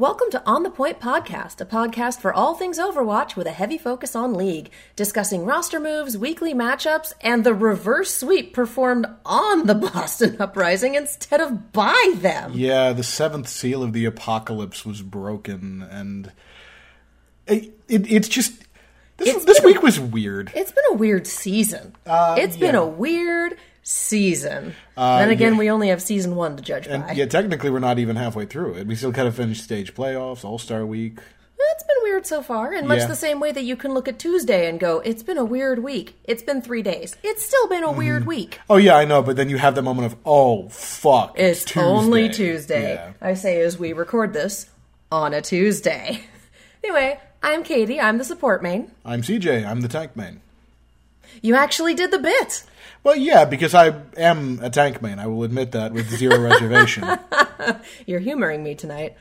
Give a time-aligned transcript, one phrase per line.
[0.00, 3.76] Welcome to On the Point Podcast, a podcast for all things Overwatch with a heavy
[3.76, 9.74] focus on League, discussing roster moves, weekly matchups, and the reverse sweep performed on the
[9.92, 12.52] Boston Uprising instead of by them.
[12.54, 16.32] Yeah, the seventh seal of the apocalypse was broken, and
[17.46, 18.54] it, it, it's just
[19.18, 20.50] this, It's this a- week was weird.
[20.54, 21.94] It's been a weird season.
[22.06, 23.58] Uh, it's been a weird
[23.90, 24.74] season.
[24.96, 25.58] then again, yeah.
[25.58, 26.94] we only have season one to judge by.
[26.94, 28.86] And yeah, technically, we're not even halfway through it.
[28.86, 31.18] We still kind of finished stage playoffs, All Star Week.
[31.72, 33.06] It's been weird so far, in much Yeah.
[33.06, 35.82] the same way that you can look at Tuesday and go, "It's been a weird
[35.82, 37.16] week." It's been three days.
[37.22, 37.98] It's still been a Mm-hmm.
[37.98, 38.58] weird week.
[38.70, 41.80] Oh yeah, I know, but then you have that moment of oh fuck, It's Tuesday.
[41.82, 42.94] only Tuesday.
[42.94, 43.12] Yeah.
[43.20, 44.68] I say as we record this
[45.12, 46.20] on a Tuesday.
[46.84, 48.00] anyway, I'm Katie.
[48.00, 48.90] I'm the support main.
[49.04, 49.66] I'm CJ.
[49.66, 50.40] I'm the tank main.
[51.42, 52.64] You actually did the bit.
[53.02, 55.18] Well, yeah, because I am a tank man.
[55.18, 57.06] I will admit that with zero reservation.
[58.06, 59.16] You're humoring me tonight.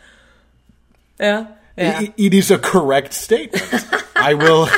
[1.19, 1.47] Yeah.
[1.77, 1.99] Yeah.
[1.99, 3.85] I- it is a correct statement.
[4.15, 4.67] I will.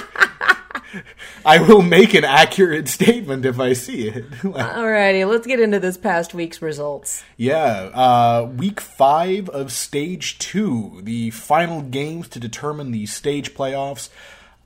[1.46, 4.30] I will make an accurate statement if I see it.
[4.42, 7.24] Alrighty, let's get into this past week's results.
[7.38, 14.10] yeah, uh, week five of stage two, the final games to determine the stage playoffs,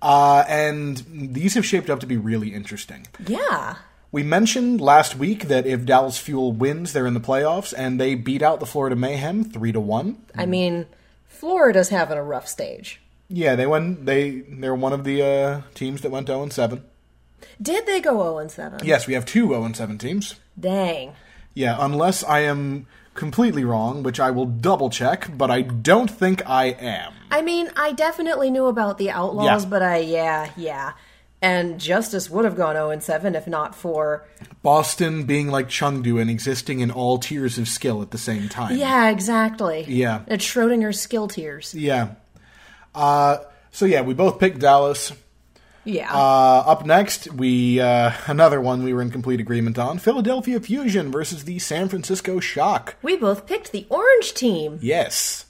[0.01, 3.07] uh, and these have shaped up to be really interesting.
[3.27, 3.77] Yeah.
[4.11, 8.15] We mentioned last week that if Dallas Fuel wins, they're in the playoffs, and they
[8.15, 10.23] beat out the Florida Mayhem three to one.
[10.35, 10.85] I mean,
[11.27, 13.01] Florida's having a rough stage.
[13.27, 14.05] Yeah, they won.
[14.05, 16.83] They they're one of the uh, teams that went zero and seven.
[17.61, 18.79] Did they go 0 and 7?
[18.83, 20.35] Yes, we have two zero and seven teams.
[20.59, 21.13] Dang.
[21.53, 26.47] Yeah, unless I am completely wrong, which I will double check, but I don't think
[26.47, 27.13] I am.
[27.31, 29.69] I mean, I definitely knew about the Outlaws, Yeah.
[29.69, 30.93] but I, yeah, yeah.
[31.41, 34.25] And Justice would have gone 0 and 7 if not for.
[34.63, 38.77] Boston being like Chengdu and existing in all tiers of skill at the same time.
[38.77, 39.85] Yeah, exactly.
[39.87, 40.21] Yeah.
[40.27, 41.75] It's Schrodinger's skill tiers.
[41.75, 42.15] Yeah.
[42.95, 43.37] Uh,
[43.71, 45.11] so yeah, we both picked Dallas.
[45.83, 46.11] Yeah.
[46.11, 51.11] Uh, up next, we uh, another one we were in complete agreement on: Philadelphia Fusion
[51.11, 52.95] versus the San Francisco Shock.
[53.03, 54.79] we both picked the orange team.
[54.81, 55.44] Yes,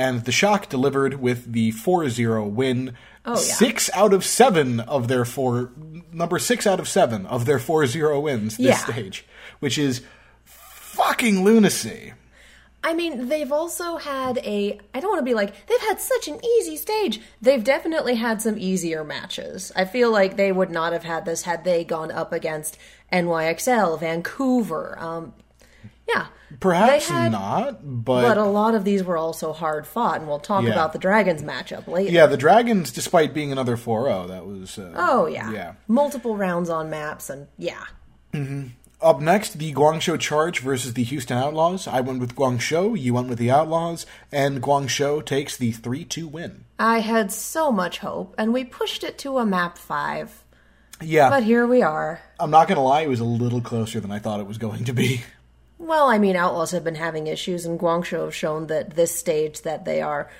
[0.00, 2.94] and the Shock delivered with the 4-0 win.
[3.26, 3.36] Oh, yeah.
[3.36, 5.70] Six out of seven of their four,
[6.12, 8.76] number six out of seven of their 4-0 wins this Yeah.
[8.76, 9.26] stage,
[9.60, 10.00] which is
[10.44, 12.14] fucking lunacy.
[12.82, 14.78] I mean, they've also had a.
[14.94, 17.20] I don't want to be like, they've had such an easy stage.
[17.42, 19.70] They've definitely had some easier matches.
[19.76, 22.78] I feel like they would not have had this had they gone up against
[23.12, 24.96] NYXL, Vancouver.
[24.98, 25.34] Um,
[26.14, 26.26] yeah.
[26.58, 30.40] Perhaps had- not, But but, a lot of these were also hard fought, and we'll
[30.40, 30.70] talk Yeah.
[30.70, 32.10] about the Dragons matchup later.
[32.12, 34.76] yeah, the Dragons, despite being another 4-0, that was.
[34.78, 35.50] Uh, Oh, yeah.
[35.52, 35.72] Yeah.
[35.86, 37.84] Multiple rounds on maps, and yeah.
[39.02, 41.88] Up next, the Guangzhou Charge versus the Houston Outlaws.
[41.88, 46.28] I went with Guangzhou, you went with the Outlaws, and Guangzhou takes the 3 2
[46.28, 46.64] win.
[46.78, 50.44] I had so much hope, and we pushed it to a map five.
[51.02, 52.20] Yeah, But here we are.
[52.38, 54.58] I'm not going to lie, it was a little closer than I thought it was
[54.58, 55.22] going to be.
[55.80, 59.62] Well, I mean, Outlaws have been having issues, and Guangzhou have shown that this stage
[59.62, 60.30] that they are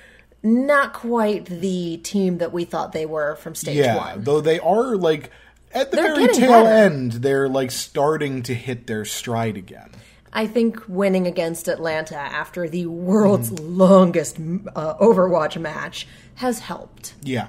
[0.43, 4.23] not quite the team that we thought they were from stage Yeah, one.
[4.23, 5.31] though they are, like,
[5.73, 6.69] at the They're very tail better.
[6.69, 9.89] end, they're, like, starting to hit their stride again.
[10.31, 17.15] I think winning against Atlanta after the world's longest uh, Overwatch match has helped.
[17.23, 17.47] Yeah.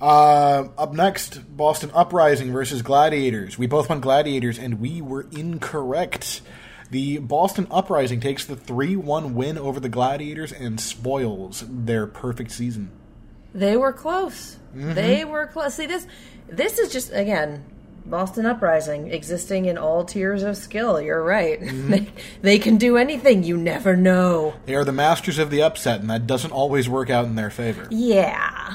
[0.00, 3.56] Uh, up next, Boston Uprising versus Gladiators.
[3.58, 6.40] We both went Gladiators, and we were incorrect.
[6.92, 12.50] The Boston Uprising takes the 3 1 win over the Gladiators and spoils their perfect
[12.50, 12.90] season.
[13.54, 14.58] They were close.
[14.74, 15.74] They were close.
[15.74, 16.06] See this
[16.50, 17.64] this is just again
[18.04, 21.00] Boston Uprising existing in all tiers of skill.
[21.00, 21.58] You're right.
[21.62, 22.08] they,
[22.42, 23.42] they can do anything.
[23.42, 24.52] You never know.
[24.66, 27.50] They are the masters of the upset, and that doesn't always work out in their
[27.50, 27.88] favor.
[27.90, 28.74] Yeah.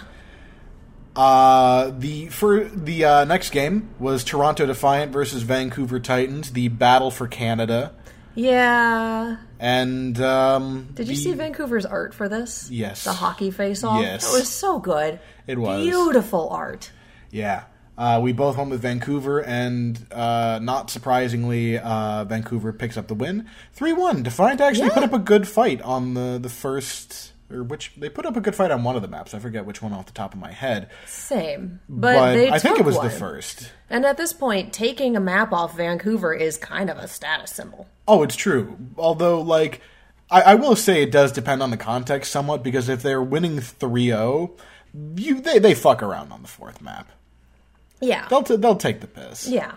[1.15, 7.11] Uh, the for the uh, next game was Toronto Defiant versus Vancouver Titans, the battle
[7.11, 7.93] for Canada.
[8.37, 9.37] Yeah.
[9.59, 12.69] And um, Did you the- see Vancouver's art for this?
[12.71, 13.03] Yes.
[13.03, 14.01] The hockey face off?
[14.01, 14.31] Yes.
[14.31, 15.19] It was so good.
[15.47, 15.83] It was.
[15.83, 16.91] Beautiful art.
[17.31, 17.63] Yeah.
[17.97, 23.15] Uh, we both went with Vancouver, and uh, not surprisingly, uh, Vancouver picks up the
[23.15, 23.47] win.
[23.73, 24.21] 3 1.
[24.21, 24.93] Defiant actually Yeah.
[24.93, 27.31] put up a good fight on the, the first.
[27.49, 29.33] Or which they put up a good fight on one of the maps.
[29.33, 31.79] I forget which one off the top of my head, Same.
[31.87, 33.05] But, but, they I think it was one.
[33.05, 33.71] the first.
[33.89, 37.87] And at this point, taking a map off Vancouver is kind of a status symbol.
[38.05, 38.77] Oh, it's true.
[38.97, 39.81] Although, like,
[40.29, 43.59] I, I will say it does depend on the context somewhat because if they're winning
[43.59, 44.51] 3-0,
[45.15, 47.09] you they they fuck around on the fourth map.
[48.01, 48.27] Yeah.
[48.27, 49.47] They'll t- they'll take the piss.
[49.47, 49.73] Yeah.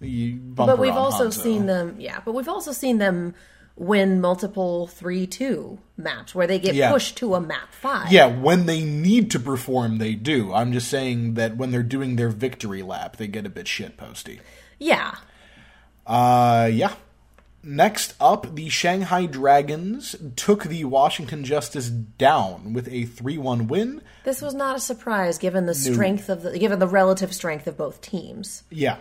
[0.00, 1.42] But we've also Hanzo.
[1.42, 3.34] seen them, yeah, but we've also seen them
[3.76, 6.90] win multiple 3 2 maps where they get Yeah.
[6.92, 8.12] pushed to a map 5.
[8.12, 10.52] Yeah, when they need to perform, they do.
[10.52, 14.38] I'm just saying that when they're doing their victory lap, they get a bit shitposty.
[14.78, 15.16] Yeah.
[16.06, 16.94] Uh, yeah.
[17.66, 24.02] Next up, the Shanghai Dragons took the Washington Justice down with a 3 1 win.
[24.24, 27.78] This was not a surprise given the strength of the given the relative strength of
[27.78, 28.64] both teams.
[28.70, 28.98] Yeah,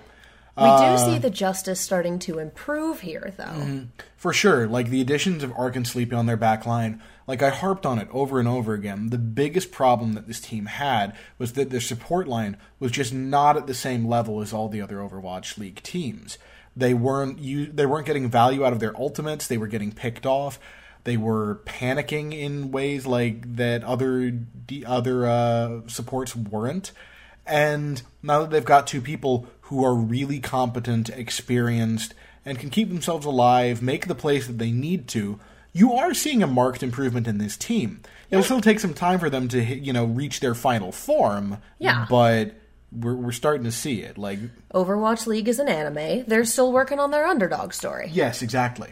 [0.56, 3.88] We do see the justice starting to improve here though.
[4.16, 4.68] for sure.
[4.68, 7.98] Like the additions of Ark and Sleepy on their back line, like I harped on
[7.98, 9.10] it over and over again.
[9.10, 13.58] The biggest problem that this team had was that their support line was just not
[13.58, 16.38] at the same level as all the other Overwatch League teams.
[16.76, 19.48] They weren't you, they weren't getting value out of their ultimates.
[19.48, 20.60] They were getting picked off.
[21.04, 24.32] They were panicking in ways like that other
[24.68, 26.92] the other uh, supports weren't.
[27.46, 32.14] And now that they've got two people who are really competent, experienced,
[32.46, 35.40] and can keep themselves alive, make the plays that they need to,
[35.72, 38.02] you are seeing a marked improvement in this team.
[38.30, 41.58] It'll still take some time for them to, you know, reach their final form.
[41.80, 42.06] Yeah.
[42.10, 42.56] But
[42.92, 44.18] we're we're starting to see it.
[44.18, 44.40] Like,
[44.74, 46.26] Overwatch League is an anime.
[46.28, 48.10] They're still working on their underdog story.
[48.12, 48.92] yes, exactly.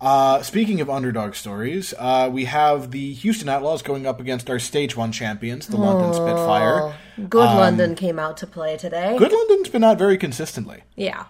[0.00, 4.60] Uh, speaking of underdog stories, uh, we have the Houston Outlaws going up against our
[4.60, 6.94] Stage One champions, the London Spitfire.
[7.28, 9.16] Good London came out to play today.
[9.18, 10.84] Good London's been out very consistently.
[10.94, 11.24] Yeah.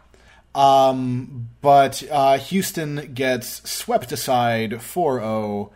[0.54, 5.72] Um, but uh, Houston gets swept aside 4 0,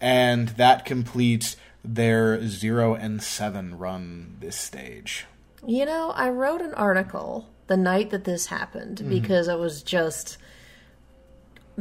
[0.00, 5.24] and that completes their 0 and 7 run this stage.
[5.66, 9.08] You know, I wrote an article the night that this happened Mm-hmm.
[9.10, 10.36] because it was just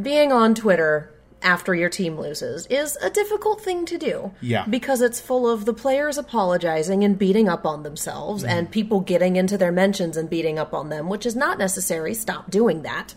[0.02, 1.10] being on Twitter
[1.42, 4.32] after your team loses is a difficult thing to do.
[4.42, 4.66] Yeah.
[4.66, 8.52] Because it's full of the players apologizing and beating up on themselves Mm-hmm.
[8.58, 12.14] and people getting into their mentions and beating up on them, which is not necessary.
[12.14, 13.14] Stop doing that.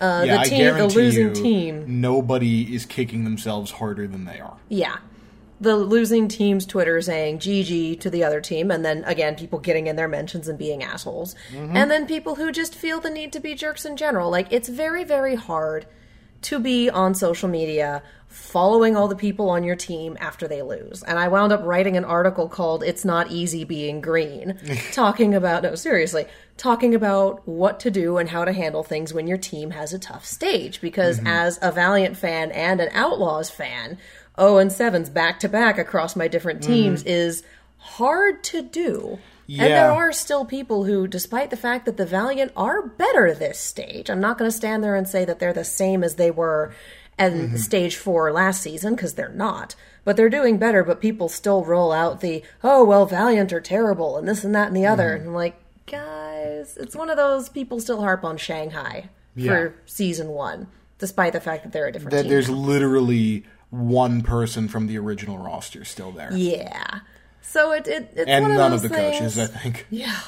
[0.00, 4.38] Uh, yeah, the team, the losing you, team nobody is kicking themselves harder than they
[4.40, 4.56] are.
[4.68, 4.98] Yeah.
[5.60, 9.88] The losing team's Twitter saying GG to the other team, and then again, people getting
[9.88, 11.34] in their mentions and being assholes.
[11.52, 14.30] And then people who just feel the need to be jerks in general.
[14.30, 15.86] Like, it's very, very hard
[16.42, 21.02] to be on social media following all the people on your team after they lose.
[21.02, 24.58] And I wound up writing an article called It's Not Easy Being Green,
[24.92, 26.26] talking about, no, seriously,
[26.56, 29.98] talking about what to do and how to handle things when your team has a
[29.98, 30.80] tough stage.
[30.80, 31.26] Because mm-hmm.
[31.26, 33.98] as a Valiant fan and an Outlaws fan,
[34.38, 36.72] 0 and 7s back to back across my different mm-hmm.
[36.72, 37.42] teams is
[37.78, 39.18] hard to do.
[39.48, 43.58] And there are still people who, despite the fact that the Valiant are better this
[43.58, 46.30] stage, I'm not going to stand there and say that they're the same as they
[46.30, 46.74] were
[47.18, 47.56] in mm-hmm.
[47.56, 49.74] stage four last season, because they're not.
[50.04, 54.16] But they're doing better, but people still roll out the, oh, well, Valiant are terrible,
[54.18, 55.10] and this and that and the other.
[55.10, 55.20] Mm-hmm.
[55.20, 55.56] And I'm like,
[55.86, 59.50] guys, it's one of those people still harp on Shanghai Yeah.
[59.50, 60.68] for season one,
[60.98, 62.30] despite the fact that they're a different That team.
[62.30, 66.32] there's literally one person from the original roster still there.
[66.32, 67.00] Yeah.
[67.48, 69.18] So it, it it's and one of none those of the things.
[69.18, 69.86] coaches, I think.
[69.90, 70.20] Yeah.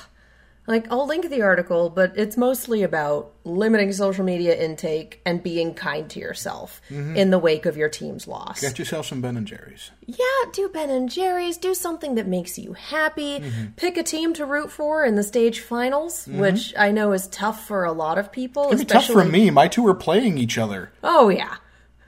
[0.67, 5.75] Like I'll link the article, but it's mostly about limiting social media intake and being
[5.75, 7.17] kind to yourself mm-hmm.
[7.17, 8.61] in the wake of your team's loss.
[8.61, 9.91] Get yourself some Ben and Jerry's.
[10.07, 13.41] Yeah, do Ben and Jerry's, do something that makes you happy.
[13.41, 13.65] Mm-hmm.
[13.77, 16.39] Pick a team to root for in the stage finals, mm-hmm.
[16.39, 18.67] which I know is tough for a lot of people.
[18.67, 19.51] It'd be tough for me.
[19.51, 20.93] My two are playing each other.
[21.03, 21.57] Oh yeah.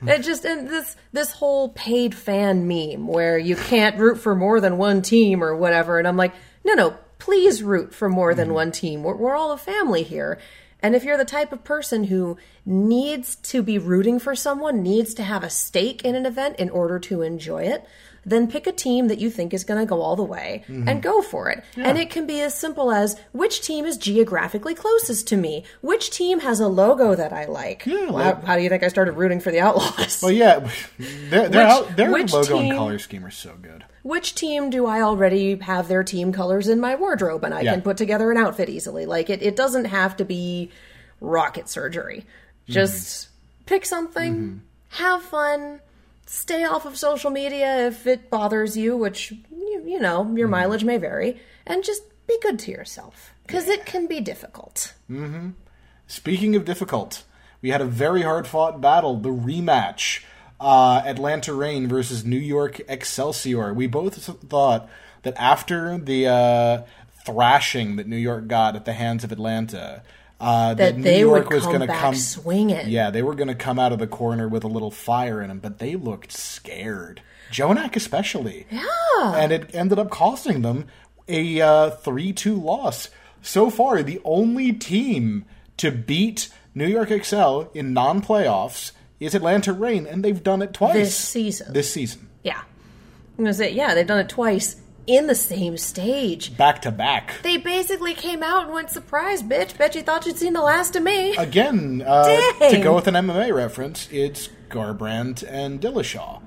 [0.09, 4.61] It just and this this whole paid fan meme where you can't root for more
[4.61, 8.49] than one team or whatever, and I'm like, no, no, please root for more than
[8.49, 8.55] mm-hmm.
[8.55, 9.03] one team.
[9.03, 10.39] We're, we're all a family here.
[10.81, 15.15] And if you're the type of person who needs to be rooting for someone, needs
[15.15, 17.87] to have a stake in an event in order to enjoy it,
[18.25, 20.89] then pick a team that you think is going to go all the way mm-hmm.
[20.89, 21.65] and go for it.
[21.77, 25.65] And it can be as simple as which team is geographically closest to me?
[25.81, 27.85] Which team has a logo that I like?
[27.87, 30.23] Yeah, Well, like- how, how do you think I started rooting for the Outlaws?
[30.23, 33.85] Well, yeah, their their, Which- out, their logo team- and color scheme are so good.
[34.03, 37.73] Which team do I already have their team colors in my wardrobe and I Yeah.
[37.73, 39.07] can put together an outfit easily?
[39.07, 40.71] Like it, it doesn't have to be
[41.21, 42.25] rocket surgery.
[42.65, 42.73] Mm-hmm.
[42.73, 43.29] Just
[43.67, 44.59] pick something, mm-hmm.
[44.91, 45.81] have fun,
[46.27, 50.85] stay off of social media if it bothers you, which you, you know, your mileage
[50.85, 54.95] may vary, and just be good to yourself because it can be difficult.
[55.11, 55.51] Mm-hmm.
[56.07, 57.25] Speaking of difficult,
[57.61, 60.25] we had a very hard fought battle, the rematch.
[60.61, 63.75] Uh, Atlanta Reign versus New York Excelsior.
[63.75, 64.15] We both
[64.49, 64.89] thought
[65.23, 66.83] that after the uh,
[67.25, 70.03] thrashing that New York got at the hands of Atlanta,
[70.43, 72.89] uh, That New they York would was gonna back come swinging.
[72.89, 75.49] Yeah, they were going to come out of the corner with a little fire in
[75.49, 77.23] them, but they looked scared.
[77.51, 78.67] Jonak especially.
[78.71, 79.35] Yeah.
[79.37, 80.87] And it ended up costing them
[81.29, 83.09] a uh, 3-2 loss.
[83.41, 85.45] So far, the only team
[85.77, 90.95] to beat New York Excel in non-playoffs is Atlanta Reign, and they've done it twice
[90.95, 91.73] This season.
[91.73, 92.61] This season, Yeah.
[93.39, 96.57] I'm gonna say, yeah, they've done it twice in the same stage.
[96.57, 97.35] back to back.
[97.43, 99.77] They basically came out and went, surprise, bitch.
[99.77, 101.37] Bet you thought you'd seen the last of me.
[101.37, 102.25] Again, uh,
[102.71, 106.41] to go with an MMA reference, it's Garbrandt and Dillashaw.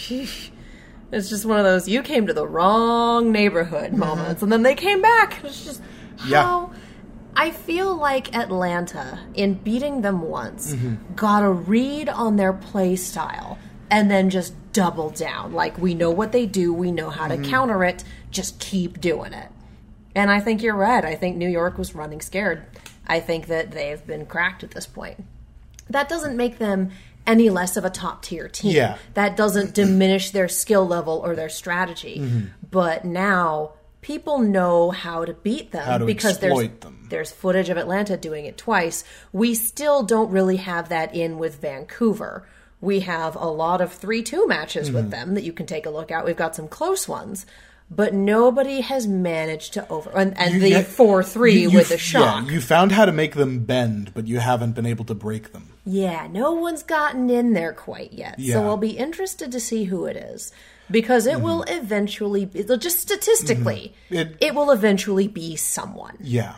[0.00, 4.74] It's just one of those you came to the wrong neighborhood moments, and then they
[4.74, 5.44] came back.
[5.44, 5.82] It's just
[6.26, 6.42] Yeah.
[6.42, 6.70] how
[7.36, 10.74] I feel like Atlanta, in beating them once,
[11.16, 13.58] got a read on their play style
[13.90, 15.52] and then just doubled down.
[15.52, 18.04] Like we know what they do, we know how to counter it.
[18.30, 19.48] Just keep doing it.
[20.14, 21.04] And I think you're right.
[21.04, 22.64] I think New York was running scared.
[23.06, 25.24] I think that they've been cracked at this point.
[25.90, 26.90] That doesn't make them
[27.26, 28.72] any less of a top tier team.
[28.72, 28.98] Yeah.
[29.14, 32.18] That doesn't diminish their skill level or their strategy.
[32.18, 32.46] Mm-hmm.
[32.70, 37.06] But now people know how to beat them to because there's them.
[37.08, 39.04] there's footage of Atlanta doing it twice.
[39.32, 42.46] We still don't really have that in with Vancouver.
[42.82, 44.96] We have a lot of 3 2 matches Mm-hmm.
[44.96, 46.26] with them that you can take a look at.
[46.26, 47.46] We've got some close ones,
[47.90, 50.10] but nobody has managed to over.
[50.14, 52.44] And, and You the get- 4 3 you- you with f- shock.
[52.46, 55.52] Yeah, you found how to make them bend, but you haven't been able to break
[55.52, 55.68] them.
[55.86, 58.38] Yeah, no one's gotten in there quite yet.
[58.38, 58.56] Yeah.
[58.56, 58.62] Mm-hmm.
[58.64, 60.52] So I'll be interested to see who it is.
[60.90, 66.16] Because it will eventually, it'll just statistically, It- it will eventually be someone.
[66.20, 66.56] Yeah.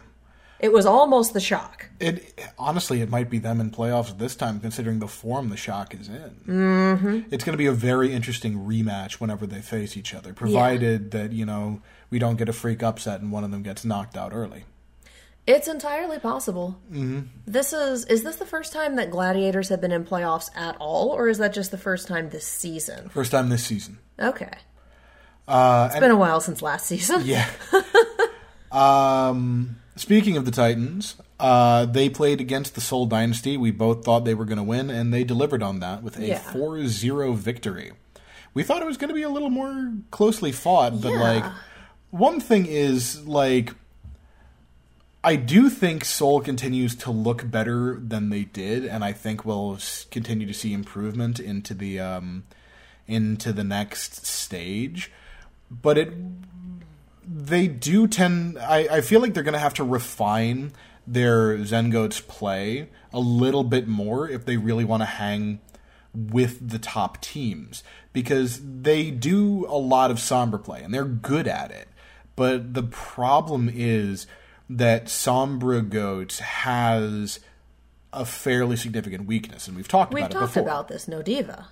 [0.65, 1.91] It was almost the shock.
[2.01, 5.93] It honestly, it might be them in playoffs this time, considering the form the Shock
[5.93, 6.41] is in.
[6.47, 7.21] Mm-hmm.
[7.31, 11.33] It's going to be a very interesting rematch whenever they face each other, provided that
[11.33, 14.33] you know we don't get a freak upset and one of them gets knocked out
[14.33, 14.65] early.
[15.47, 16.81] It's entirely possible.
[16.91, 17.21] Mm-hmm.
[17.45, 21.11] This is is this the first time that Gladiators have been in playoffs at all,
[21.11, 23.11] or is that just the first time this season?
[23.11, 23.99] First time this season.
[24.19, 24.55] Okay,
[25.47, 27.21] Uh, it's been a while since last season.
[27.27, 27.51] Yeah.
[28.73, 33.57] um, speaking of the Titans, uh, they played against the Seoul Dynasty.
[33.57, 36.27] We both thought they were going to win, and they delivered on that with a
[36.27, 36.39] Yeah.
[36.39, 37.93] 4 0 victory.
[38.55, 41.21] We thought it was going to be a little more closely fought, but Yeah.
[41.21, 41.45] like,
[42.11, 43.75] one thing is, like,
[45.25, 49.79] I do think Soul continues to look better than they did, and I think we'll
[50.11, 52.45] continue to see improvement into the um,
[53.09, 55.11] into the next stage.
[55.71, 56.13] But it
[57.27, 58.59] they do tend.
[58.59, 60.73] I, I feel like they're going to have to refine
[61.07, 65.61] their Zengoats play a little bit more if they really want to hang
[66.15, 71.47] with the top teams because they do a lot of Sombra play and they're good
[71.49, 71.89] at it.
[72.37, 74.27] But the problem is
[74.71, 77.41] that Sombra Goats has
[78.13, 80.47] a fairly significant weakness, and we've talked We've about it before.
[80.47, 81.09] We've talked about this.
[81.09, 81.67] No D.Va.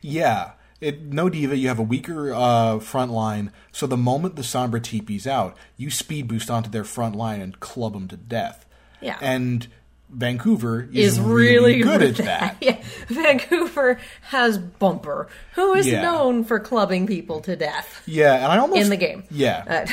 [0.00, 0.52] Yeah.
[0.80, 4.80] It, no D.Va, you have a weaker uh, front line, so the moment the Sombra
[4.80, 8.64] TP's out, you speed boost onto their front line and club them to death.
[9.00, 9.18] Yeah.
[9.20, 9.66] And
[10.08, 12.56] Vancouver is, is really good at with that.
[12.62, 16.02] Yeah, Vancouver has Bumper, who is Yeah.
[16.02, 19.24] known for clubbing people to death Yeah, and I almost in the game.
[19.30, 19.86] Yeah,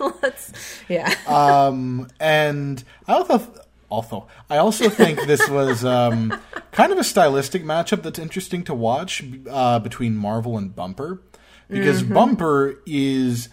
[0.00, 0.52] Uh, let's,
[0.88, 1.14] yeah.
[1.26, 3.48] um, and I also,
[3.88, 6.40] also, I also think this was um,
[6.72, 11.22] kind of a stylistic matchup that's interesting to watch uh, between Marvel and Bumper,
[11.68, 13.48] because Bumper is,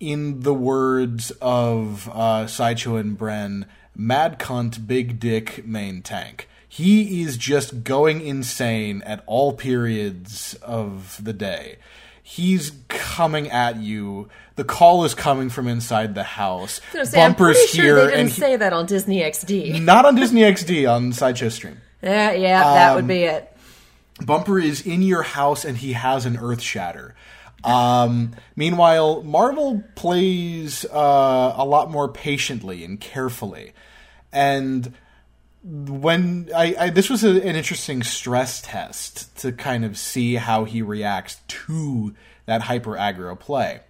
[0.00, 6.48] in the words of uh, Sideshow and Bren, mad cunt, big dick, main tank.
[6.68, 11.78] He is just going insane at all periods of the day.
[12.30, 14.28] He's coming at you.
[14.56, 16.80] The call is coming from inside the house.
[16.80, 19.20] I was gonna say, Bumper's sure here, they didn't and he- say that on Disney
[19.22, 19.80] XD.
[19.82, 21.80] not on Disney XD on Sideshow Stream.
[22.02, 23.50] Yeah, yeah, that Um, would be it.
[24.24, 27.14] Bumper is in your house and he has an Earth Shatter.
[27.64, 33.72] Um, meanwhile, Marvel plays uh, a lot more patiently and carefully,
[34.32, 34.92] and
[35.62, 40.64] when I, I this was a, an interesting stress test to kind of see how
[40.64, 42.14] he reacts to
[42.46, 43.80] that hyper aggro play.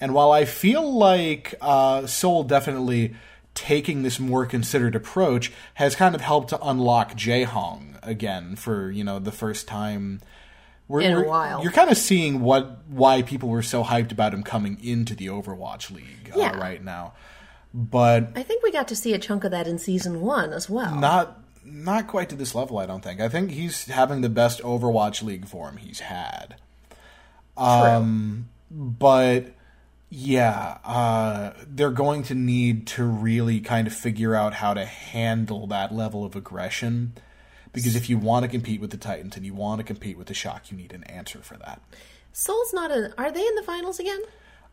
[0.00, 3.14] And while I feel like uh, Seoul definitely
[3.54, 9.04] taking this more considered approach has kind of helped to unlock Hong again for you
[9.04, 10.20] know the first time
[10.86, 11.62] we're, In a while.
[11.62, 15.28] You're kind of seeing what why people were so hyped about him coming into the
[15.28, 17.14] Overwatch League uh, right now,
[17.74, 20.70] but I think we got to see a chunk of that in season one as
[20.70, 20.94] well.
[20.94, 22.78] not not quite to this level.
[22.78, 23.20] I don't think.
[23.20, 26.56] I think he's having the best Overwatch League form he's had.
[27.56, 29.54] Um, but
[30.10, 35.66] yeah, uh, they're going to need to really kind of figure out how to handle
[35.68, 37.14] that level of aggression.
[37.72, 40.28] Because if you want to compete with the Titans and you want to compete with
[40.28, 41.80] the Shock, you need an answer for that.
[42.32, 43.12] Seoul's not in.
[43.18, 44.20] Are they in the finals again?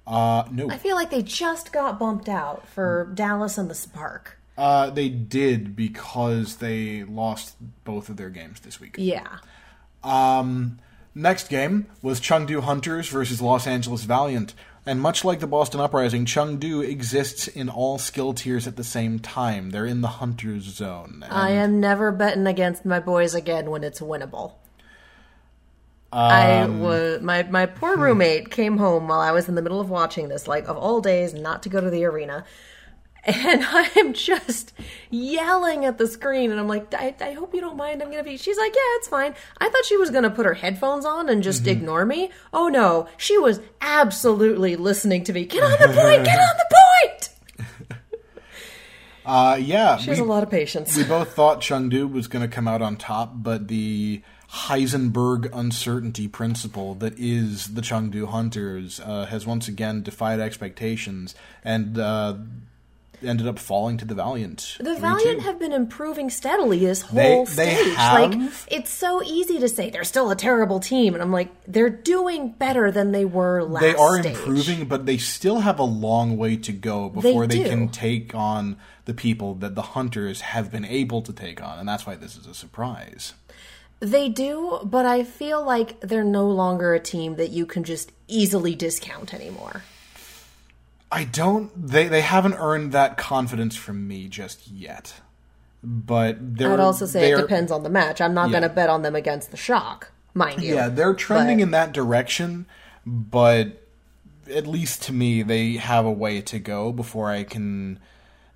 [0.05, 0.70] Uh, no.
[0.70, 4.38] I feel like they just got bumped out for Dallas and the Spark.
[4.58, 8.96] Uh, they did because they lost both of their games this week.
[8.98, 9.38] Yeah.
[10.03, 10.79] Um,
[11.15, 14.53] next game was Chengdu Hunters versus Los Angeles Valiant.
[14.86, 19.20] And much like the Boston Uprising, Chengdu exists in all skill tiers at the same
[19.20, 19.70] time.
[19.70, 21.24] They're in the Hunters zone.
[21.29, 24.53] I am never betting against my boys again when it's winnable.
[26.13, 28.01] I um, was my my poor hmm.
[28.01, 31.01] roommate came home while I was in the middle of watching this, like of all
[31.01, 32.46] days, not to go to the arena.
[33.24, 34.74] And I'm just
[35.12, 38.01] yelling at the screen, and I'm like, I, I hope you don't mind.
[38.01, 38.36] I'm gonna be.
[38.36, 39.36] She's like, Yeah, it's fine.
[39.60, 41.70] I thought she was gonna put her headphones on and just mm-hmm.
[41.70, 42.32] ignore me.
[42.51, 45.46] Oh no, she was absolutely listening to me.
[45.46, 46.25] Get on the point.
[46.25, 47.30] Get on the point.
[49.24, 50.98] uh, yeah, She has a lot of patience.
[50.98, 56.27] we both thought Chengdu was going to come out on top, but the Heisenberg uncertainty
[56.27, 62.36] principle that is the Chengdu Hunters uh, has once again defied expectations and uh,
[63.24, 64.77] ended up falling to the Valiant.
[64.79, 65.00] The 3-2.
[65.00, 67.96] Valiant have been improving steadily this whole they stage.
[67.96, 68.34] have.
[68.34, 71.89] Like it's so easy to say they're still a terrible team, and I'm like, they're
[71.89, 73.81] doing better than they were last.
[73.81, 74.36] they are stage.
[74.36, 77.70] improving, but they still have a long way to go before they, do.
[77.70, 81.88] can take on the people that the Hunters have been able to take on, and
[81.88, 83.34] that's why this is a surprise.
[84.01, 88.12] They do, but I feel like they're no longer a team that you can just
[88.27, 89.84] easily discount anymore.
[91.12, 91.72] I don't.
[91.88, 95.13] They they haven't earned that confidence from me just yet.
[95.84, 96.74] But they're.
[96.74, 98.22] I'd also say it depends on the match.
[98.22, 98.60] I'm not Yeah.
[98.60, 100.74] going to bet on them against the Shock, mind you.
[100.75, 102.65] Yeah, they're trending But- in that direction,
[103.05, 103.84] but
[104.51, 108.00] at least to me, they have a way to go before I can.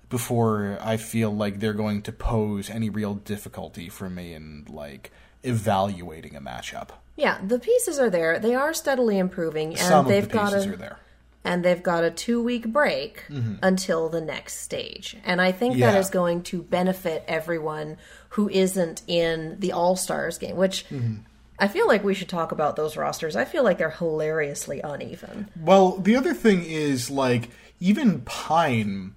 [0.08, 5.10] Before I feel like they're going to pose any real difficulty for me and like
[5.46, 6.90] evaluating a matchup.
[7.16, 8.38] Yeah, the pieces are there.
[8.38, 10.98] They are steadily improving, and Some they've of the got pieces a are there.
[11.44, 13.24] and they've got a two week break
[13.62, 15.16] until the next stage.
[15.24, 15.94] And I think that Mm-hmm.
[15.94, 16.00] Yeah.
[16.00, 17.96] is going to benefit everyone
[18.30, 21.20] who isn't in the All Stars game, which Mm-hmm.
[21.58, 23.34] I feel like we should talk about those rosters.
[23.34, 25.48] I feel like they're hilariously uneven.
[25.58, 27.48] Well, the other thing is like
[27.80, 29.14] even Pine,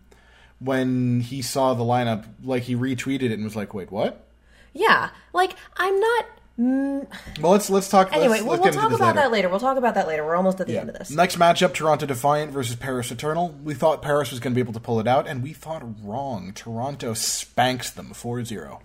[0.60, 4.26] when he saw the lineup, like he retweeted it and was like, "Wait, what?"
[4.74, 6.26] Yeah, like I'm not.
[6.60, 7.08] Mm,
[7.42, 8.12] Well, let's let's talk.
[8.12, 9.22] Anyway, let's, we'll, let's we'll talk about later.
[9.22, 9.50] that later.
[9.50, 10.26] We'll talk about that later.
[10.26, 11.10] We're almost at the end of this.
[11.10, 13.56] Next matchup: Toronto Defiant versus Paris Eternal.
[13.64, 15.84] We thought Paris was going to be able to pull it out, and we thought
[16.04, 16.52] wrong.
[16.54, 18.82] Toronto spanks them 4-0.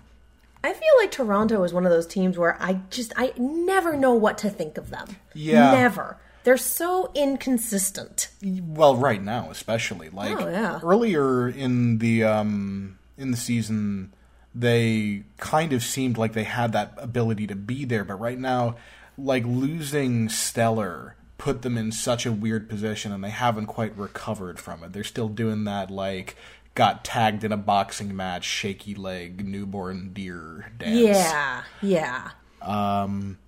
[0.62, 4.14] I feel like Toronto is one of those teams where I just I never know
[4.14, 5.16] what to think of them.
[5.35, 5.73] Yeah.
[5.73, 6.16] never.
[6.44, 8.29] They're so inconsistent.
[8.42, 10.79] Well, right now, especially like Oh, yeah.
[10.83, 14.12] earlier in the um in the season,
[14.55, 18.77] they kind of seemed like they had that ability to be there, but right now,
[19.19, 24.59] like losing Stellar put them in such a weird position, and they haven't quite recovered
[24.59, 24.93] from it.
[24.93, 26.37] They're still doing that like
[26.75, 31.01] got tagged in a boxing match, shaky leg, newborn deer dance.
[31.01, 32.31] Yeah, yeah.
[32.62, 33.38] Um,.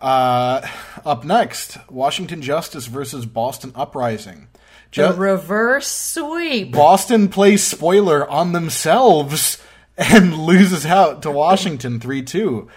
[0.00, 0.60] Uh,
[1.06, 4.48] up next, Washington Justice versus Boston Uprising.
[4.94, 6.72] The reverse sweep.
[6.72, 9.58] Boston plays spoiler on themselves
[9.98, 12.68] and loses out to Washington 3 2.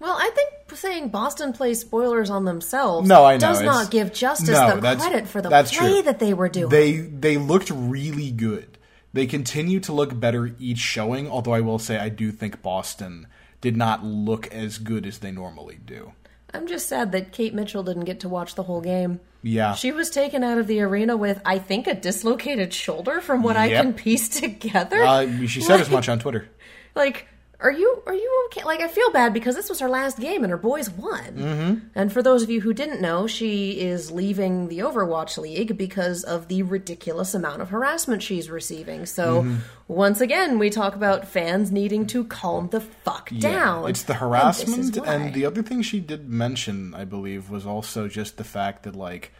[0.00, 3.90] Well, I think saying Boston plays spoilers on themselves No, I know, does it's- not
[3.90, 6.02] give Justice No, the credit for the that's play true.
[6.02, 6.68] that they were doing.
[6.68, 8.76] They they looked really good.
[9.14, 13.26] They continue to look better each showing, although I will say I do think Boston
[13.62, 16.12] did not look as good as they normally do.
[16.52, 19.20] I'm just sad that Kate Mitchell didn't get to watch the whole game.
[19.42, 19.74] Yeah.
[19.74, 23.56] She was taken out of the arena with, I think, a dislocated shoulder from what
[23.56, 25.02] I can piece together.
[25.02, 26.48] Uh, she said as much on Twitter.
[26.96, 27.28] Like
[27.58, 30.44] are you are you okay like i feel bad because this was her last game
[30.44, 31.78] and her boys won mm-hmm.
[31.94, 36.22] and for those of you who didn't know she is leaving the overwatch league because
[36.22, 39.56] of the ridiculous amount of harassment she's receiving so Mm-hmm.
[39.88, 44.20] once again we talk about fans needing to calm the fuck down It's the And
[44.20, 45.14] harassment, why.
[45.14, 48.94] and, the other thing she did mention, I believe, was also just the fact that
[48.94, 49.32] like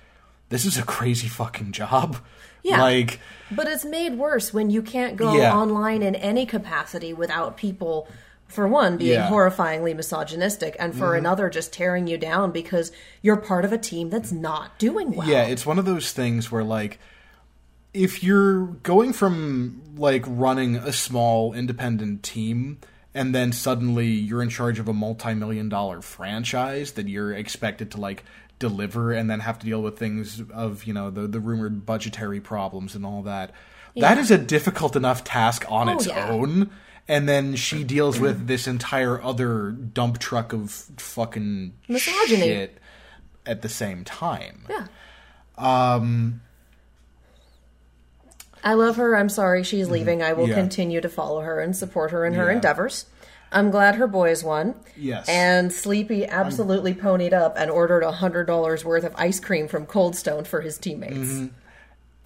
[0.48, 2.16] this is a crazy fucking job.
[2.62, 2.82] Yeah.
[2.82, 5.54] Like But it's made worse when you can't go Yeah.
[5.56, 8.08] online in any capacity without people,
[8.48, 9.26] for one, being Yeah.
[9.26, 9.34] Mm-hmm.
[9.34, 12.90] horrifyingly misogynistic, and for another, just tearing you down because
[13.22, 15.28] you're part of a team that's not doing well.
[15.28, 16.98] Yeah, it's one of those things where like
[17.94, 22.78] if you're going from like running a small independent team
[23.14, 28.00] and then suddenly you're in charge of a multi-million dollar franchise that you're expected to
[28.00, 28.22] like
[28.58, 32.40] deliver and then have to deal with things of, you know, the the rumored budgetary
[32.40, 33.50] problems and all that.
[33.96, 34.20] That Yeah.
[34.22, 36.28] is a difficult enough task on Oh, its yeah.
[36.30, 36.70] own.
[37.08, 42.42] And then she deals with this entire other dump truck of fucking Misogyny.
[42.42, 42.78] shit
[43.46, 44.64] at the same time.
[44.68, 44.86] Yeah.
[45.56, 46.40] Um,
[48.64, 49.16] I love her.
[49.16, 50.22] I'm sorry she's leaving.
[50.22, 50.50] I will Mm-hmm.
[50.50, 50.56] Yeah.
[50.56, 53.06] continue to follow her and support her in her endeavors.
[53.52, 54.74] I'm glad her boys won.
[54.96, 55.28] Yes.
[55.28, 60.44] And Sleepy absolutely ponied up and ordered $100 worth of ice cream from Cold Stone
[60.44, 61.16] for his teammates.
[61.16, 61.46] Mm-hmm.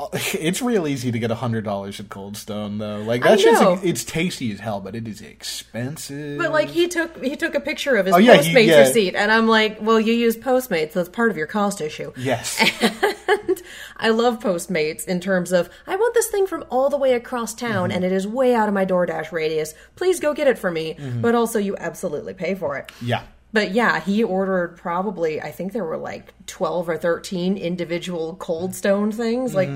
[0.34, 3.00] It's real easy to get hundred dollars at Cold Stone though.
[3.02, 6.38] Like that's just it's tasty as hell, but it is expensive.
[6.38, 8.78] But like he took he took a picture of his Oh, yeah, he- Postmates yeah.
[8.80, 12.12] receipt, and I'm like, well, you use Postmates, that's part of your cost issue.
[12.16, 12.58] yes,
[13.28, 13.62] And
[13.96, 17.54] I love Postmates in terms of I want this thing from all the way across
[17.54, 17.96] town, Mm-hmm.
[17.96, 19.74] and it is way out of my DoorDash radius.
[19.96, 20.94] Please go get it for me.
[20.94, 21.20] Mm-hmm.
[21.20, 22.90] But also, you absolutely pay for it.
[23.00, 28.36] yeah, But yeah, he ordered probably I think there were like twelve or thirteen individual
[28.36, 29.70] Cold Stone things like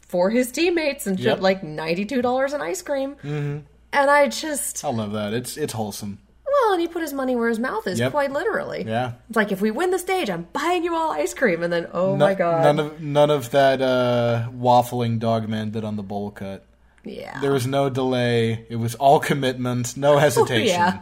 [0.00, 1.26] for his teammates, and Mm-hmm.
[1.26, 1.40] Yep.
[1.40, 3.14] like ninety two dollars in ice cream.
[3.22, 3.58] Mm-hmm.
[3.92, 5.32] And I just I love that.
[5.32, 6.18] It's it's wholesome.
[6.46, 8.10] well, and he put his money where his mouth is, Yep.
[8.12, 8.84] quite literally.
[8.86, 9.12] Yeah.
[9.28, 11.86] It's like if we win the stage, I'm buying you all ice cream, and then
[11.92, 16.02] oh No- my god, None of none of that uh, waffling dogman did on the
[16.02, 16.64] bowl cut.
[17.04, 18.66] yeah, There was no delay.
[18.68, 20.76] It was all commitment, no hesitation.
[20.82, 21.00] Oh, yeah.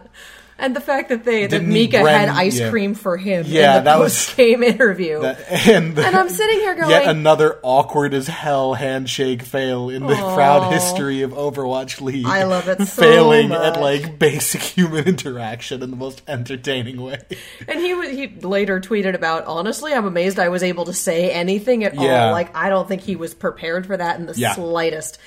[0.60, 2.70] And the fact that they that Didn't he Mika had ice yeah.
[2.70, 5.20] cream for him Yeah, in the that was- post game interview.
[5.22, 9.88] That- and, the- and I'm sitting here going, yet another awkward as hell handshake fail
[9.88, 12.26] in the proud history of Overwatch League.
[12.26, 13.76] I love it so Failing much.
[13.76, 17.20] at like basic human interaction in the most entertaining way.
[17.68, 21.30] and he was, he later tweeted about, honestly, I'm amazed I was able to say
[21.30, 22.26] anything at Yeah.
[22.26, 22.32] all.
[22.32, 24.54] Like I don't think he was prepared for that in the Yeah.
[24.54, 25.18] slightest.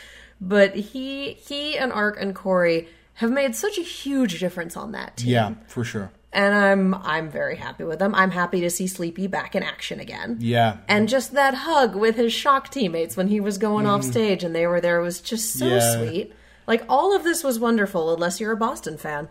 [0.42, 2.90] But he he and Ark and Corey
[3.22, 5.30] have made such a huge difference on that team.
[5.30, 6.12] Yeah, for sure.
[6.34, 8.14] and I'm I'm very happy with them.
[8.16, 10.38] I'm happy to see Sleepy back in action again.
[10.40, 10.78] Yeah.
[10.88, 14.54] And just that hug with his shock teammates when he was going off stage and
[14.56, 15.70] they were there was just so Mm.
[15.72, 15.96] Yeah.
[15.98, 16.34] sweet.
[16.68, 19.28] Like all of this was wonderful unless you're a Boston fan.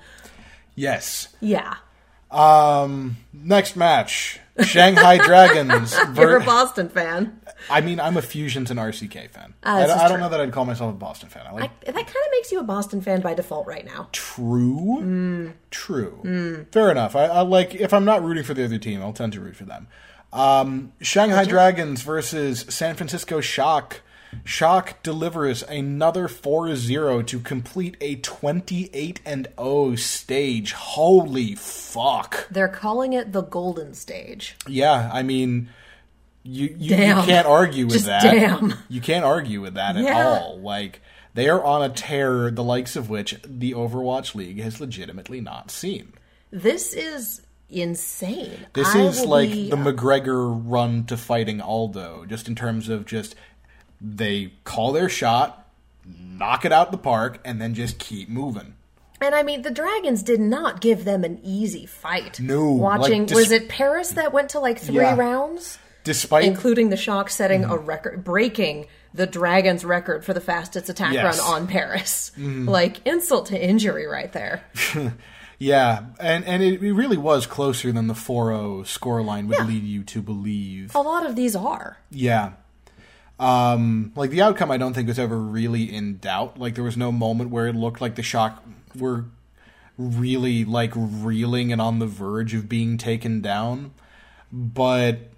[0.74, 1.28] Yes.
[1.40, 1.74] Yeah.
[2.30, 4.40] Um next match.
[4.62, 5.96] Shanghai Dragons.
[6.16, 7.39] You're a Boston fan.
[7.68, 9.54] I mean, I'm a Fusions and RCK fan.
[9.64, 10.18] Ah, I, don't- I don't true.
[10.20, 11.46] know that I'd call myself a Boston fan.
[11.46, 14.08] I like I, that kind of makes you a Boston fan by default right now.
[14.12, 14.98] True.
[15.02, 15.52] Mm.
[15.70, 16.66] True.
[16.72, 17.14] Fair enough.
[17.16, 19.56] I, I like if I'm not rooting for the other team, I'll tend to root
[19.56, 19.88] for them.
[20.32, 24.00] Um, Shanghai Dragons versus San Francisco Shock.
[24.44, 30.72] Shock delivers another 4-0 to complete a 28 and 0 stage.
[30.72, 32.46] Holy fuck.
[32.48, 34.54] They're calling it the Golden Stage.
[34.68, 35.68] Yeah, I mean
[36.42, 38.22] you you, you can't argue with Just that.
[38.22, 38.74] damn.
[38.88, 40.26] You can't argue with that at Yeah.
[40.28, 40.58] all.
[40.60, 41.00] Like
[41.34, 45.70] they are on a tear the likes of which the Overwatch League has legitimately not
[45.70, 46.12] seen.
[46.50, 48.66] This is insane.
[48.72, 53.06] This I is like be- the McGregor run to fighting Aldo, just in terms of
[53.06, 53.34] just
[54.00, 55.68] they call their shot,
[56.06, 58.74] knock it out the park, and then just keep moving.
[59.20, 62.40] And I mean, the Dragons did not give them an easy fight.
[62.40, 65.14] No, like, Watching, dis- was it Paris that went to like three Yeah.
[65.14, 65.78] rounds?
[66.04, 67.72] Despite Including the shock setting Mm-hmm.
[67.72, 71.38] a record, breaking the Dragons record for the fastest attack Yes.
[71.40, 71.50] Mm-hmm.
[71.52, 72.32] run on Paris.
[72.38, 74.62] Like, insult to injury right there.
[75.58, 79.64] yeah, and and it, it really was closer than the 4-0 scoreline would Yeah.
[79.64, 80.94] lead you to believe.
[80.94, 81.98] A lot of these are.
[82.10, 82.52] Yeah.
[83.38, 86.58] Um, like the outcome, I don't think was ever really in doubt.
[86.58, 88.62] Like there was no moment where it looked like the shock
[88.94, 89.24] were
[89.96, 93.92] really like reeling and on the verge of being taken down.
[94.52, 95.30] But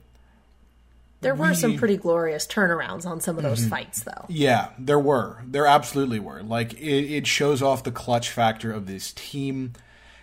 [1.22, 3.48] There were some pretty glorious turnarounds on some of Mm-hmm.
[3.54, 4.26] those fights, though.
[4.28, 5.38] yeah, there were.
[5.46, 6.42] There absolutely were.
[6.42, 9.72] Like it, it shows off the clutch factor of this team,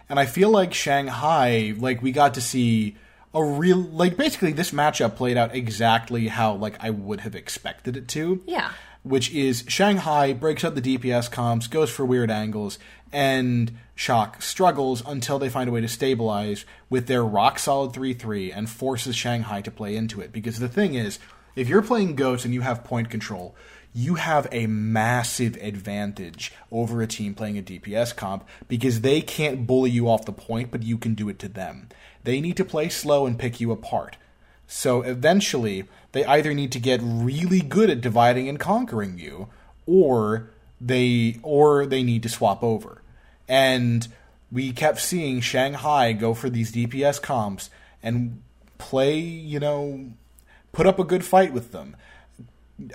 [0.07, 2.95] and I feel like Shanghai, like we got to see
[3.33, 7.95] a real like basically this matchup played out exactly how like I would have expected
[7.97, 8.41] it to.
[8.47, 8.71] Yeah.
[9.03, 12.77] which is Shanghai breaks out the DPS comps, goes for weird angles,
[13.13, 18.13] and Shock struggles until they find a way to stabilize with their rock solid 3
[18.13, 20.31] 3 and forces Shanghai to play into it.
[20.31, 21.19] Because the thing is,
[21.53, 23.57] if you're playing Goats and you have point control,
[23.93, 29.67] you have a massive advantage over a team playing a DPS comp because they can't
[29.67, 31.89] bully you off the point, but you can do it to them.
[32.23, 34.15] They need to play slow and pick you apart.
[34.65, 35.83] So eventually,
[36.13, 39.49] they either need to get really good at dividing and conquering you,
[39.85, 43.01] or they or they need to swap over.
[43.49, 44.07] And
[44.51, 47.69] we kept seeing Shanghai go for these DPS comps
[48.01, 48.41] and
[48.77, 50.11] play, you know,
[50.71, 51.97] put up a good fight with them,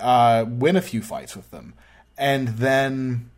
[0.00, 1.74] uh, win a few fights with them,
[2.16, 3.30] and then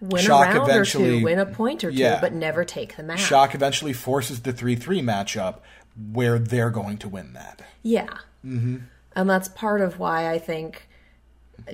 [0.00, 2.20] Win Shock a round or eventually- two, win a point or two, Yeah.
[2.20, 3.20] but never take the match.
[3.20, 5.56] Shock eventually forces the 3 3 matchup
[6.12, 7.62] where they're going to win that.
[7.82, 8.06] Yeah.
[8.46, 8.76] Mm-hmm.
[9.16, 10.88] And that's part of why I think,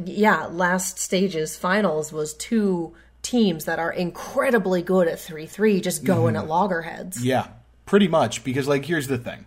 [0.02, 6.04] yeah, last stage's finals was two teams that are incredibly good at 3 3, just
[6.04, 6.44] going Mm-hmm.
[6.44, 7.24] at loggerheads.
[7.24, 7.48] Yeah,
[7.86, 8.44] pretty much.
[8.44, 9.46] Because, like, here's the thing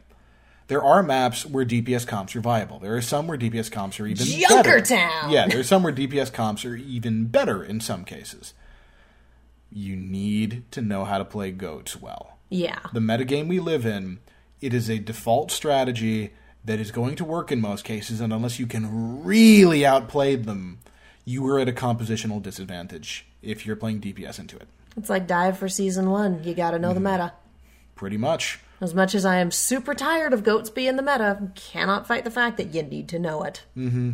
[0.68, 2.80] there are maps where DPS comps are viable.
[2.80, 4.80] There are some where DPS comps are even better.
[4.82, 5.32] Junkertown!
[5.32, 8.54] Yeah, there's some where DPS comps are even better in some cases.
[9.72, 12.38] You need to know how to play goats well.
[12.50, 12.80] Yeah.
[12.94, 14.20] The metagame we live in,
[14.62, 16.34] it is a default strategy
[16.66, 20.80] that is going to work in most cases, and unless you can really outplay them,
[21.28, 24.68] you are at a compositional disadvantage if you're playing DPS into it.
[24.96, 26.42] It's like dive for season one.
[26.46, 27.12] You gotta know the mm-hmm.
[27.12, 27.34] meta.
[27.96, 28.60] Pretty much.
[28.80, 32.32] As much as I am super tired of goats being the meta, cannot fight the
[32.32, 33.64] fact that you need to know it.
[33.76, 34.12] Mm-hmm.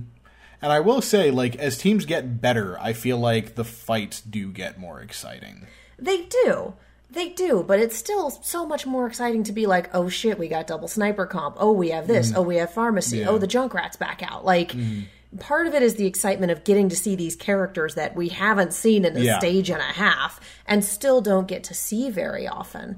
[0.60, 4.52] And I will say, like, as teams get better, I feel like the fights do
[4.52, 5.68] get more exciting.
[6.00, 6.74] They do.
[7.12, 10.48] They do, but it's still so much more exciting to be like, oh shit, we
[10.48, 11.58] got double sniper comp.
[11.60, 12.30] Oh, we have this.
[12.30, 12.40] Mm-hmm.
[12.40, 13.20] Oh, we have Pharmercy.
[13.20, 13.30] Oh, yeah.
[13.30, 14.46] Oh, the Junkrat's back out.
[14.46, 15.02] Like, mm-hmm.
[15.40, 18.74] Part of it is the excitement of getting to see these characters that we haven't
[18.74, 19.40] seen in a Yeah.
[19.40, 22.98] stage and a half and still don't get to see very often.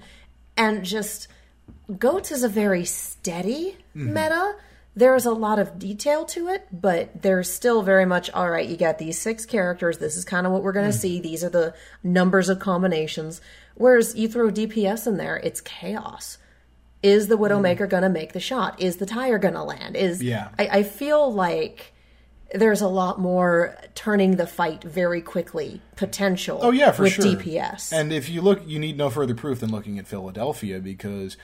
[0.57, 1.27] And just,
[1.97, 4.13] Goats is a very steady mm-hmm.
[4.13, 4.55] meta.
[4.95, 8.67] There's a lot of detail to it, but there's still very much all right.
[8.67, 9.97] You got these six characters.
[9.97, 11.01] This is kind of what we're going to mm.
[11.01, 11.19] see.
[11.19, 13.41] These are the numbers of combinations.
[13.75, 16.37] Whereas you throw DPS in there, it's chaos.
[17.03, 17.43] Is the mm-hmm.
[17.43, 18.81] Widowmaker going to make the shot?
[18.81, 19.97] Is the tire going to land?
[19.97, 20.49] Is Yeah.
[20.57, 21.93] I, I feel like
[22.53, 26.59] there's a lot more turning the fight very quickly potential.
[26.61, 27.25] Oh yeah, for with sure.
[27.25, 27.91] DPS.
[27.91, 31.37] And if you look, you need no further proof than looking at Philadelphia because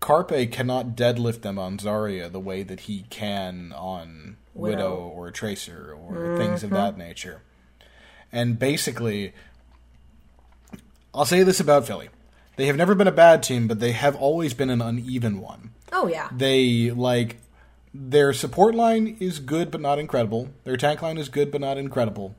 [0.00, 4.94] Carpe cannot deadlift them on Zarya the way that he can on Widow, Widow.
[5.14, 6.38] or Tracer or mm-hmm.
[6.38, 7.42] things of that nature.
[8.32, 9.32] And basically,
[11.14, 12.08] I'll say this about Philly:
[12.56, 15.70] they have never been a bad team, but they have always been an uneven one.
[15.92, 17.38] oh yeah, They like
[17.94, 20.50] their support line is good but not incredible.
[20.64, 22.34] Their tank line is good but not incredible.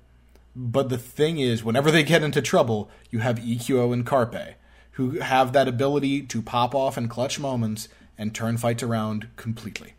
[0.55, 4.55] But the thing is, whenever they get into trouble, you have EQO and Carpe,
[4.91, 9.93] who have that ability to pop off in clutch moments and turn fights around completely.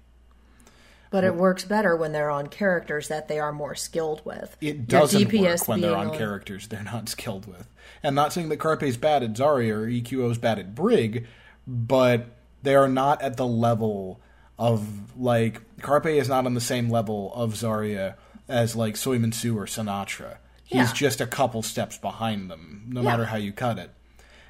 [1.10, 4.56] but it works better when they're on characters that they are more skilled with.
[4.60, 7.66] It doesn't work when they're being on characters they're not skilled with.
[8.02, 11.26] And not saying that Carpe's bad at Zarya or EQO's bad at Brig,
[11.66, 12.26] but
[12.62, 14.20] they are not at the level
[14.60, 14.86] of
[15.18, 18.14] like Carpe is not on the same level of Zarya
[18.48, 20.36] as like Soyman Su or Sinatraa.
[20.64, 20.92] He's Yeah.
[20.92, 23.08] just a couple steps behind them, no Yeah.
[23.10, 23.90] matter how you cut it.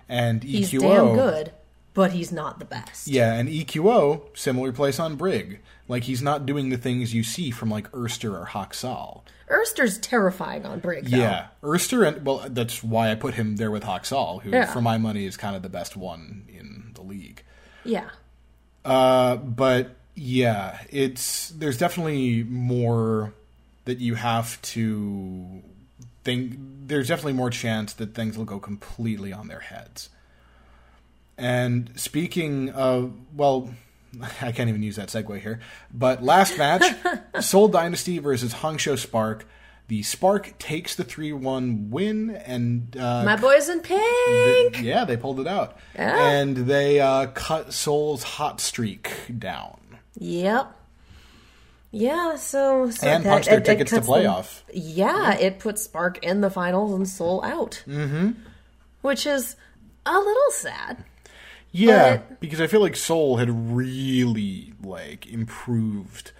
[0.08, 1.52] And EQO He's damn good,
[1.94, 3.06] but he's not the best.
[3.08, 5.60] yeah, and EQO, similar place on Brig.
[5.88, 9.22] Like he's not doing the things you see from like Erster or Haxal.
[9.48, 11.06] Erster's terrifying on Brig.
[11.08, 11.16] Though.
[11.18, 14.66] Yeah, Erster, and well, that's why I put him there with Haxal, who, Yeah.
[14.66, 17.42] for my money, is kind of the best one in the league.
[17.84, 18.10] yeah.
[18.84, 23.32] Uh, but yeah, it's there's definitely more
[23.84, 25.62] that you have to
[26.24, 26.56] think.
[26.86, 30.08] There's definitely more chance that things will go completely on their heads.
[31.38, 33.70] And speaking of, well,
[34.42, 35.60] I can't even use that segue here.
[35.92, 36.84] But last match,
[37.40, 39.46] Seoul Dynasty versus Hangzhou Spark.
[39.88, 44.74] The Spark takes the three-one win, and uh, My boys in pink.
[44.74, 46.14] th- yeah, they pulled it out, Yeah.
[46.16, 49.80] and they uh, cut Seoul's hot streak down
[50.18, 50.76] Yep.
[51.92, 54.60] Yeah, so, so and that- punched their it- it tickets to cuts them- playoff.
[54.72, 57.82] Yeah, it puts Spark in the finals and Seoul out.
[57.86, 58.30] Mm-hmm.
[59.02, 59.56] Which is
[60.06, 61.04] a little sad.
[61.72, 66.32] Yeah, But- because I feel like Seoul had really like improved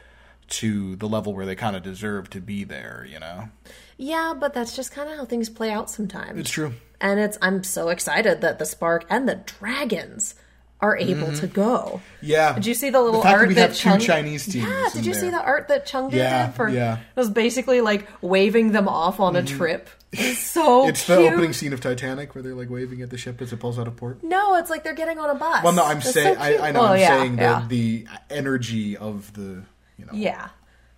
[0.48, 3.06] to the level where they kind of deserve to be there.
[3.08, 3.48] You know,
[3.96, 6.38] Yeah, but that's just kind of how things play out sometimes.
[6.38, 6.74] it's true.
[7.00, 10.34] and it's I'm so excited that the Spark and the Dragons
[10.82, 11.36] are able mm-hmm.
[11.36, 12.00] to go.
[12.22, 12.54] Yeah.
[12.54, 14.66] Did you see the little fact art that we have two Chung- Chinese teams?
[14.66, 16.68] Yeah, did you see the art that Chung Yeah, did for?
[16.68, 16.98] yeah.
[16.98, 19.46] It was basically like waving them off on a mm.
[19.46, 19.88] trip.
[20.12, 21.18] It's so It's cute.
[21.18, 23.78] the opening scene of Titanic where they're like waving at the ship as it pulls
[23.78, 24.24] out of port.
[24.24, 25.62] No, it's like they're getting on a bus.
[25.62, 26.68] Well, no, I'm saying so I.
[26.68, 27.60] I know Oh, I'm yeah, saying yeah.
[27.60, 29.62] that the energy of the
[29.98, 30.48] you know Yeah.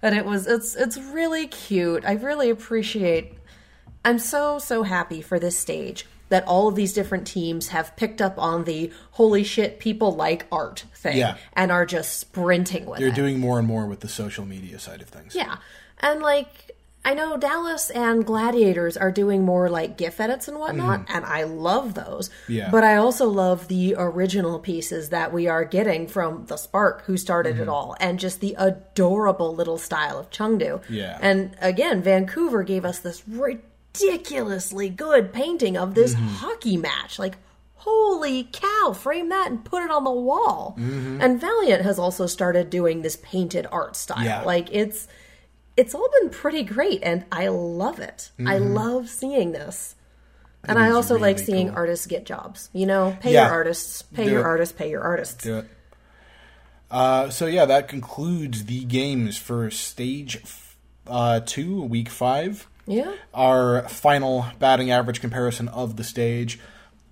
[0.01, 2.07] But it was it's it's really cute.
[2.07, 3.35] I really appreciate
[4.03, 8.21] I'm so so happy for this stage that all of these different teams have picked
[8.21, 11.37] up on the holy shit people like art thing Yeah.
[11.53, 13.15] and are just sprinting with they're it.
[13.15, 15.35] doing more and more with the social media side of things.
[15.35, 15.57] yeah.
[16.01, 16.49] And like
[17.05, 21.43] I know Dallas and Gladiators are doing more like GIF edits and whatnot, and I
[21.43, 22.29] love those.
[22.29, 22.53] Mm-hmm.
[22.53, 22.71] Yeah.
[22.71, 27.17] But I also love the original pieces that we are getting from the Spark, who
[27.17, 27.63] started Mm-hmm.
[27.65, 30.81] it all, and just the adorable little style of Chengdu.
[30.89, 31.19] Yeah.
[31.21, 33.21] And again, Vancouver gave us this
[33.95, 36.27] ridiculously good painting of this Mm-hmm.
[36.29, 37.19] hockey match.
[37.19, 37.37] Like,
[37.75, 40.77] holy cow, frame that and put it on the wall.
[40.79, 41.21] Mm-hmm.
[41.21, 44.25] And Valiant has also started doing this painted art style.
[44.25, 44.43] Yeah.
[44.43, 45.09] Like, it's
[45.77, 48.31] it's all been pretty great and I love it.
[48.47, 49.95] I love seeing this.
[50.65, 50.97] And I Mm-hmm.
[50.97, 51.77] also like seeing cool.
[51.79, 52.69] artists get jobs.
[52.73, 53.47] You know, pay Yeah.
[53.47, 54.47] your artists, pay Do your it.
[54.47, 55.43] artists, pay your artists.
[55.43, 55.69] Do it.
[56.91, 60.43] Uh, so yeah, that concludes the games for stage
[61.07, 62.69] uh, two, week five.
[62.87, 63.15] Yeah.
[63.33, 66.59] Our final batting average comparison of the stage.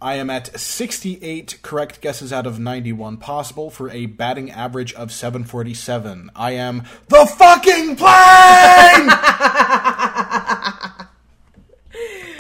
[0.03, 5.13] I am at 68 correct guesses out of 91 possible for a batting average of
[5.13, 6.31] 747.
[6.35, 9.11] I am the fucking plane!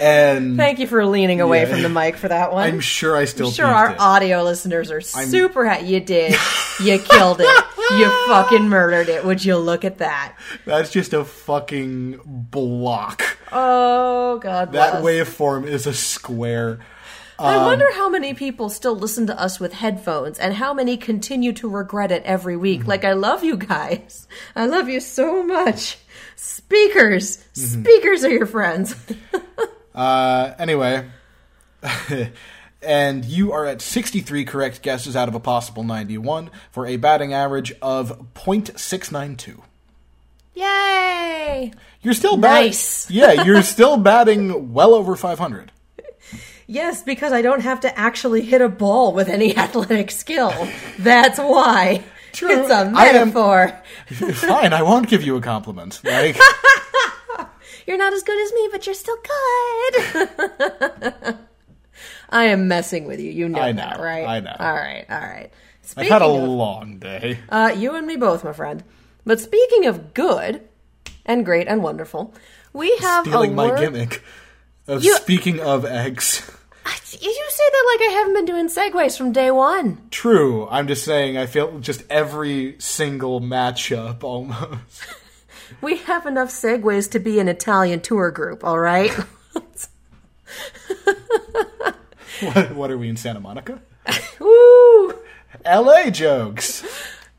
[0.01, 1.67] and Thank you for leaning away Yeah.
[1.73, 2.67] from the mic for that one.
[2.67, 4.01] I'm sure I still I'm sure our it.
[4.01, 5.87] audio listeners are super happy.
[5.87, 6.35] You did.
[6.81, 7.65] You killed it.
[7.91, 9.23] You fucking murdered it.
[9.23, 10.35] Would you look at that?
[10.65, 13.23] That's just a fucking block.
[13.53, 14.93] Oh, God bless.
[14.95, 16.79] That waveform is a square.
[17.39, 20.97] I Um, wonder how many people still listen to us with headphones and how many
[20.97, 22.81] continue to regret it every week.
[22.81, 22.89] Mm-hmm.
[22.89, 24.27] Like, I love you guys.
[24.57, 25.99] I love you so much.
[26.37, 27.37] Speakers.
[27.37, 27.83] Mm-hmm.
[27.83, 28.97] Speakers are your friends.
[29.95, 31.09] Uh, anyway,
[32.83, 37.33] and you are at 63 correct guesses out of a possible 91 for a batting
[37.33, 39.61] average of .692.
[40.55, 41.73] Yay!
[42.03, 42.67] You're still batting.
[42.69, 43.11] Nice.
[43.11, 45.73] yeah, you're still batting well over 500.
[46.67, 50.53] Yes, because I don't have to actually hit a ball with any athletic skill.
[50.99, 52.05] That's why.
[52.33, 52.61] True.
[52.63, 53.83] It's a I am- metaphor.
[54.35, 56.01] Fine, I won't give you a compliment.
[56.05, 56.37] Like,
[57.91, 61.35] You're not as good as me, but you're still good.
[62.31, 63.33] I am messing with you.
[63.33, 64.25] You know, I know, that, right?
[64.29, 64.55] I know.
[64.61, 65.51] All right, all right.
[65.83, 67.41] I've Speaking had a of, long day.
[67.49, 68.85] uh, you and me both, my friend.
[69.27, 70.61] But speaking of good
[71.27, 72.33] and great and wonderful,
[72.73, 73.81] we have Stealing a my word.
[73.81, 74.23] gimmick
[74.87, 76.49] of You- speaking of eggs.
[77.13, 77.19] You
[77.51, 80.01] say that like I haven't been doing segues from day one.
[80.13, 80.69] True.
[80.69, 84.79] I'm just saying, I feel just every single matchup almost.
[85.81, 88.65] We have enough segues to be an Italian tour group.
[88.65, 89.11] All right.
[92.41, 93.81] what, what are we in Santa Monica?
[94.39, 95.15] Woo!
[95.67, 96.85] LA jokes.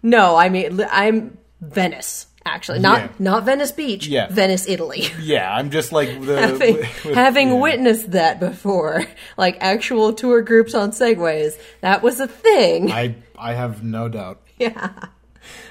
[0.04, 2.28] No, I mean I'm Venice.
[2.44, 3.08] Actually, not Yeah.
[3.20, 4.08] not Venice Beach.
[4.08, 4.28] Yeah.
[4.30, 5.06] Venice, Italy.
[5.22, 7.54] Yeah, I'm just like the having, with- having yeah.
[7.60, 9.06] witnessed that before,
[9.38, 12.92] like actual tour groups on segways, that was a thing.
[12.92, 14.42] I I have no doubt.
[14.58, 14.92] Yeah.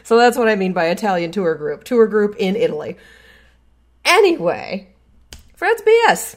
[0.03, 1.85] So that's what I mean by Italian tour group.
[1.85, 2.97] Tour group in Italy.
[4.05, 4.89] Anyway,
[5.55, 6.37] Fred's BS.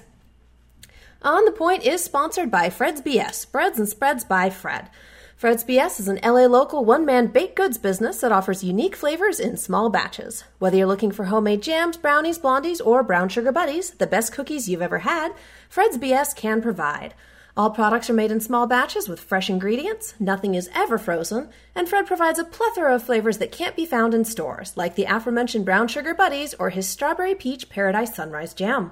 [1.22, 4.90] On the Point is sponsored by Fred's BS, Breads and Spreads by Fred.
[5.38, 9.40] Fred's BS is an LA local one man baked goods business that offers unique flavors
[9.40, 10.44] in small batches.
[10.60, 14.70] Whether you're looking for homemade jams, brownies, blondies, or brown sugar buddies, the best cookies
[14.70, 15.34] you've ever had,
[15.68, 17.14] Fred's BS can provide.
[17.56, 21.88] All products are made in small batches with fresh ingredients, nothing is ever frozen, and
[21.88, 25.64] Fred provides a plethora of flavors that can't be found in stores, like the aforementioned
[25.64, 28.90] brown sugar buddies or his strawberry peach paradise sunrise jam.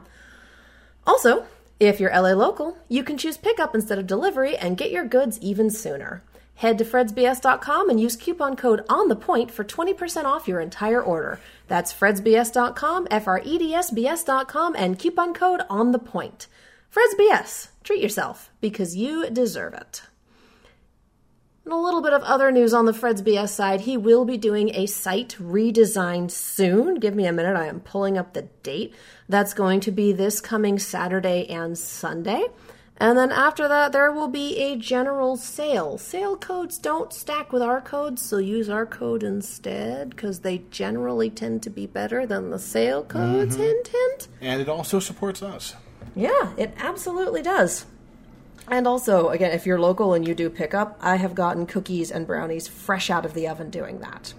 [1.08, 1.48] Also,
[1.80, 5.40] if you're LA local, you can choose pickup instead of delivery and get your goods
[5.42, 6.22] even sooner.
[6.54, 11.02] Head to fredsbs.com and use coupon code on the point for 20% off your entire
[11.02, 11.40] order.
[11.68, 16.46] That's fredsbs.com, F R E D S B S.com, and coupon code on the point.
[16.92, 17.70] Fred's BS.
[17.86, 20.02] Treat yourself because you deserve it.
[21.64, 23.82] And a little bit of other news on the Fred's BS side.
[23.82, 26.96] He will be doing a site redesign soon.
[26.96, 27.56] Give me a minute.
[27.56, 28.94] I am pulling up the date.
[29.30, 32.48] That's going to be this coming Saturday and Sunday.
[32.98, 35.98] And then after that, there will be a general sale.
[35.98, 41.30] Sale codes don't stack with our codes, so use our code instead because they generally
[41.30, 43.56] tend to be better than the sale codes.
[43.56, 43.64] Mm-hmm.
[43.64, 44.28] Hint, hint.
[44.42, 45.74] And it also supports us.
[46.16, 47.86] Yeah, it absolutely does.
[48.68, 52.12] And also, again, if you're local and you do pick up, I have gotten cookies
[52.12, 54.34] and brownies fresh out of the oven doing that.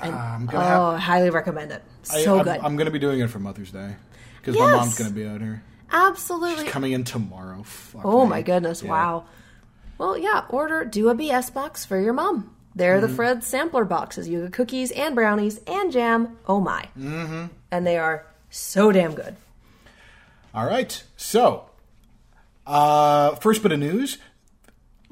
[0.00, 1.00] I'm Oh, gonna have.
[1.00, 1.82] Highly recommend it.
[2.02, 2.60] So I'm, good.
[2.62, 3.96] I'm gonna be doing it for Mother's Day
[4.38, 5.62] because my mom's gonna be out here.
[5.92, 6.64] Absolutely.
[6.64, 7.62] She's Coming in tomorrow.
[7.64, 8.30] Fuck Oh me.
[8.30, 8.90] my goodness, Yeah.
[8.90, 9.24] wow.
[9.98, 12.54] Well, yeah, order, do a BS box for your mom.
[12.74, 13.06] They're Mm-hmm.
[13.08, 14.28] the Fred sampler boxes.
[14.28, 16.38] You get cookies and brownies and jam.
[16.46, 16.88] Oh my.
[16.98, 17.46] Mm-hmm.
[17.72, 19.36] And they are so damn good.
[20.54, 21.02] All right.
[21.16, 21.66] So,
[22.66, 24.18] uh, first bit of news.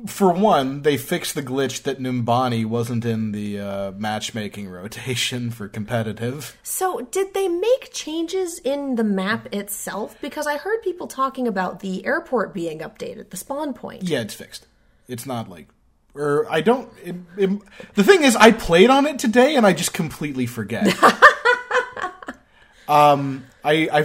[0.07, 5.67] For one, they fixed the glitch that Numbani wasn't in the uh, matchmaking rotation for
[5.69, 6.57] competitive.
[6.63, 10.17] So, did they make changes in the map itself?
[10.21, 14.05] Because I heard people talking about the airport being updated, the spawn point.
[14.05, 14.67] Yeah, it's fixed.
[15.09, 15.67] It's not like,
[16.15, 16.93] or I don't.
[17.05, 17.61] It, it-
[17.95, 20.97] the thing is, I played on it today and I just completely forget.
[22.89, 24.03] um, I I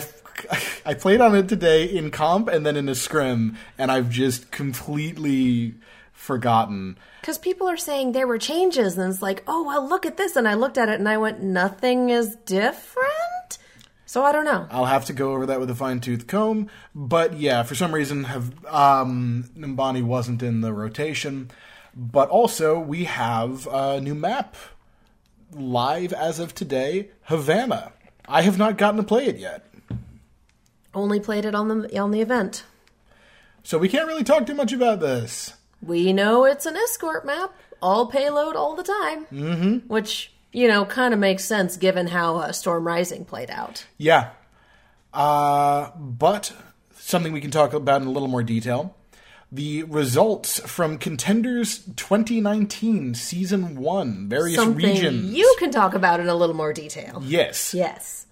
[0.86, 4.52] I played on it today in comp and then in a scrim, and I've just
[4.52, 5.76] completely
[6.12, 6.98] forgotten.
[7.22, 10.36] Because people are saying there were changes, and it's like, oh, well, look at this.
[10.36, 13.58] And I looked at it and I went, nothing is different?
[14.06, 14.68] So I don't know.
[14.70, 16.70] I'll have to go over that with a fine tooth comb.
[16.94, 21.50] But yeah, for some reason, have um, Numbani wasn't in the rotation.
[21.96, 24.56] But also, we have a new map
[25.52, 27.94] live as of today Havana.
[28.28, 29.66] I have not gotten to play it yet.
[30.94, 32.64] Only played it on the on the event.
[33.64, 35.54] So we can't really talk too much about this.
[35.82, 39.26] We know it's an escort map, all payload all the time.
[39.28, 39.78] Mm-hmm.
[39.88, 43.86] Which, you know, kind of makes sense given how uh, Storm Rising played out.
[43.98, 44.30] Yeah.
[45.14, 46.54] Uh, but
[46.96, 48.96] something we can talk about in a little more detail.
[49.52, 55.34] The results from Contenders 2019 Season 1, various Something regions.
[55.34, 57.22] you can talk about in a little more detail.
[57.24, 57.74] yes.
[57.74, 58.23] Yes.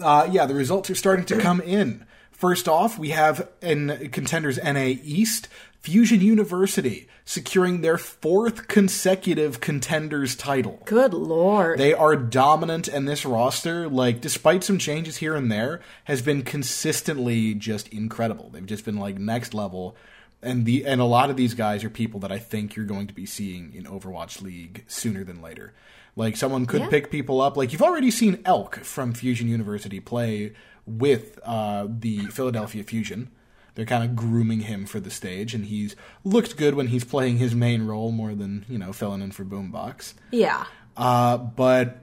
[0.00, 2.06] Uh, yeah, the results are starting to come in.
[2.30, 5.48] First off, we have in Contenders NA East,
[5.80, 10.80] Fusion University securing their fourth consecutive Contenders title.
[10.84, 11.78] Good lord.
[11.78, 16.42] They are dominant, and this roster, like, despite some changes here and there, has been
[16.42, 18.50] consistently just incredible.
[18.50, 19.96] They've just been like next level,
[20.42, 23.06] and the and a lot of these guys are people that I think you're going
[23.06, 25.72] to be seeing in Overwatch League sooner than later.
[26.16, 26.88] Like, someone could Yeah.
[26.88, 27.56] pick people up.
[27.56, 30.52] Like, you've already seen Elk from Fusion University play
[30.86, 33.30] with uh, the Philadelphia Fusion.
[33.74, 37.38] They're kind of grooming him for the stage, and he's looked good when he's playing
[37.38, 40.14] his main role more than you know filling in for Boombox.
[40.30, 40.66] yeah.
[40.96, 41.98] Uh, but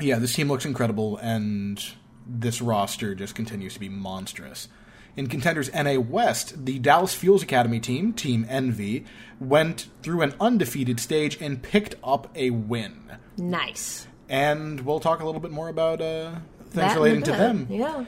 [0.00, 1.80] yeah, this team looks incredible, and
[2.26, 4.66] this roster just continues to be monstrous.
[5.16, 9.06] In contenders NA West, the Dallas Fuels Academy team, Team Envy,
[9.40, 13.12] went through an undefeated stage and picked up a win.
[13.38, 14.06] Nice.
[14.28, 16.32] And we'll talk a little bit more about uh,
[16.64, 17.66] things That relating to them.
[17.70, 18.04] Yeah.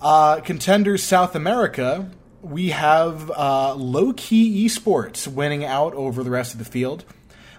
[0.00, 2.08] Uh, contenders South America,
[2.40, 7.04] we have uh, Lowkey Esports winning out over the rest of the field.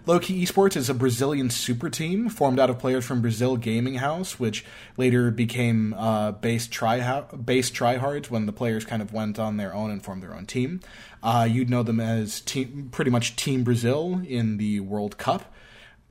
[0.10, 4.40] Lowkey Esports is a Brazilian super team formed out of players from Brazil Gaming House,
[4.40, 4.66] which
[4.98, 9.72] later became uh, base try base tryhards when the players kind of went on their
[9.72, 10.80] own and formed their own team.
[11.22, 15.54] Uh, you'd know them as team, pretty much Team Brazil in the World Cup,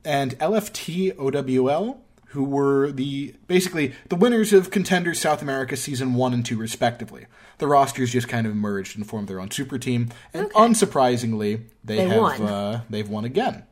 [0.05, 6.33] and LFT OWL who were the basically the winners of Contenders South America season one
[6.33, 7.25] and two respectively.
[7.57, 11.97] The rosters just kind of merged and formed their own super team, and unsurprisingly, they,
[11.97, 12.41] They have won.
[12.43, 13.63] Uh, they've won again.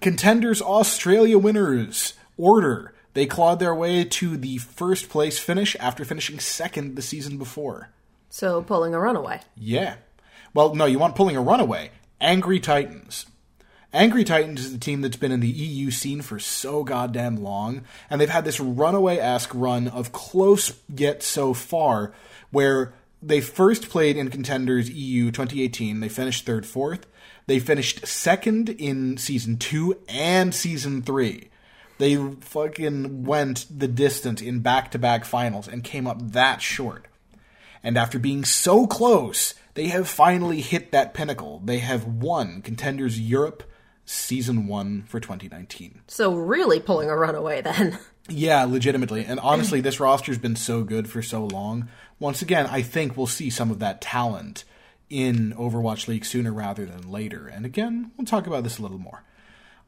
[0.00, 6.40] Contenders Australia winners Order they clawed their way to the first place finish after finishing
[6.40, 7.90] second the season before.
[8.28, 9.40] So pulling a runaway.
[9.56, 9.96] Yeah.
[10.52, 11.92] Well, no, you want pulling a runaway.
[12.20, 13.26] Angry Titans.
[13.92, 17.82] Angry Titans is the team that's been in the EU scene for so goddamn long,
[18.10, 22.12] and they've had this runaway esque run of close yet so far,
[22.50, 22.92] where
[23.22, 26.00] they first played in Contenders EU 2018.
[26.00, 27.06] They finished third, fourth.
[27.46, 31.50] They finished second in season two and season three.
[31.98, 37.06] They fucking went the distance in back to back finals and came up that short.
[37.82, 41.60] And after being so close, they have finally hit that pinnacle.
[41.64, 43.62] They have won Contenders Europe
[44.06, 46.02] Season 1 for 2019.
[46.08, 47.98] So really pulling a runaway then.
[48.26, 49.26] Yeah, legitimately.
[49.26, 51.90] And honestly, this roster's been so good for so long.
[52.18, 54.64] Once again, I think we'll see some of that talent
[55.14, 57.46] in Overwatch League sooner rather than later.
[57.46, 59.22] And again, we'll talk about this a little more.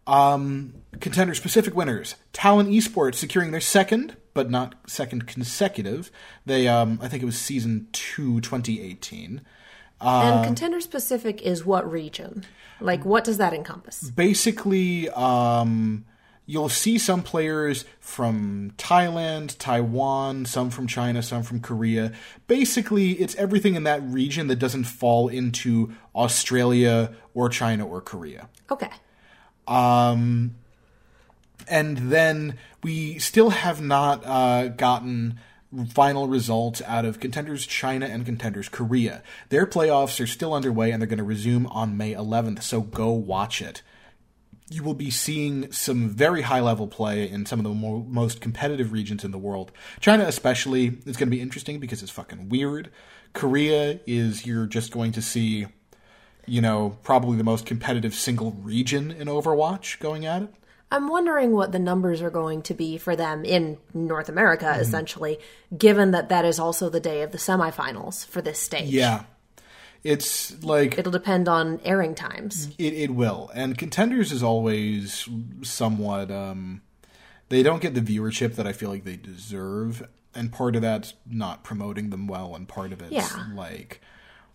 [0.07, 6.13] Um, contender Pacific winners Talon Esports securing their second, but not second consecutive.
[6.45, 9.41] They, um, I think it was season 2, 2018.
[10.01, 12.45] Uh, and contender Pacific is what region?
[12.81, 14.09] Like what does that encompass?
[14.11, 16.05] basically um,
[16.47, 22.13] you'll see some players from Thailand, Taiwan, some from China, some from Korea.
[22.47, 28.49] Basically, it's everything in that region that doesn't fall into Australia or China or Korea.
[28.71, 28.91] Okay.
[29.67, 30.55] Um,
[31.69, 35.41] and then we still have not uh, gotten
[35.89, 39.23] final results out of contenders China and contenders Korea.
[39.49, 43.11] Their playoffs are still underway and they're going to resume on May 11th, so go
[43.11, 43.83] watch it.
[44.69, 48.41] You will be seeing some very high level play in some of the mo- most
[48.41, 49.71] competitive regions in the world.
[50.01, 52.91] China, especially, is going to be interesting because it's fucking weird.
[53.33, 55.67] Korea is you're just going to see,
[56.47, 60.55] you know, probably the most competitive single region in Overwatch going at it.
[60.91, 64.81] I'm wondering what the numbers are going to be for them in North America, Mm-hmm.
[64.81, 65.39] essentially,
[65.77, 68.91] given that that is also the day of the semifinals for this stage.
[68.91, 69.25] Yeah.
[70.07, 72.69] It's like It'll depend on airing times.
[72.79, 73.51] It, it will.
[73.55, 75.29] And contenders is always
[75.63, 76.83] somewhat um
[77.49, 80.07] they don't get the viewership that I feel like they deserve.
[80.35, 83.47] And part of that's not promoting them well and part of it's Yeah.
[83.55, 84.01] like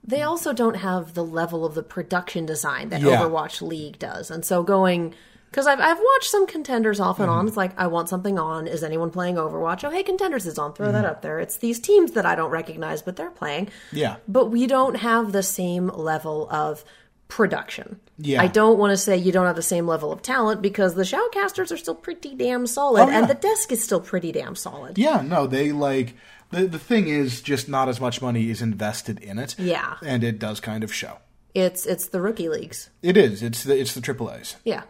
[0.04, 3.18] They also don't have the level of the production design that Yeah.
[3.22, 4.30] Overwatch League does.
[4.32, 5.14] And so going
[5.52, 7.38] because I've I've watched some contenders off and Mm-hmm.
[7.40, 7.48] on.
[7.48, 8.66] It's like I want something on.
[8.68, 9.84] Is anyone playing Overwatch?
[9.84, 10.74] Oh, hey, contenders is on.
[10.74, 10.94] Throw Mm-hmm.
[10.96, 11.40] that up there.
[11.40, 13.70] It's these teams that I don't recognize, but they're playing.
[13.92, 14.16] Yeah.
[14.28, 16.84] But we don't have the same level of
[17.28, 18.00] production.
[18.18, 18.42] Yeah.
[18.42, 21.04] I don't want to say you don't have the same level of talent because the
[21.04, 23.20] shoutcasters are still pretty damn solid Oh, yeah.
[23.20, 24.98] and the desk is still pretty damn solid.
[24.98, 26.14] Yeah, no, they like
[26.50, 29.56] the the thing is just not as much money is invested in it.
[29.58, 29.96] Yeah.
[30.06, 31.20] and it does kind of show.
[31.56, 32.90] It's it's the rookie leagues.
[33.02, 33.42] It is.
[33.42, 34.58] It's the it's the triple A's.
[34.66, 34.84] Yeah.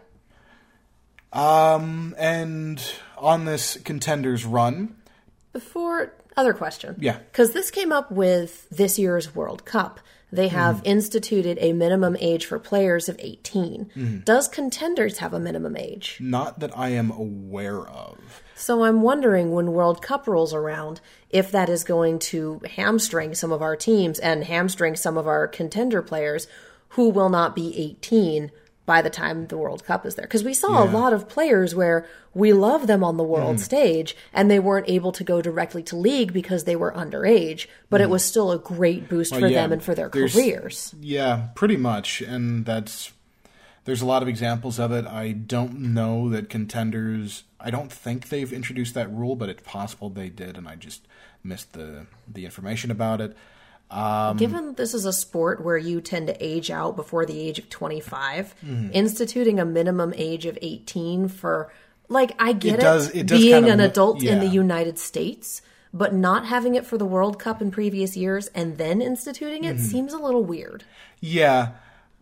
[1.32, 2.82] Um, and
[3.16, 4.96] on this contenders run,
[5.52, 6.96] Before other question.
[6.98, 7.18] Yeah.
[7.18, 10.00] Because this came up with this year's World Cup.
[10.30, 10.86] They have Mm-hmm.
[10.86, 13.84] instituted a minimum age for players of 18.
[13.94, 14.18] Mm-hmm.
[14.20, 16.16] Does contenders have a minimum age?
[16.20, 18.42] not that I am aware of.
[18.54, 23.52] So I'm wondering when World Cup rolls around if that is going to hamstring some
[23.52, 26.46] of our teams and hamstring some of our contender players
[26.90, 28.50] who will not be 18
[28.84, 30.24] by the time the World Cup is there.
[30.26, 33.62] Because we saw a lot of players where we love them on the world Mm-hmm.
[33.64, 38.00] stage and they weren't able to go directly to league because they were underage, but
[38.00, 39.52] it was still a great boost for Mm-hmm.
[39.52, 40.94] yeah, them and for their careers.
[41.00, 43.12] Yeah, pretty much, and that's
[43.84, 45.06] there's a lot of examples of it.
[45.06, 47.44] I don't know that contenders.
[47.60, 51.06] I don't think they've introduced that rule, but it's possible they did, and I just
[51.44, 53.36] missed the the information about it.
[53.92, 57.58] Um, Given this is a sport where you tend to age out before the age
[57.58, 58.88] of 25, Mm-hmm.
[58.92, 61.70] instituting a minimum age of 18 for,
[62.08, 64.46] like, I get It it, does- it being an adult in the.
[64.46, 65.60] United States,
[65.92, 69.76] but not having it for the World Cup in previous years and then instituting Mm-hmm.
[69.76, 70.84] it seems a little weird.
[71.20, 71.72] Yeah,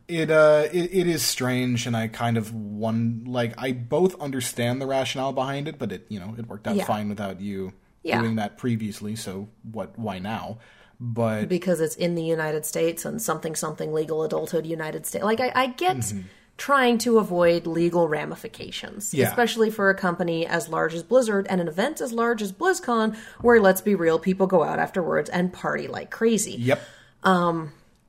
[0.09, 4.81] it uh, it, it is strange, and I kind of one like I both understand
[4.83, 6.85] the rationale behind it, but it you know it worked out Yeah.
[6.85, 8.21] fine without you Yeah.
[8.21, 9.15] doing that previously.
[9.15, 9.97] So what?
[9.99, 10.59] Why now?
[11.01, 15.25] But because it's in the United States and something something legal adulthood United States.
[15.25, 16.13] Like I, I get
[16.59, 19.17] trying to avoid legal ramifications, Mm-hmm.
[19.21, 19.29] Yeah.
[19.29, 23.17] especially for a company as large as Blizzard and an event as large as BlizzCon,
[23.41, 26.53] where let's be real, people go out afterwards and party like crazy.
[26.59, 26.83] yep,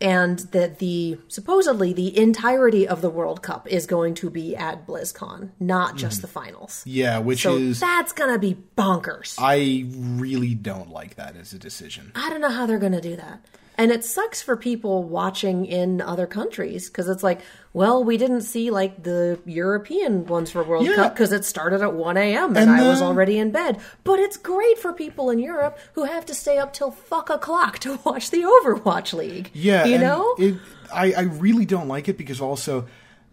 [0.01, 4.87] And that the supposedly the entirety of the World Cup is going to be at
[4.87, 6.83] BlizzCon, not just the finals.
[6.85, 9.35] yeah, which So is that's gonna be bonkers.
[9.37, 12.11] I really don't like that as a decision.
[12.15, 13.45] I don't know how they're to do that.
[13.81, 17.41] And it sucks for people watching in other countries because it's like,
[17.73, 20.95] well, we didn't see like the European ones for World Yeah.
[20.95, 22.49] Cup because it started at 1 a.m.
[22.49, 23.79] and, And I was already in bed.
[24.03, 27.79] But it's great for people in Europe who have to stay up till fuck o'clock
[27.79, 29.49] to watch the Overwatch League.
[29.53, 30.35] Yeah, You know?
[30.37, 30.55] it,
[30.93, 32.85] I I really don't like it because also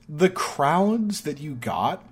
[0.09, 2.03] the crowds that you got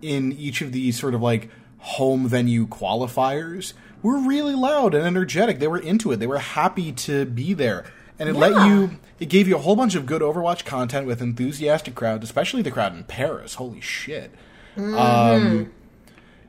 [0.00, 3.72] in each of these sort of like home venue qualifiers
[4.02, 5.58] were really loud and energetic.
[5.58, 6.16] They were into it.
[6.16, 7.84] They were happy to be there.
[8.18, 11.22] And it let you it gave you a whole bunch of good Overwatch content with
[11.22, 13.54] enthusiastic crowds, especially the crowd in Paris.
[13.54, 14.32] Holy shit.
[14.76, 15.72] Um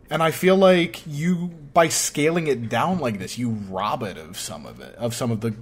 [0.10, 4.38] and I feel like you by scaling it down like this, you rob it of
[4.38, 5.56] some of it, of some of the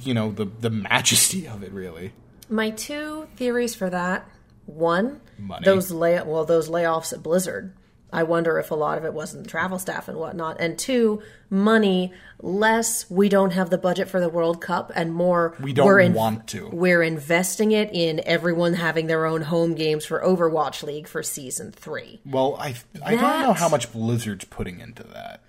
[0.00, 2.12] you know, the the majesty of it really.
[2.48, 4.28] My two theories for that
[4.66, 5.64] one, Money.
[5.64, 7.72] those lay well, those layoffs at Blizzard.
[8.10, 10.58] I wonder if a lot of it wasn't travel staff and whatnot.
[10.60, 12.12] And two, money.
[12.40, 16.00] Less, we don't have the budget for the World Cup, and more, We don't we're
[16.00, 16.68] in- want to.
[16.68, 21.72] We're investing it in everyone having their own home games for Overwatch League for season
[21.72, 22.20] three.
[22.24, 25.40] Well, I I don't know how much Blizzard's putting into that.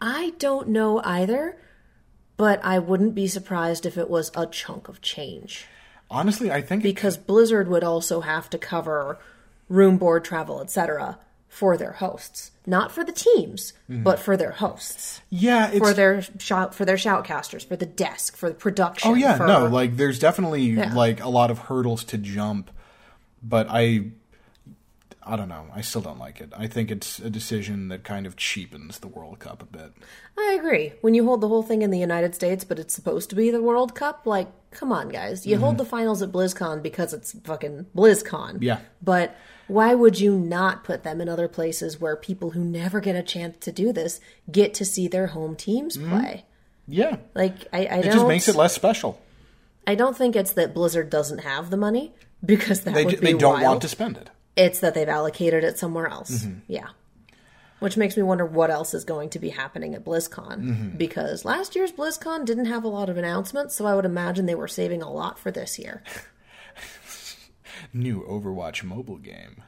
[0.00, 1.56] I don't know either,
[2.36, 5.66] but I wouldn't be surprised if it was a chunk of change.
[6.10, 9.18] Honestly, I think because Blizzard would also have to cover
[9.68, 11.18] room, board, travel, etc.
[11.48, 14.02] for their hosts, not for the teams, mm-hmm.
[14.02, 18.36] but for their hosts, yeah, it's for their shout, for their shoutcasters, for the desk,
[18.36, 19.10] for the production.
[19.10, 22.70] Oh yeah, for, no, like there's definitely like a lot of hurdles to jump,
[23.42, 24.10] but I
[25.28, 25.66] I don't know.
[25.74, 26.52] I still don't like it.
[26.56, 29.92] I think it's a decision that kind of cheapens the World Cup a bit.
[30.38, 30.94] I agree.
[31.02, 33.50] When you hold the whole thing in the United States, but it's supposed to be
[33.50, 35.46] the World Cup, like, come on, guys.
[35.46, 35.78] You hold mm-hmm.
[35.78, 38.58] the finals at BlizzCon because it's fucking BlizzCon.
[38.62, 38.78] Yeah.
[39.02, 39.36] But
[39.68, 43.22] why would you not put them in other places where people who never get a
[43.22, 46.44] chance to do this get to see their home teams play?
[46.86, 47.18] Yeah.
[47.34, 49.20] Like, I, I It just makes it less special.
[49.86, 52.12] I don't think it's that Blizzard doesn't have the money
[52.44, 53.64] because that They would be they don't wild.
[53.64, 54.30] want to spend it.
[54.56, 56.44] It's that they've allocated it somewhere else.
[56.44, 56.58] Mm-hmm.
[56.66, 56.88] Yeah.
[57.78, 60.60] Which makes me wonder what else is going to be happening at BlizzCon.
[60.62, 60.96] Mm-hmm.
[60.96, 64.54] Because last year's BlizzCon didn't have a lot of announcements, so I would imagine they
[64.54, 66.02] were saving a lot for this year.
[67.92, 69.62] New Overwatch mobile game.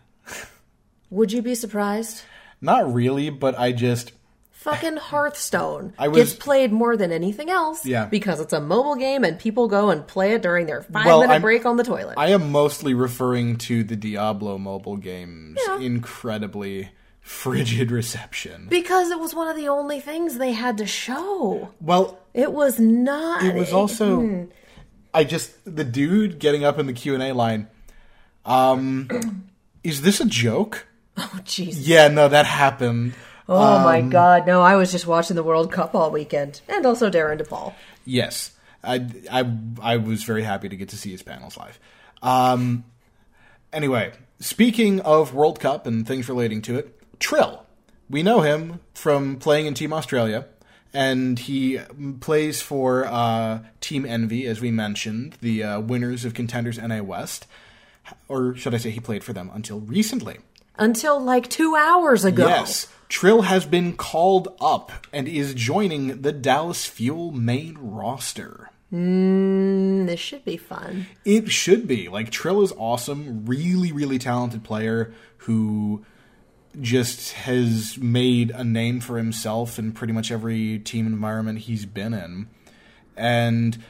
[1.11, 2.23] Would you be surprised?
[2.61, 4.13] Not really, but I just
[4.53, 8.05] Fucking Hearthstone I was- gets played more than anything else Yeah.
[8.05, 11.21] because it's a mobile game and people go and play it during their five Well,
[11.21, 12.15] minute I'm- break on the toilet.
[12.19, 15.79] I am mostly referring to the Diablo mobile game's Yeah.
[15.81, 16.91] incredibly
[17.23, 18.67] frigid reception.
[18.69, 21.71] because it was one of the only things they had to show.
[21.81, 23.43] Well, It was not.
[23.43, 24.45] it was also hmm.
[25.15, 27.69] I just the dude getting up in the Q and A line.
[28.45, 29.09] Um,
[29.85, 30.87] is this a joke?
[31.23, 31.75] Oh, jeez.
[31.81, 33.13] Yeah, no, that happened.
[33.47, 34.47] Oh Um, my God!
[34.47, 37.75] No, I was just watching the World Cup all weekend, and also Darren DePaul.
[38.07, 39.45] Yes, I, I,
[39.83, 41.79] I was very happy to get to see his panels live.
[42.23, 42.85] Um,
[43.71, 47.67] anyway, speaking of World Cup and things relating to it, Trill.
[48.09, 50.47] We know him from playing in Team Australia,
[50.95, 51.81] and he
[52.21, 57.47] plays for uh, Team Envy, as we mentioned, the uh, winners of Contenders NA West.
[58.29, 60.39] Or should I say, he played for them until recently.
[60.77, 62.47] Until like two hours ago.
[62.47, 62.87] Yes.
[63.09, 68.71] Trill has been called up and is joining the Dallas Fuel main roster.
[68.93, 71.07] Mm, this should be fun.
[71.25, 72.09] It should be.
[72.09, 76.05] Like Trill is awesome, really, really talented player who
[76.81, 82.15] just has made a name for himself in pretty much every team environment he's been
[82.15, 82.49] in.
[83.17, 83.83] And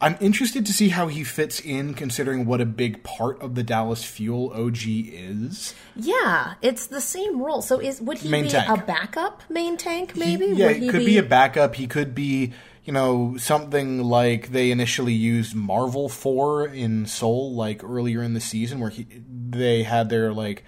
[0.00, 3.64] I'm interested to see how he fits in considering what a big part of the
[3.64, 5.74] Dallas Fuel OGE is.
[5.96, 7.62] Yeah, it's the same role.
[7.62, 8.68] So is would he Main be tank.
[8.68, 10.16] a backup main tank?
[10.16, 10.48] Maybe.
[10.48, 11.18] He, yeah, he could be...
[11.18, 11.74] a backup.
[11.74, 12.52] He could be,
[12.84, 18.40] you know, something like they initially used Marvel for in Seoul, like earlier in the
[18.40, 20.64] season, where he they had their like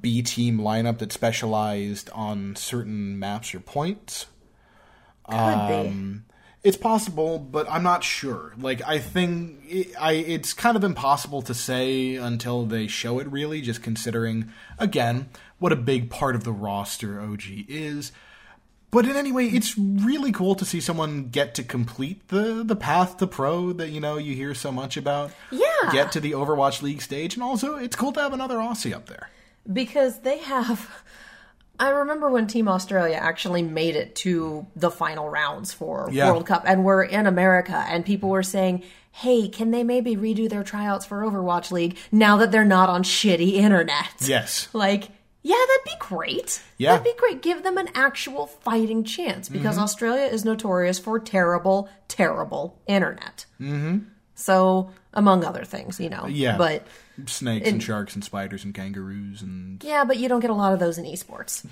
[0.00, 4.26] B team lineup that specialized on certain maps or points.
[5.28, 6.24] Could Um,
[6.62, 8.54] it's possible, but I'm not sure.
[8.58, 13.30] Like, I think it, I it's kind of impossible to say until they show it.
[13.30, 15.28] Really, just considering again
[15.58, 18.12] what a big part of the roster OGE is.
[18.90, 22.76] But in any way, it's really cool to see someone get to complete the the
[22.76, 25.32] path to pro that you know you hear so much about.
[25.50, 25.66] Yeah.
[25.92, 29.06] Get to the Overwatch League stage, and also it's cool to have another Aussie up
[29.06, 29.28] there.
[29.72, 30.90] because they have.
[31.78, 36.30] I remember when Team Australia actually made it to the final rounds for Yeah.
[36.30, 40.48] World Cup, and were in America, and people were saying, "Hey, can they maybe redo
[40.48, 44.68] their tryouts for Overwatch League now that they're not on shitty internet?" Yes.
[44.72, 45.08] Like,
[45.42, 46.60] yeah, that'd be great.
[46.76, 46.92] Yeah.
[46.96, 47.40] That'd be great.
[47.42, 49.84] Give them an actual fighting chance because Mm-hmm.
[49.84, 53.46] Australia is notorious for terrible, terrible internet.
[53.60, 53.98] Mm-hmm.
[54.34, 56.26] So, among other things, you know.
[56.26, 56.58] Yeah.
[56.58, 56.86] But,
[57.24, 60.72] Snakes and sharks and spiders and kangaroos and yeah, but you don't get a lot
[60.74, 61.64] of those in esports.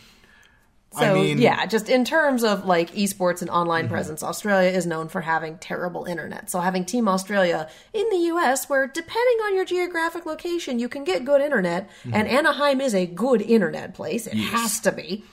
[0.97, 1.43] So, I mean- Mm-hmm.
[1.43, 5.59] yeah, just in terms of like esports and online presence, Australia is known for having
[5.59, 6.51] terrible internet.
[6.51, 11.03] So, having Team Australia in the US, where depending on your geographic location, you can
[11.03, 12.15] get good internet, Mm-hmm.
[12.15, 14.27] and Anaheim is a good internet place.
[14.29, 15.25] It has to be.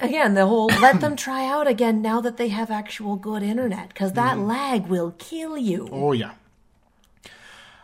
[0.00, 3.88] Again, the whole let them try out again now that they have actual good internet,
[3.88, 5.84] because that lag will kill you.
[5.86, 5.94] Mm-hmm.
[5.94, 6.32] Oh yeah.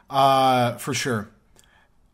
[0.08, 1.30] Uh for sure.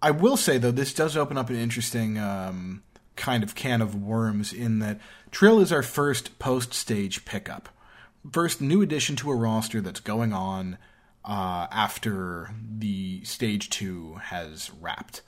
[0.02, 2.82] I will say though, this does open up an interesting um,
[3.16, 7.68] kind of can of worms in that Trill is our first post stage pickup,
[8.30, 10.78] first new addition to a roster that's going on
[11.24, 15.22] uh, after the stage two has wrapped.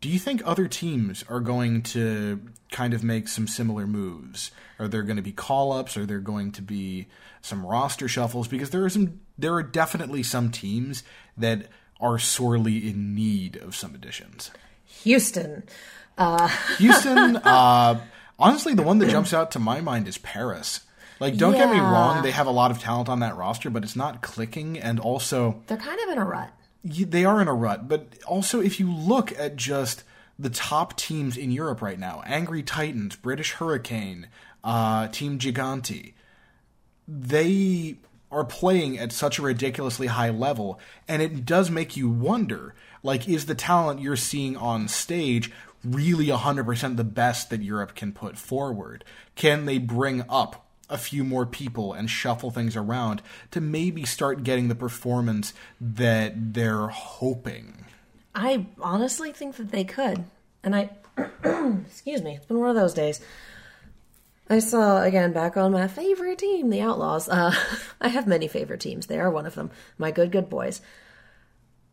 [0.00, 2.40] Do you think other teams are going to
[2.70, 4.50] kind of make some similar moves?
[4.78, 5.96] Are there going to be call ups?
[5.96, 7.08] Are there going to be
[7.42, 8.46] some roster shuffles?
[8.46, 11.02] Because there are some, there are definitely some teams
[11.36, 11.66] that
[12.00, 14.52] are sorely in need of some additions.
[15.02, 15.64] Houston.
[16.78, 18.00] Houston, uh,
[18.38, 20.80] honestly, the one that jumps out to my mind is Paris.
[21.20, 23.82] Like, don't get me wrong, they have a lot of talent on that roster, but
[23.82, 24.78] it's not clicking.
[24.78, 26.50] And also, They're kind of in a rut.
[26.84, 27.88] They are in a rut.
[27.88, 30.04] But also, if you look at just
[30.38, 34.28] the top teams in Europe right now Angry Titans, British Hurricane,
[34.62, 36.12] uh, Team Gigantti
[37.08, 37.96] they
[38.30, 43.28] are playing at such a ridiculously high level, and it does make you wonder like,
[43.28, 45.50] is the talent you're seeing on stage
[45.84, 49.04] really 100% the best that Europe can put forward?
[49.36, 54.42] Can they bring up a few more people and shuffle things around to maybe start
[54.42, 57.84] getting the performance that they're hoping?
[58.34, 60.24] I honestly think that they could.
[60.62, 60.90] And I,
[61.86, 63.20] excuse me, it's been one of those days.
[64.50, 67.28] I saw, again, back on my favorite team, the Outlaws.
[67.28, 67.54] Uh,
[68.00, 69.06] I have many favorite teams.
[69.06, 69.70] They are one of them.
[69.98, 70.80] My good, good boys.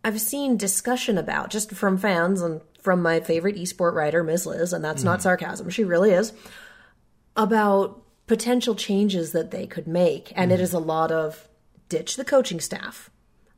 [0.04, 4.72] I've seen discussion about, just from fans and from my favorite esport writer, Miss Liz,
[4.72, 6.32] and that's not sarcasm, she really is,
[7.36, 10.32] about potential changes that they could make.
[10.36, 11.47] And it is a lot of
[11.89, 13.09] ditch the coaching staff.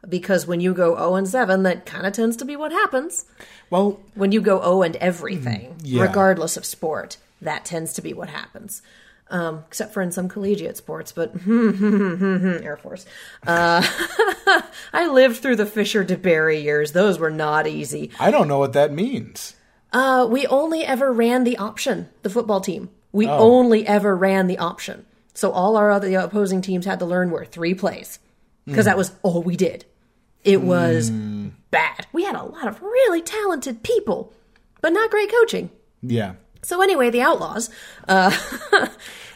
[0.07, 3.25] Because when you go 0 and 7, that kind of tends to be what happens.
[3.69, 6.03] Well, When you go 0 and everything, yeah.
[6.03, 8.81] regardless of sport, that tends to be what happens.
[9.29, 13.05] Um, except for in some collegiate sports, but Air Force.
[13.45, 13.81] Uh,
[14.93, 16.93] I lived through the Fisher DeBerry years.
[16.93, 18.11] Those were not easy.
[18.19, 19.55] I don't know what that means.
[19.91, 22.89] Uh, we only ever ran the option, the football team.
[23.11, 25.05] We only ever ran the option.
[25.33, 28.19] So all our other opposing teams had to learn were three plays.
[28.65, 29.85] because that was all we did.
[30.43, 31.49] It was Hmm.
[31.71, 32.05] bad.
[32.11, 34.33] We had a lot of really talented people,
[34.81, 35.69] but not great coaching.
[36.01, 36.33] Yeah.
[36.63, 37.69] So anyway, the Outlaws.
[38.09, 38.29] Uh,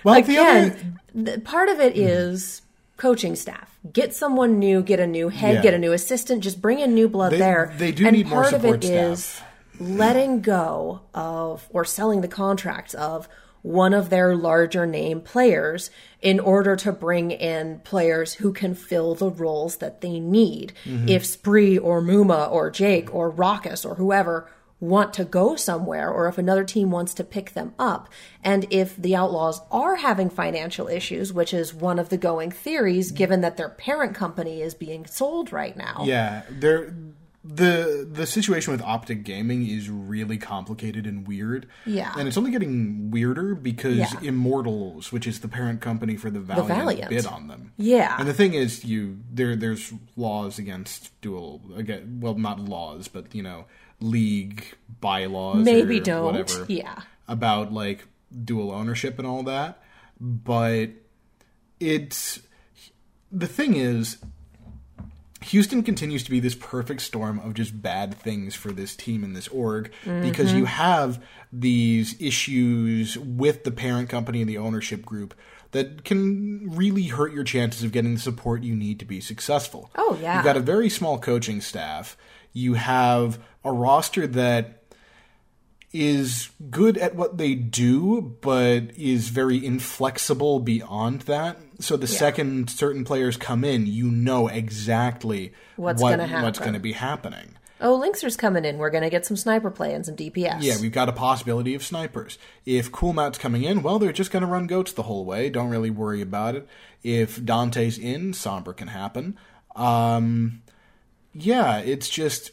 [0.03, 0.75] Well, the other
[1.15, 2.61] again, part of it is
[2.97, 3.77] coaching staff.
[3.93, 5.61] Get someone new, get a new head, Yeah.
[5.61, 6.43] get a new assistant.
[6.43, 7.73] Just bring in new blood They- there.
[7.77, 9.47] they do and need more part of support it is staff.
[9.79, 13.29] letting go of or selling the contracts of
[13.61, 15.91] one of their larger name players
[16.21, 20.73] in order to bring in players who can fill the roles that they need.
[20.85, 21.09] Mm-hmm.
[21.09, 24.49] If Spree or Muma or Jake or Rawkus or whoever
[24.81, 28.09] want to go somewhere or if another team wants to pick them up
[28.43, 33.11] and if the outlaws are having financial issues which is one of the going theories
[33.11, 36.95] given that their parent company is being sold right now Yeah, there
[37.43, 41.67] the the situation with Optic Gaming is really complicated and weird.
[41.85, 42.13] Yeah.
[42.17, 44.09] and it's only getting weirder because Yeah.
[44.21, 47.09] Immortals, which is the parent company for the Valiant, Valiant.
[47.09, 47.73] bid on them.
[47.77, 48.15] Yeah.
[48.19, 52.19] and the thing is, you there there's laws against dual again.
[52.21, 53.65] Well, not laws, but you know,
[53.99, 54.63] league
[54.99, 55.63] bylaws.
[55.65, 58.05] maybe don't Whatever, yeah about like
[58.45, 59.81] dual ownership and all that.
[60.19, 60.89] But
[61.79, 62.39] it's
[63.31, 64.17] the thing is
[65.45, 69.35] Houston continues to be this perfect storm of just bad things for this team and
[69.35, 70.59] this org because mm-hmm.
[70.59, 75.33] you have these issues with the parent company and the ownership group
[75.71, 79.89] that can really hurt your chances of getting the support you need to be successful.
[79.95, 80.35] Oh, yeah.
[80.35, 82.17] You've got a very small coaching staff.
[82.53, 84.80] You have a roster that
[85.93, 91.57] is good at what they do, but is very inflexible beyond that.
[91.79, 96.73] So the second certain players come in, you know exactly What's what, gonna what's going
[96.73, 97.55] to be happening.
[97.81, 100.91] oh Linkzr's coming in we're gonna get some sniper play and some dps Yeah, we've
[100.91, 102.37] got a possibility of snipers.
[102.65, 105.49] If Coolmatt's coming in, well, they're just going to run goats the whole way.
[105.49, 106.67] Don't really worry about it.
[107.03, 109.37] If Dante's in, Sombra can happen.
[109.75, 110.61] Um,
[111.33, 112.51] yeah, it's just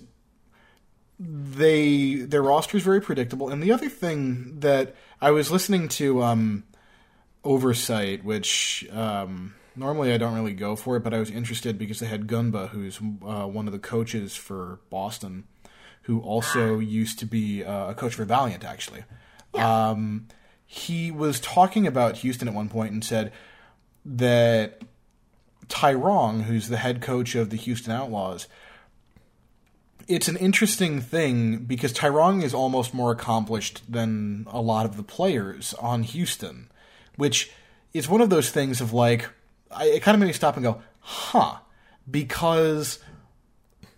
[1.19, 3.49] they their roster is very predictable.
[3.49, 6.64] And the other thing that I was listening to um,
[7.45, 11.99] Oversight, which um, normally I don't really go for it, but I was interested because
[12.01, 15.45] they had Gunba, who's uh, one of the coaches for Boston,
[16.03, 19.05] who also used to be uh, a coach for Valiant, actually.
[19.55, 20.29] Um,
[20.66, 23.33] he was talking about Houston at one point and said
[24.05, 24.83] that
[25.69, 28.47] TaiRong, who's the head coach of the Houston Outlaws,
[30.09, 35.03] it's an interesting thing because TaiRong is almost more accomplished than a lot of the
[35.03, 36.71] players on Houston,
[37.17, 37.53] which
[37.93, 39.29] is one of those things of like,
[39.71, 41.59] I, it kind of made me stop and go, huh,
[42.11, 42.99] because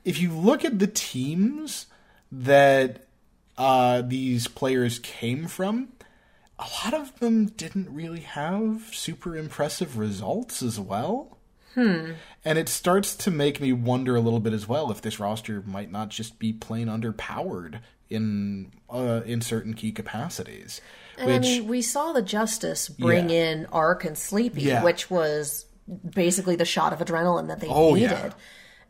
[0.05, 1.87] if you look at the teams
[2.33, 3.07] that
[3.57, 5.93] uh, these players came from,
[6.59, 11.39] a lot of them didn't really have super impressive results as well.
[11.75, 12.13] Hmm.
[12.45, 15.63] And it starts to make me wonder a little bit as well if this roster
[15.67, 20.81] might not just be plain underpowered in uh, in certain key capacities.
[21.17, 23.51] and which i mean we saw the justice bring Yeah.
[23.51, 24.83] in ArK and sleepy Yeah.
[24.83, 25.67] which was
[26.15, 28.31] basically the shot of adrenaline that they Oh, needed yeah.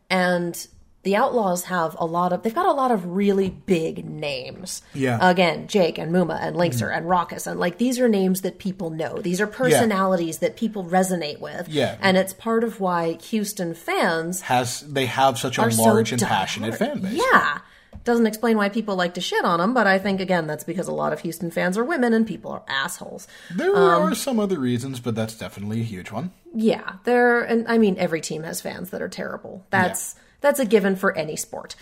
[0.08, 0.66] and
[1.02, 5.14] the outlaws have a lot of they've got a lot of really big names Yeah.
[5.18, 5.26] Mm-hmm.
[5.28, 8.90] again jake and muma and Linkzr and Rawkus and like these are names that people
[8.90, 11.96] know these are personalities that people resonate with Yeah.
[12.02, 16.12] and it's part of why houston fans has they have such a are so large
[16.12, 17.14] and passionate fan base.
[17.32, 17.58] yeah
[18.04, 20.86] doesn't explain why people like to shit on them but i think again that's because
[20.88, 24.38] a lot of houston fans are women and people are assholes There Um, are some
[24.38, 26.30] other reasons, but that's definitely a huge one.
[26.54, 29.64] Yeah, there, and I mean, every team has fans that are terrible.
[29.70, 31.76] That's that's a given for any sport,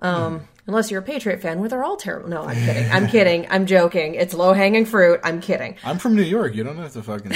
[0.00, 2.28] um, unless you're a Patriot fan, where they're all terrible.
[2.28, 2.90] No, I'm kidding.
[2.90, 3.46] I'm kidding.
[3.50, 4.14] I'm joking.
[4.14, 5.20] It's low hanging fruit.
[5.22, 5.76] I'm kidding.
[5.84, 6.54] I'm from New York.
[6.54, 7.32] You don't have to fucking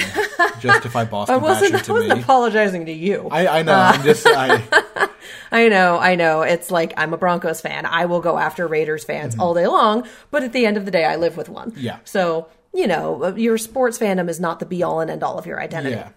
[0.59, 2.21] justify Boston I wasn't, I wasn't me.
[2.21, 3.27] apologizing to you.
[3.31, 3.73] I, I, I know.
[3.73, 4.25] I'm just.
[5.51, 5.97] I, know.
[5.97, 6.41] I know.
[6.43, 7.85] It's like I'm a Broncos fan.
[7.85, 10.91] I will go after Raiders fans all day long, but at the end of the
[10.91, 11.71] day, I live with one.
[11.71, 11.81] Mm-hmm.
[11.81, 11.99] Yeah.
[12.03, 15.45] So you know, your sports fandom is not the be all and end all of
[15.45, 15.95] your identity.
[15.95, 16.09] yeah.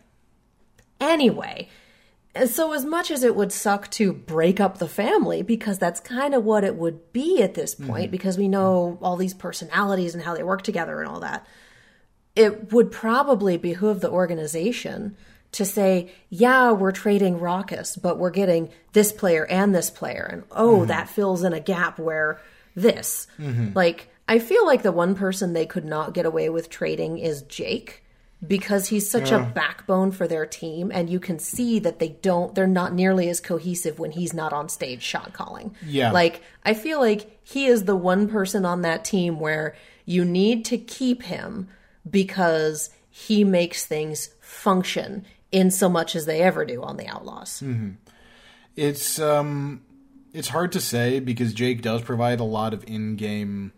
[1.00, 1.68] anyway.
[2.34, 6.00] And so, as much as it would suck to break up the family, because that's
[6.00, 8.10] kind of what it would be at this point, mm-hmm.
[8.10, 11.46] because we know all these personalities and how they work together and all that,
[12.34, 15.14] it would probably behoove the organization
[15.52, 20.26] to say, yeah, we're trading Rawkus, but we're getting this player and this player.
[20.32, 20.86] And oh, mm-hmm.
[20.86, 22.40] that fills in a gap where
[22.74, 23.26] this.
[23.38, 23.70] Mm-hmm.
[23.74, 27.42] Like, I feel like the one person they could not get away with trading is
[27.42, 28.01] Jake
[28.44, 32.54] because he's such a backbone for their team and you can see that they don't
[32.54, 35.74] they're not nearly as cohesive when he's not on stage shot calling.
[35.86, 36.10] Yeah.
[36.10, 40.64] Like I feel like he is the one person on that team where you need
[40.66, 41.68] to keep him
[42.08, 47.62] because he makes things function in so much as they ever do on the Outlaws.
[48.74, 49.82] It's um,
[50.32, 53.72] it's hard to say because Jake does provide a lot of in-game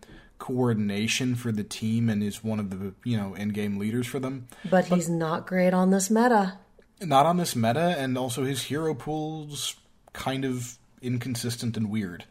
[0.44, 4.46] coordination for the team and is one of the you know in-game leaders for them.
[4.68, 6.58] But he's not great on this meta.
[7.00, 9.76] Not on this meta, and also his hero pool's
[10.12, 12.24] kind of inconsistent and weird.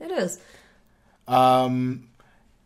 [0.00, 0.40] It is.
[1.28, 2.08] Um,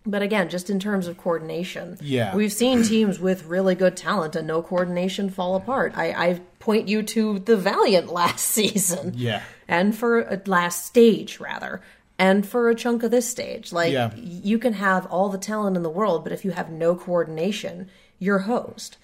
[0.07, 2.35] but again, just in terms of coordination, Yeah.
[2.35, 5.93] we've seen teams with really good talent and no coordination fall apart.
[5.97, 9.43] I, I point you to the Valiant last season, Yeah.
[9.69, 11.83] and for a last stage rather,
[12.19, 13.73] and for a chunk of this stage.
[13.73, 14.11] Like Yeah.
[14.17, 17.89] you can have all the talent in the world, but if you have no coordination,
[18.19, 18.97] you're hosed.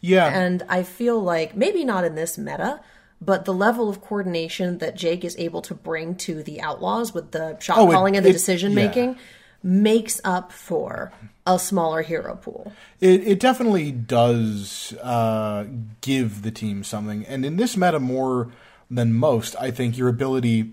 [0.00, 2.80] Yeah, And I feel like maybe not in this meta,
[3.20, 7.30] but the level of coordination that Jake is able to bring to the Outlaws with
[7.32, 8.86] the shot Oh, it- calling and the it- decision yeah.
[8.86, 9.16] making
[9.62, 11.12] makes up for
[11.46, 12.72] a smaller hero pool.
[13.00, 15.64] It, it definitely does uh,
[16.02, 17.24] give the team something.
[17.26, 18.52] And in this meta, more
[18.90, 20.72] than most, I think your ability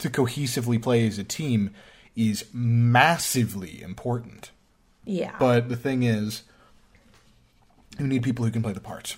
[0.00, 1.70] to cohesively play as a team
[2.16, 4.50] is massively important.
[5.04, 5.36] Yeah.
[5.38, 6.42] But the thing is,
[7.98, 9.16] you need people who can play the parts.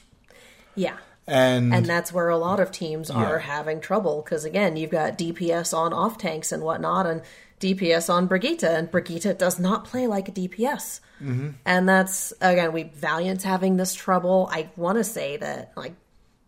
[0.74, 0.97] yeah.
[1.24, 5.16] And, And that's where a lot of teams are having trouble because again, you've got
[5.16, 7.22] DPS on off tanks and whatnot, and
[7.61, 10.99] DPS on Brigitte, and Brigitte does not play like a DPS.
[11.22, 11.51] Mm-hmm.
[11.64, 14.49] And that's again, we Valiant's having this trouble.
[14.51, 15.95] I want to say that like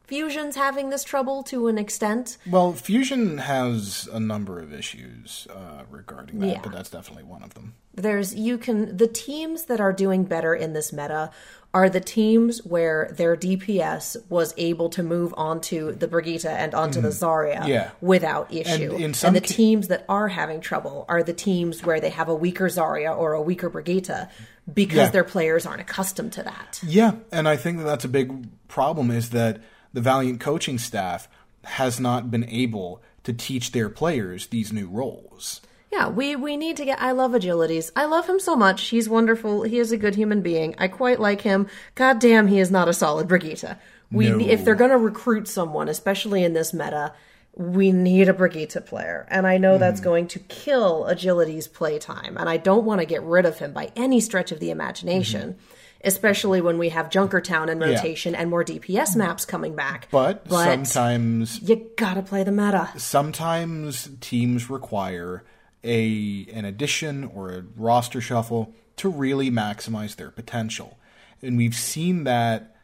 [0.07, 2.37] Fusion's having this trouble to an extent.
[2.51, 6.61] well, Fusion has a number of issues uh, regarding that, Yeah.
[6.63, 7.75] but that's definitely one of them.
[7.97, 11.31] there's you can the teams that are doing better in this meta
[11.73, 17.01] are the teams where their DPS was able to move onto the Brigitte and onto
[17.01, 17.69] the Zarya Mm-hmm.
[17.69, 17.91] Yeah.
[18.01, 18.95] without issue.
[18.97, 22.29] in And, the ca- teams that are having trouble are the teams where they have
[22.29, 24.29] a weaker Zarya or a weaker Brigitte
[24.73, 25.11] because Yeah.
[25.11, 26.81] their players aren't accustomed to that.
[26.87, 29.61] Yeah, and I think that that's a big problem is that
[29.95, 31.29] the Valiant coaching staff
[31.63, 35.63] has not been able to teach their players these new roles.
[35.91, 37.01] Yeah, we we need to get.
[37.01, 37.93] I love agilities.
[37.95, 38.89] I love him so much.
[38.89, 39.63] He's wonderful.
[39.63, 40.75] He is a good human being.
[40.77, 41.69] I quite like him.
[41.95, 43.77] God damn, he is not a solid Brigitte.
[44.11, 44.41] We No.
[44.41, 47.13] if they're gonna recruit someone, especially in this meta,
[47.57, 50.05] we need a Brigitte player, and I know that's mm.
[50.05, 52.37] going to kill agility's playtime.
[52.37, 55.53] And I don't want to get rid of him by any stretch of the imagination.
[55.53, 55.74] Mm-hmm.
[56.05, 60.09] Especially when we have Junkertown in rotation and more DPS maps coming back.
[60.11, 62.91] But, sometimes you gotta play the meta.
[62.97, 65.45] sometimes teams require
[65.83, 70.99] a an addition or a roster shuffle to really maximize their potential.
[71.43, 72.77] And we've seen that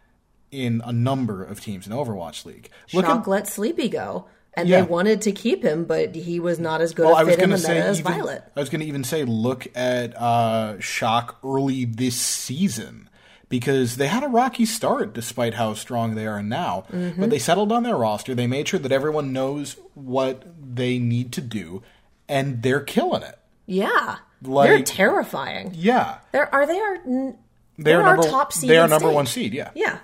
[0.51, 2.69] in a number of teams in Overwatch League.
[2.93, 4.81] Look Shock at let Sleepy go, and Yeah.
[4.83, 7.35] they wanted to keep him, but he was not as good Well, a I was
[7.37, 8.45] fit in going the to meta say as even, Violet.
[8.57, 13.09] I was going to even say look at uh, Shock early this season
[13.51, 16.87] because they had a rocky start despite how strong they are now.
[16.91, 17.21] Mm-hmm.
[17.21, 18.35] But they settled on their roster.
[18.35, 20.45] They made sure that everyone knows what
[20.75, 21.83] they need to do,
[22.29, 23.39] and they're killing it.
[23.67, 25.73] Yeah, they're terrifying.
[25.75, 27.37] Yeah, They're are they are n-
[27.77, 28.71] they're, they're our number top seed.
[28.71, 29.15] They are number state.
[29.15, 29.53] one seed.
[29.53, 29.71] Yeah.
[29.75, 29.99] Yeah,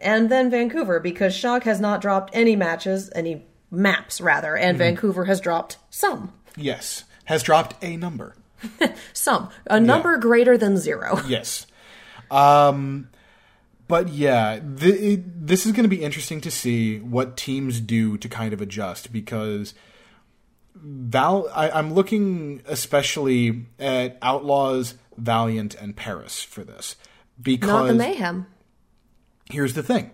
[0.00, 4.78] and then Vancouver because Shock has not dropped any matches, any maps rather, and Mm-hmm.
[4.96, 8.34] Vancouver has dropped some, Yes, has dropped a number.
[9.12, 11.20] some a number greater than zero.
[11.28, 11.66] Yes.
[12.30, 13.08] Um,
[13.88, 18.18] but yeah, th- it, this is going to be interesting to see what teams do
[18.18, 19.74] to kind of adjust because
[20.74, 21.48] Val.
[21.54, 26.96] I, I'm looking especially at Outlaws, Valiant, and Paris for this
[27.38, 28.46] Not because the mayhem.
[29.50, 30.10] here's the thing: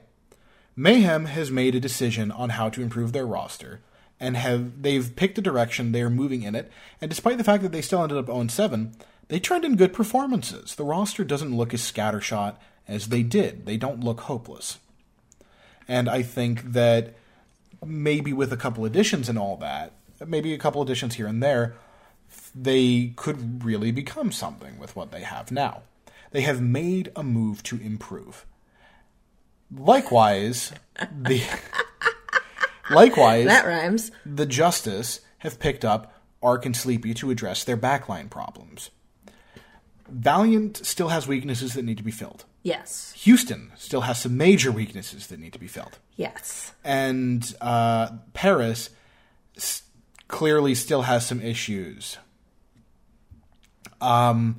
[0.77, 3.81] Mayhem has made a decision on how to improve their roster.
[4.21, 7.65] And have they've picked a direction they are moving in it, and despite the fact
[7.65, 8.95] that they still ended up 0 7,
[9.29, 10.75] they turned in good performances.
[10.75, 12.57] The roster doesn't look as scattershot
[12.87, 13.67] as they did.
[13.67, 14.79] They don't look hopeless.
[15.89, 17.15] And I think that
[17.85, 19.93] maybe with a couple additions and all that,
[20.27, 21.75] maybe a couple additions here and there,
[22.55, 25.83] they could really become something with what they have now.
[26.31, 28.45] They have made a move to improve.
[29.75, 30.73] Likewise,
[31.11, 31.43] the
[32.91, 34.11] likewise That rhymes.
[34.25, 36.13] the Justice have picked up
[36.43, 38.91] ArK and Sleepy to address their backline problems.
[40.09, 42.45] Valiant still has weaknesses that need to be filled.
[42.63, 45.99] Yes, Houston still has some major weaknesses that need to be filled.
[46.17, 46.73] yes.
[46.83, 48.91] And uh, Paris
[49.57, 49.83] s-
[50.29, 52.17] clearly still has some issues.
[54.01, 54.57] Um,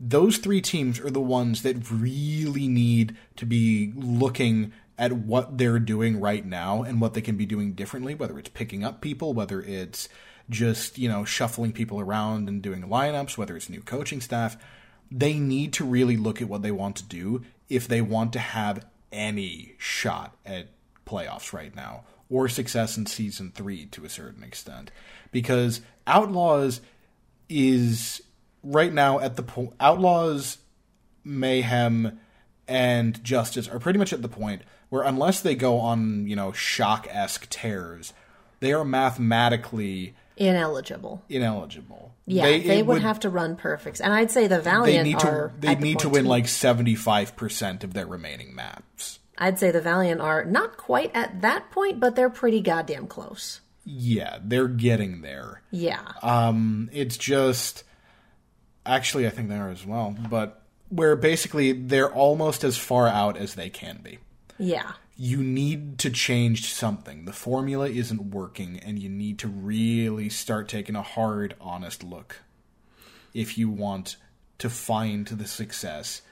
[0.00, 5.78] those three teams are the ones that really need to be looking at what they're
[5.80, 9.32] doing right now and what they can be doing differently, whether it's picking up people,
[9.32, 10.08] whether it's
[10.50, 14.56] just, you know, shuffling people around and doing lineups, whether it's new coaching staff.
[15.10, 18.38] They need to really look at what they want to do if they want to
[18.38, 20.68] have any shot at
[21.06, 24.90] playoffs right now, or success in season three to a certain extent,
[25.30, 26.80] because Outlaws
[27.48, 28.22] is
[28.62, 29.74] right now at the point.
[29.78, 30.58] Outlaws,
[31.22, 32.18] Mayhem,
[32.66, 36.52] and Justice are pretty much at the point where unless they go on you know
[36.52, 38.12] shock esque tears,
[38.60, 41.22] they are mathematically Ineligible.
[41.28, 42.12] ineligible.
[42.26, 44.00] Yeah, they, it would, have to run perfect.
[44.00, 45.28] And I'd say the They Valiant need to.
[45.28, 45.52] are.
[45.60, 49.18] They at the need to win like seventy five percent of their remaining maps.
[49.36, 53.60] I'd say the Valiant are not quite at that point, but they're pretty goddamn close.
[53.84, 55.60] Yeah, they're getting there.
[55.70, 56.00] Yeah.
[56.22, 57.84] Um, it's just
[58.86, 63.36] actually I think they are as well, but where basically they're almost as far out
[63.36, 64.18] as they can be.
[64.58, 64.92] yeah.
[65.16, 67.24] You need to change something.
[67.24, 72.42] The formula isn't working, and you need to really start taking a hard, honest look
[73.32, 74.16] if you want
[74.58, 76.22] to find the success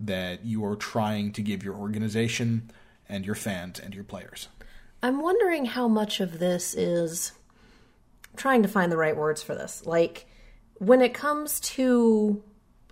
[0.00, 2.70] that you are trying to give your organization
[3.08, 4.48] and your fans and your players.
[5.02, 7.32] I'm wondering how much of this is
[8.36, 9.86] trying to find the right words for this.
[9.86, 10.26] Like
[10.74, 12.42] when it comes to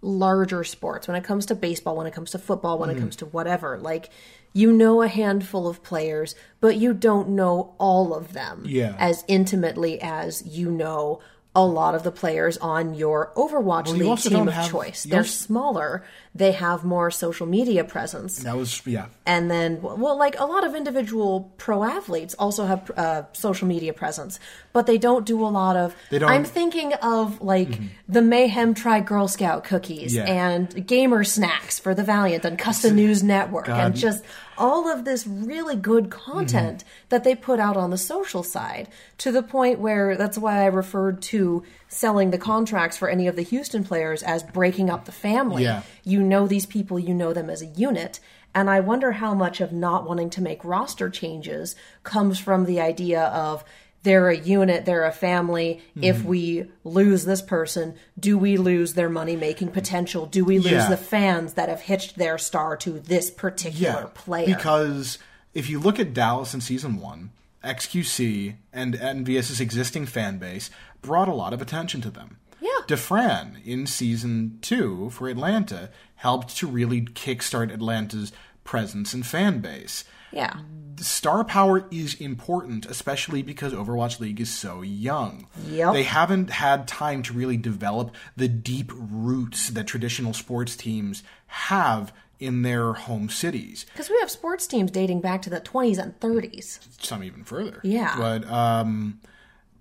[0.00, 3.02] larger sports, when it comes to baseball, when it comes to football, when it mm-hmm.
[3.02, 4.10] comes to whatever, like
[4.54, 8.94] you know a handful of players, but you don't know all of them Yeah.
[8.98, 11.20] as intimately as you know
[11.56, 15.04] a lot of the players on your Overwatch you League also team of have- choice.
[15.04, 19.06] They're also- smaller, they have more social media presence That was yeah.
[19.24, 23.92] and then well like a lot of individual pro athletes also have uh, social media
[23.92, 24.40] presence
[24.72, 26.36] but they don't do a lot of They don't- Mm-hmm.
[26.38, 27.78] i'm thinking of like
[28.08, 30.24] the mayhem try girl scout cookies Yeah.
[30.24, 33.78] and gamer snacks for the valiant and custom news network God.
[33.80, 34.24] and just
[34.58, 37.08] all of this really good content Mm-hmm.
[37.10, 38.88] that they put out on the social side
[39.18, 43.36] to the point where that's why i referred to selling the contracts for any of
[43.36, 45.82] the houston players as breaking up the family Yeah.
[46.04, 48.20] you know these people, you know them as a unit.
[48.56, 51.74] And I wonder how much of not wanting to make roster changes
[52.04, 53.64] comes from the idea of
[54.04, 55.80] they're a unit, they're a family.
[55.90, 56.04] Mm-hmm.
[56.04, 60.26] If we lose this person, do we lose their money making potential?
[60.26, 60.88] Do we lose Yeah.
[60.88, 64.46] the fans that have hitched their star to this particular player?
[64.46, 65.18] Because
[65.52, 67.30] if you look at Dallas in season one,
[67.64, 70.70] XQC and NVS's existing fan base
[71.02, 72.36] brought a lot of attention to them.
[72.60, 72.70] Yeah.
[72.86, 78.32] Dafran in season two for Atlanta helped to really kickstart Atlanta's
[78.64, 80.04] presence and fan base.
[80.34, 80.56] Yeah.
[80.98, 85.48] Star power is important, especially because Overwatch League is so young.
[85.68, 85.92] Yep.
[85.92, 92.12] They haven't had time to really develop the deep roots that traditional sports teams have
[92.38, 93.86] in their home cities.
[93.92, 96.78] Because we have sports teams dating back to the 20s and 30s.
[97.02, 97.80] Some even further.
[97.82, 98.14] Yeah.
[98.16, 99.20] But um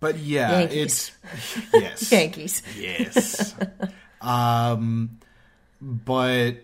[0.03, 1.11] but yeah, Yankees.
[1.23, 2.11] it's yes.
[2.11, 2.61] Yankees.
[2.77, 3.55] Yes.
[4.21, 5.17] um,
[5.81, 6.57] but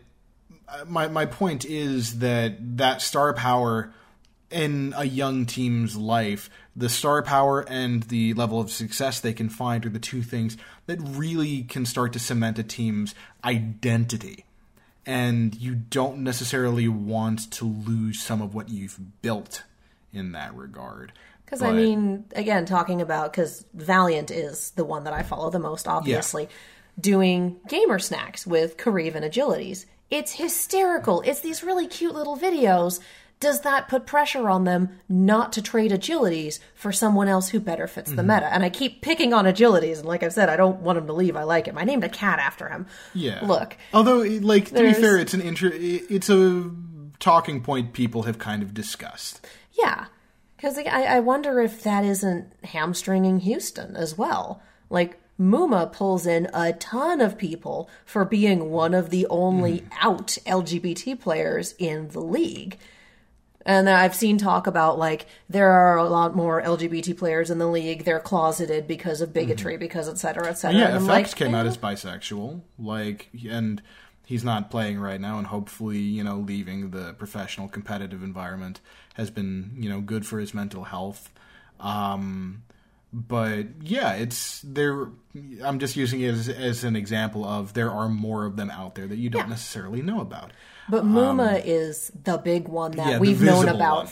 [0.88, 3.94] my my point is that that star power
[4.52, 9.50] in a young team's life, the star power and the level of success they can
[9.50, 10.58] find are the two things
[10.88, 13.14] that really can start to cement a team's
[13.44, 14.46] identity.
[15.06, 19.64] And you don't necessarily want to lose some of what you've built
[20.14, 21.14] in that regard.
[21.46, 25.58] Because I mean, again, talking about because Valiant is the one that I follow the
[25.58, 26.48] most, obviously,
[27.00, 29.86] doing gamer snacks with KariV and Agilities.
[30.10, 31.22] It's hysterical.
[31.22, 33.00] It's these really cute little videos.
[33.40, 37.88] Does that put pressure on them not to trade agilities for someone else who better
[37.88, 38.18] fits Mm-hmm.
[38.18, 38.54] the meta?
[38.54, 41.14] And I keep picking on agilities, and like I've said, I don't want him to
[41.14, 41.38] leave.
[41.38, 41.78] I like him.
[41.78, 42.86] I named a cat after him.
[43.14, 43.40] Yeah.
[43.46, 46.70] Look, Although, like to be fair, it's an inter- It's a
[47.20, 49.46] talking point people have kind of discussed.
[49.72, 50.08] Yeah,
[50.58, 54.62] because I, I wonder if that isn't hamstringing Houston as well.
[54.90, 60.38] Like Muma pulls in a ton of people for being one of the only out
[60.46, 62.78] LGBT players in the league.
[63.66, 67.68] And I've seen talk about like there are a lot more LGBT players in the
[67.68, 68.04] league.
[68.04, 70.80] They're closeted because of bigotry, because et cetera, et cetera.
[70.80, 73.82] Yeah, And I'm Effects like, came out eh, as bisexual, like, and
[74.26, 78.80] he's not playing right now, and hopefully, you know, leaving the professional competitive environment
[79.16, 81.32] has been, you know, good for his mental health.
[81.80, 82.64] Um,
[83.14, 85.08] but yeah, it's there.
[85.64, 88.96] I'm just using it as, as an example of there are more of them out
[88.96, 89.50] there that you don't Yeah.
[89.50, 90.52] necessarily know about.
[90.90, 94.08] But Muma is the big one that Um, yeah, we've known about one.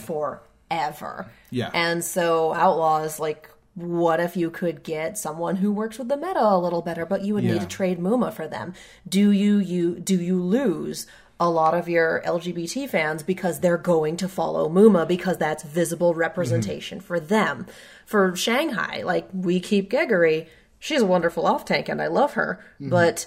[0.70, 1.26] forever.
[1.50, 1.70] Yeah.
[1.74, 6.40] And so Outlaws, like, what if you could get someone who works with the meta
[6.42, 7.52] a little better, but you would Yeah.
[7.54, 8.74] need to trade Muma for them?
[9.08, 11.06] Do you you do you lose
[11.40, 16.14] a lot of your LGBT fans because they're going to follow Muma because that's visible
[16.14, 17.66] representation for them.
[18.06, 22.60] For Shanghai, like we keep Geguri, she's a wonderful off tank and I love her,
[22.74, 22.90] mm-hmm.
[22.90, 23.26] but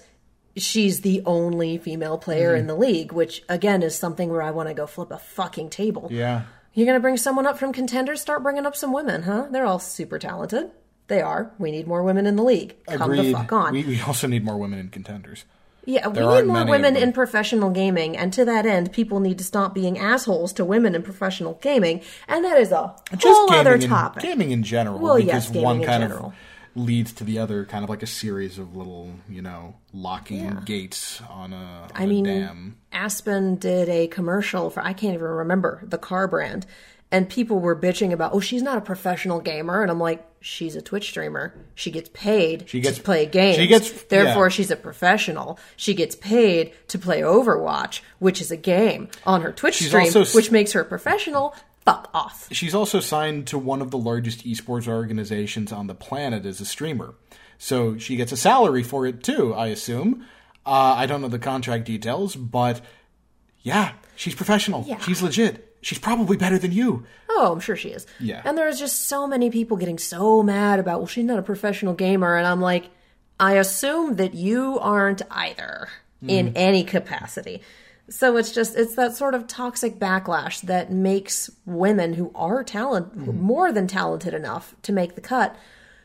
[0.58, 2.68] she's the only female player in mm.
[2.68, 6.10] the league, which again is something where I want to go flip a fucking table.
[6.12, 6.44] Yeah.
[6.74, 8.22] You're going to bring someone up from contenders?
[8.22, 9.48] Start bringing up some women, huh?
[9.52, 10.72] They're all super talented.
[11.08, 11.52] They are.
[11.58, 12.76] We need more women in the league.
[12.86, 13.26] Come Agreed.
[13.26, 13.74] the fuck on.
[13.74, 15.44] We, we also need more women in contenders.
[15.86, 19.38] Yeah, we there need more women in professional gaming, and to that end, people need
[19.40, 23.72] to stop being assholes to women in professional gaming, and that is a whole other
[23.72, 24.24] gaming in- topic.
[24.24, 26.26] gaming in general, Well, because yes, gaming one in kind general.
[26.28, 26.34] of
[26.74, 31.22] leads to the other, kind of like a series of little, you know, locking gates
[31.30, 32.78] on a, on I a mean, dam.
[32.94, 36.66] Aspen did a commercial for I can't even remember the car brand,
[37.12, 40.76] and people were bitching about, oh, she's not a professional gamer, and I'm like, she's
[40.76, 41.54] a Twitch streamer.
[41.76, 43.58] She gets paid She gets- to play games.
[43.58, 44.50] she gets- therefore yeah.
[44.50, 45.60] she's a professional.
[45.76, 50.06] She gets paid to play Overwatch, which is a game on her Twitch She's stream,
[50.06, 51.54] also which makes her a professional.
[51.86, 52.48] Fuck off.
[52.52, 56.66] She's also signed to one of the largest esports organizations on the planet as a
[56.66, 57.16] streamer.
[57.58, 60.26] So she gets a salary for it too, I assume.
[60.66, 62.82] Uh, I don't know the contract details, but
[63.64, 64.84] yeah, she's professional.
[64.88, 65.00] Yeah.
[65.00, 65.71] She's legit.
[65.82, 67.06] She's probably better than you.
[67.30, 68.06] Oh, I'm sure she is.
[68.20, 68.42] Yeah.
[68.46, 71.94] And there's just so many people getting so mad about, well, she's not a professional
[71.94, 72.38] gamer.
[72.38, 72.90] And I'm like,
[73.40, 75.90] I assume that you aren't either
[76.28, 76.54] in hmm.
[76.56, 77.64] any capacity.
[78.10, 83.08] So it's just, it's that sort of toxic backlash that makes women who are talent,
[83.14, 83.42] hmm.
[83.42, 85.56] more than talented enough to make the cut,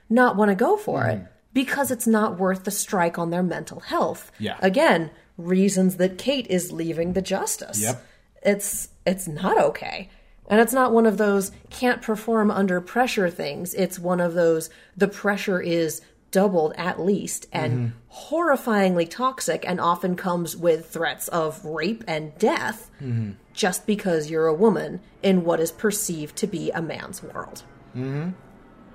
[0.08, 1.24] not want to go for it hmm.
[1.52, 4.32] because it's not worth the strike on their mental health.
[4.38, 4.56] Yeah.
[4.60, 8.02] Again, reasons that Kate is leaving the justice Yep.
[8.46, 10.08] It's it's not okay.
[10.48, 13.74] And it's not one of those can't perform under pressure things.
[13.74, 18.34] It's one of those the pressure is doubled at least and mm-hmm.
[18.34, 23.32] horrifyingly toxic and often comes with threats of rape and death mm-hmm.
[23.52, 27.62] just because you're a woman in what is perceived to be a man's world.
[27.96, 28.30] Mm-hmm.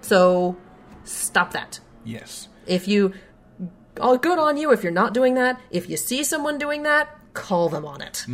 [0.02, 0.58] So
[1.04, 1.80] stop that.
[2.04, 2.48] Yes.
[2.66, 3.14] if you
[3.98, 5.60] oh good on you if you're not doing that.
[5.70, 8.26] If you see someone doing that call them on it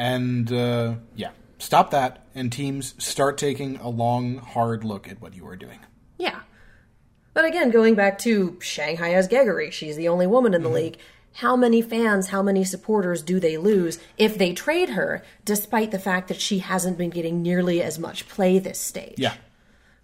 [0.00, 5.34] And uh, yeah, stop that, and teams start taking a long, hard look at what
[5.34, 5.78] you are doing.
[6.16, 6.40] Yeah.
[7.34, 10.96] But again, going back to Shanghai as Geguri, she's the only woman in the league.
[11.34, 15.98] How many fans, how many supporters do they lose if they trade her, despite the
[15.98, 19.16] fact that she hasn't been getting nearly as much play this stage?
[19.18, 19.34] Yeah.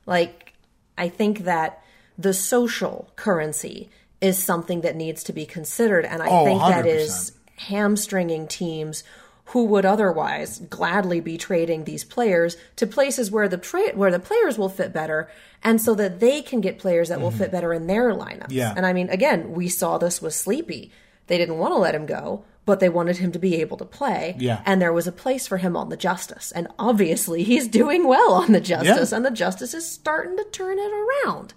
[0.04, 0.52] Like,
[0.98, 1.82] I think that
[2.18, 3.88] the social currency
[4.20, 6.86] is something that needs to be considered, and I Oh, think that 100%.
[6.86, 9.02] is hamstringing teams
[9.50, 14.18] who would otherwise gladly be trading these players to places where the tra- where the
[14.18, 15.28] players will fit better,
[15.62, 18.48] and so that they can get players that will fit better in their lineups.
[18.48, 18.52] Mm-hmm.
[18.52, 18.74] Yeah.
[18.76, 20.90] And I mean, again, we saw this with Sleepy.
[21.28, 23.84] They didn't want to let him go, but they wanted him to be able to
[23.84, 24.36] play.
[24.38, 24.62] Yeah.
[24.66, 28.32] And there was a place for him on the Justice, and obviously he's doing well
[28.32, 30.92] on the Justice, and the Justice is starting to turn it
[31.24, 31.54] around.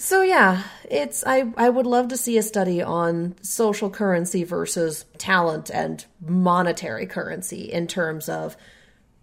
[0.00, 5.04] So yeah, it's I I would love to see a study on social currency versus
[5.18, 8.56] talent and monetary currency in terms of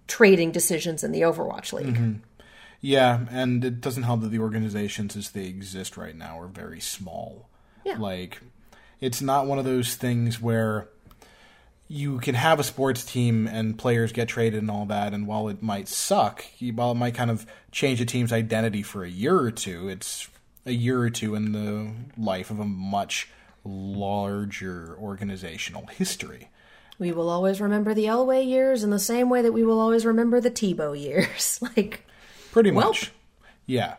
[0.08, 1.96] trading decisions in the Overwatch League.
[1.96, 2.14] Mm-hmm.
[2.82, 6.82] Yeah, and it doesn't help that the organizations as they exist right now are very
[6.82, 7.48] small.
[7.86, 7.98] Yeah.
[7.98, 8.42] Like,
[9.00, 10.90] it's not one of those things where
[11.88, 15.48] you can have a sports team and players get traded and all that, and while
[15.48, 19.40] it might suck, while it might kind of change a team's identity for a year
[19.40, 20.28] or two, it's
[20.66, 23.30] a year or two in the life of a much
[23.64, 26.50] larger organizational history.
[26.98, 30.06] We will always remember the Elway years in the same way that we will always
[30.06, 31.60] remember the Tebow years.
[31.78, 32.06] like
[32.52, 32.86] Pretty Welp.
[32.86, 33.12] much.
[33.66, 33.96] Yeah.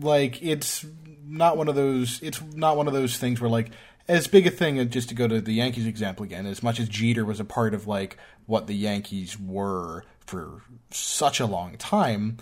[0.00, 0.84] Like it's
[1.26, 3.70] not one of those it's not one of those things where like
[4.08, 6.78] as big a thing uh, just to go to the Yankees example again, as much
[6.78, 11.76] as Jeter was a part of like what the Yankees were for such a long
[11.78, 12.38] time,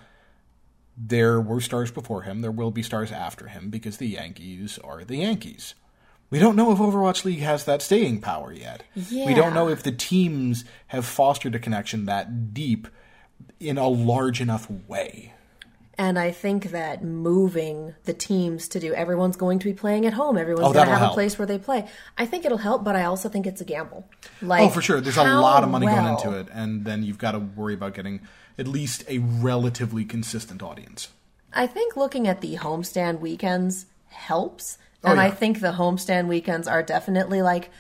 [0.97, 5.05] there were stars before him, there will be stars after him because the Yankees are
[5.05, 5.75] the Yankees.
[6.31, 8.85] We don't know if Overwatch League has that staying power yet.
[8.95, 9.27] Yeah.
[9.27, 12.89] We don't know if the teams have fostered a connection that deep
[13.61, 15.35] in a large enough way.
[15.99, 20.15] And I think that moving the teams to do everyone's going to be playing at
[20.15, 20.39] home.
[20.39, 21.13] Everyone's Oh, going to have help.
[21.13, 21.87] a place where they play.
[22.17, 24.09] I think it'll help, but I also think it's a gamble.
[24.43, 25.03] Oh, like Oh, for sure.
[25.03, 27.93] There's a lot of money going into it, and then you've got to worry about
[27.93, 28.21] getting
[28.59, 31.09] at least a relatively consistent audience.
[31.53, 34.79] I think looking at the homestand weekends helps.
[35.05, 37.71] Oh, and I think the homestand weekends are definitely like,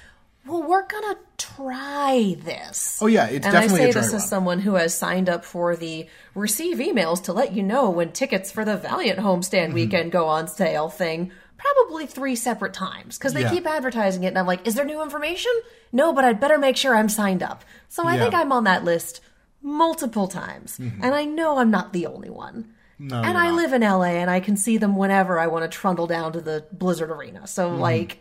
[0.46, 2.98] well, we're gonna try this.
[3.00, 5.76] Oh, yeah, it's and definitely I say this as someone who has signed up for
[5.76, 9.74] the receive emails to let you know when tickets for the Valiant homestand Mm-hmm.
[9.74, 11.30] weekend go on sale thing.
[11.56, 13.50] Probably three separate times because they Yeah.
[13.50, 15.52] keep advertising it, and I'm like, "Is there new information?"
[15.92, 17.62] No, but I'd better make sure I'm signed up.
[17.88, 18.22] So I Yeah.
[18.22, 19.20] think I'm on that list
[19.62, 22.74] multiple times, and I know I'm not the only one.
[22.98, 23.56] No, and I not.
[23.56, 26.40] live in LA and I can see them whenever I want to trundle down to
[26.40, 27.46] the Blizzard Arena.
[27.48, 27.80] So Mm-hmm.
[27.80, 28.18] like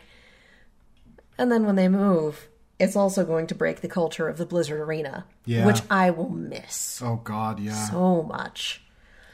[1.37, 2.47] and then when they move,
[2.79, 5.65] it's also going to break the culture of the Blizzard Arena, Yeah.
[5.65, 7.73] which I will miss Oh God, yeah.
[7.89, 8.81] so much.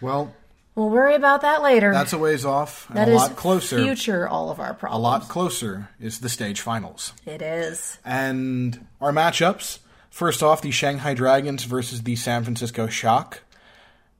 [0.01, 0.33] well,
[0.75, 1.91] We'll worry about that later.
[1.91, 2.87] that's a ways off.
[2.93, 3.77] That a is lot closer.
[3.81, 4.99] future all of our problems.
[4.99, 7.13] A lot closer is the stage finals.
[7.25, 7.97] It is.
[8.05, 9.79] And our matchups.
[10.17, 13.41] First off, the Shanghai Dragons versus the San Francisco Shock.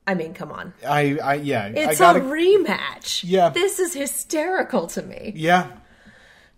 [0.06, 0.76] I mean, come on.
[0.88, 3.24] I, I yeah, I gotta, a rematch.
[3.26, 3.50] Yeah.
[3.50, 5.34] This is hysterical to me.
[5.36, 5.70] yeah,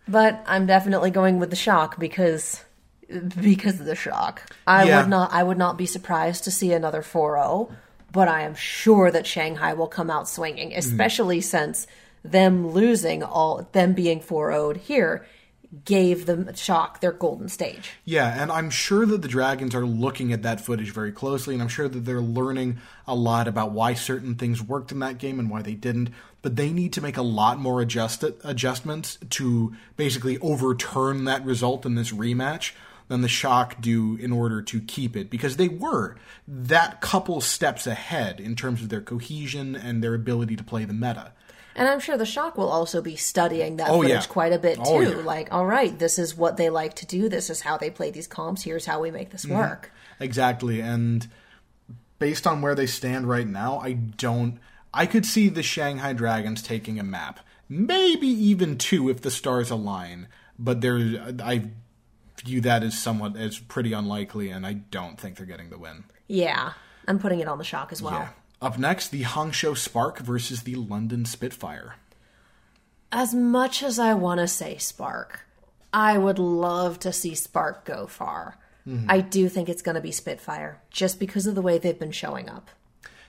[0.10, 2.62] But I'm definitely going with the shock because
[3.42, 4.42] because of the shock.
[4.68, 5.00] I Yeah.
[5.00, 7.72] would not I would not be surprised to see another 4-0,
[8.12, 10.80] but I am sure that Shanghai will come out swinging, Mm-hmm.
[10.80, 11.88] especially since
[12.26, 15.26] them losing all them being 4-0'd here
[15.86, 17.92] gave the shock their golden stage.
[18.04, 21.62] yeah, and I'm sure that the Dragons are looking at that footage very closely, and
[21.62, 25.40] I'm sure that they're learning a lot about why certain things worked in that game
[25.40, 26.10] and why they didn't.
[26.42, 31.86] But they need to make a lot more adjust adjustments to basically overturn that result
[31.86, 32.72] in this rematch
[33.10, 36.16] than the Shock do in order to keep it, because they were
[36.48, 40.94] that couple steps ahead in terms of their cohesion and their ability to play the
[40.94, 41.34] meta.
[41.80, 44.22] And I'm sure the shock will also be studying that Oh, footage yeah.
[44.28, 44.82] quite a bit too.
[44.86, 45.16] Oh, yeah.
[45.18, 47.30] Like, all right, this is what they like to do.
[47.30, 48.64] This is how they play these comps.
[48.64, 49.56] Here's how we make this Mm-hmm.
[49.58, 49.92] work.
[50.20, 51.28] Exactly, and
[52.20, 54.60] based on where they stand right now, I don't.
[54.94, 57.40] I could see the Shanghai Dragons taking a map,
[57.70, 60.28] maybe even two if the stars align.
[60.58, 60.98] But there,
[61.42, 61.70] I
[62.44, 66.04] view that as somewhat as pretty unlikely, and I don't think they're getting the win.
[66.28, 66.74] Yeah,
[67.08, 68.14] I'm putting it on the shock as well.
[68.14, 68.30] Yeah.
[68.62, 71.96] Up next, the Hangzhou Spark versus the London Spitfire.
[73.12, 75.46] As much as I want to say Spark,
[75.94, 78.58] I would love to see Spark go far.
[78.88, 79.10] Mm-hmm.
[79.10, 82.12] I do think it's going to be Spitfire just because of the way they've been
[82.12, 82.70] showing up.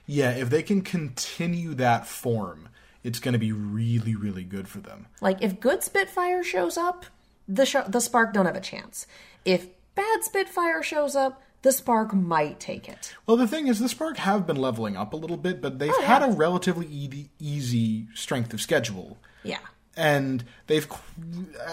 [0.07, 2.69] Yeah, if they can continue that form,
[3.05, 5.07] it's going to be really, really good for them.
[5.20, 7.07] Like if good Spitfire shows up,
[7.48, 9.07] the sh- the Spark don't have a chance.
[9.44, 13.15] If bad Spitfire shows up, the Spark might take it.
[13.27, 15.93] Well, the thing is, the Spark have been leveling up a little bit, but they've
[15.95, 16.07] Oh, yeah.
[16.07, 19.19] had a relatively easy, easy strength of schedule.
[19.43, 19.59] Yeah.
[19.97, 20.87] And they've,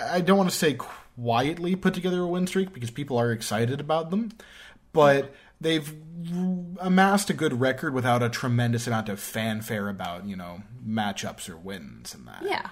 [0.09, 3.79] I don't want to say quietly put together a win streak because people are excited
[3.79, 4.31] about them,
[4.91, 5.93] but they've
[6.79, 11.57] amassed a good record without a tremendous amount of fanfare about, you know, matchups or
[11.57, 12.43] wins and that.
[12.43, 12.69] Yeah.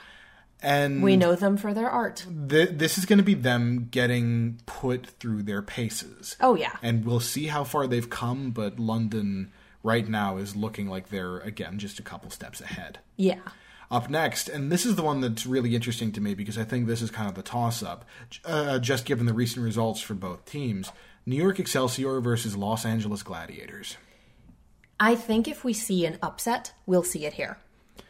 [0.65, 2.25] And We know them for their art.
[2.49, 6.35] th- this is going to be them getting put through their paces.
[6.41, 6.75] Oh yeah.
[6.81, 9.51] And we'll see how far they've come, but London
[9.83, 12.97] right now is looking like they're, again, just a couple steps ahead.
[13.15, 13.41] Yeah.
[13.91, 16.87] Up next, and this is the one that's really interesting to me because I think
[16.87, 18.03] this is kind of the toss up,
[18.43, 20.91] uh, just given the recent results for both teams
[21.27, 23.97] New York Excelsior versus Los Angeles Gladiators.
[24.99, 27.59] I think if we see an upset, we'll see it here.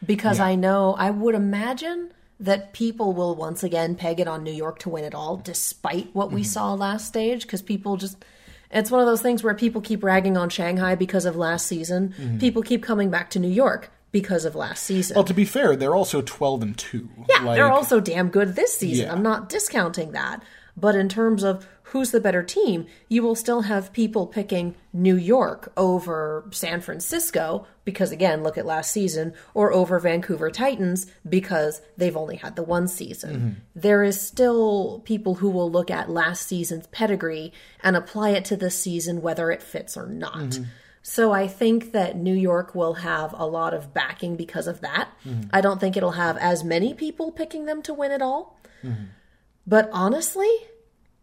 [0.06, 0.46] Because Yeah.
[0.46, 4.80] I know, I would imagine that people will once again peg it on New York
[4.80, 6.36] to win it all, despite what Mm-hmm.
[6.36, 7.44] we saw last stage.
[7.44, 8.24] Because people just,
[8.72, 12.14] it's one of those things where people keep ragging on Shanghai because of last season.
[12.20, 12.38] Mm-hmm.
[12.40, 15.16] People keep coming back to New York because of last season.
[15.16, 17.10] Well, to be fair, they're also 12 and 2.
[17.30, 19.06] yeah, they're also damn good this season.
[19.08, 19.12] Yeah.
[19.14, 20.42] I'm not discounting that.
[20.78, 25.16] But in terms of who's the better team, you will still have people picking New
[25.16, 31.82] York over San Francisco because, again, look at last season, or over Vancouver Titans because
[31.96, 33.36] they've only had the one season.
[33.36, 33.50] Mm-hmm.
[33.76, 37.54] There is still people who will look at last season's pedigree
[37.84, 40.38] and apply it to this season, whether it fits or not.
[40.38, 40.64] Mm-hmm.
[41.04, 45.10] So I think that New York will have a lot of backing because of that.
[45.24, 45.50] Mm-hmm.
[45.54, 48.60] I don't think it'll have as many people picking them to win at all.
[49.68, 50.50] But honestly,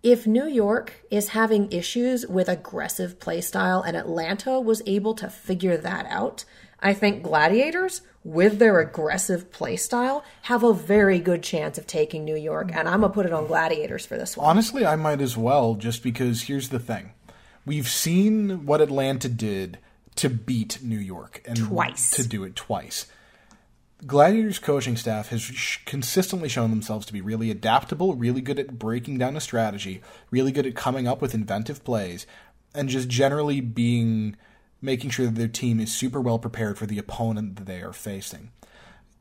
[0.02, 5.76] if New York is having issues with aggressive playstyle and Atlanta was able to figure
[5.76, 6.44] that out,
[6.80, 12.36] I think Gladiators, with their aggressive playstyle, have a very good chance of taking New
[12.36, 12.70] York.
[12.74, 14.48] And I'm going to put it on Gladiators for this one.
[14.48, 17.12] Honestly, I might as well, just because here's the thing.
[17.64, 19.78] We've seen what Atlanta did
[20.16, 22.10] to beat New York and Twice.
[22.10, 23.06] to do it twice.
[24.04, 28.78] Gladiators coaching staff has sh- consistently shown themselves to be really adaptable, really good at
[28.78, 32.26] breaking down a strategy, really good at coming up with inventive plays,
[32.74, 34.36] and just generally being
[34.80, 37.92] making sure that their team is super well prepared for the opponent that they are
[37.92, 38.50] facing.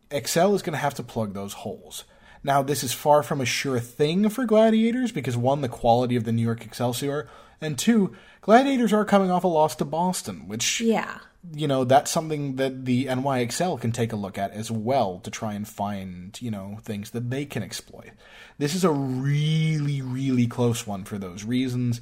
[0.09, 2.03] Excel is going to have to plug those holes.
[2.43, 6.23] Now, this is far from a sure thing for Gladiators because one, the quality of
[6.23, 7.29] the New York Excelsior,
[7.61, 11.19] and two, Gladiators are coming off a loss to Boston, which Yeah.
[11.53, 15.31] You know that's something that the NYXL can take a look at as well to
[15.31, 18.11] try and find you know things that they can exploit.
[18.57, 22.01] This is a really really close one for those reasons.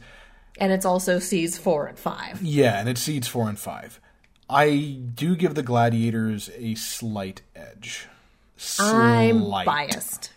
[0.57, 2.41] And it's also seeds four and five.
[2.41, 4.01] Yeah, and it seeds four and five.
[4.49, 8.07] I do give the Gladiators a slight edge.
[8.79, 9.65] I'm Slight.
[9.65, 10.31] biased.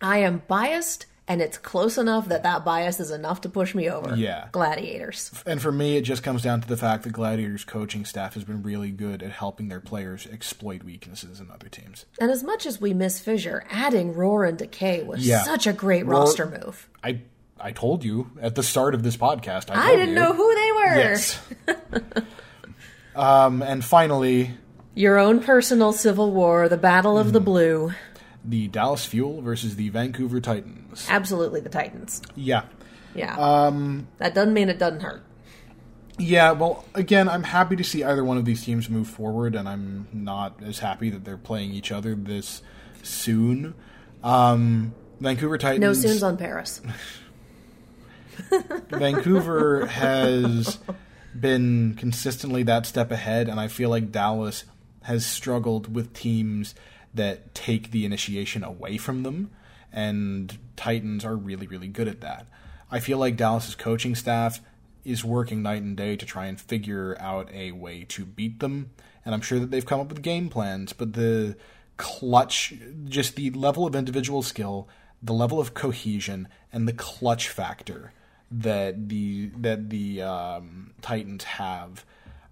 [0.00, 3.88] I am biased and it's close enough that that bias is enough to push me
[3.88, 4.14] over.
[4.14, 4.48] Yeah.
[4.52, 5.30] Gladiators.
[5.46, 8.44] And for me, it just comes down to the fact that Gladiators coaching staff has
[8.44, 12.04] been really good at helping their players exploit weaknesses in other teams.
[12.20, 15.42] And as much as we miss Fissure, adding Roar and Decay was Yeah.
[15.44, 16.88] such a great Roar- roster move.
[17.02, 17.20] I
[17.58, 19.70] I told you at the start of this podcast.
[19.74, 20.14] I, I didn't you.
[20.16, 20.96] know who they were.
[20.96, 21.40] Yes.
[23.16, 24.50] um, and finally,
[24.94, 27.44] Your own personal civil war, the Battle of the Mm.
[27.44, 27.92] Blue.
[28.44, 31.06] The Dallas Fuel versus the Vancouver Titans.
[31.08, 32.22] Absolutely the Titans.
[32.34, 32.64] Yeah.
[33.14, 33.36] Yeah.
[33.36, 35.24] Um, that doesn't mean it doesn't hurt.
[36.16, 39.68] Yeah, well, again, I'm happy to see either one of these teams move forward, and
[39.68, 42.62] I'm not as happy that they're playing each other this
[43.02, 43.74] soon.
[44.22, 45.80] Um, Vancouver Titans.
[45.80, 46.80] No soons on Paris.
[48.90, 50.78] Vancouver has
[51.38, 54.64] been consistently that step ahead, and I feel like Dallas
[55.02, 56.74] has struggled with teams
[57.14, 59.50] that take the initiation away from them,
[59.92, 62.46] and Titans are really, really good at that.
[62.90, 64.60] I feel like Dallas's coaching staff
[65.04, 68.90] is working night and day to try and figure out a way to beat them,
[69.24, 71.56] and I'm sure that they've come up with game plans, but the
[71.96, 72.74] clutch,
[73.04, 74.88] just the level of individual skill,
[75.22, 78.12] the level of cohesion, and the clutch factor
[78.50, 82.04] that the that the um, Titans have,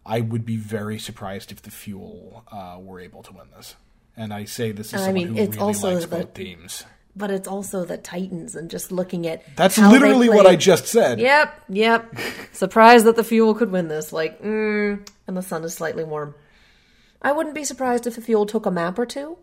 [0.05, 3.77] I would be very surprised if the Fuel uh, were able to win this.
[4.17, 6.35] And I say this as I someone mean, who it's really also likes the- both
[6.35, 6.85] teams.
[7.15, 11.21] But it's also the Titans, and just looking at That's literally what I just said.
[11.21, 12.15] Yep, yep.
[12.53, 14.15] Surprised that the Fuel could win this.
[14.15, 16.35] Like, mm, and the sun is slightly warm.
[17.21, 19.37] I wouldn't be surprised if the Fuel took a map or 2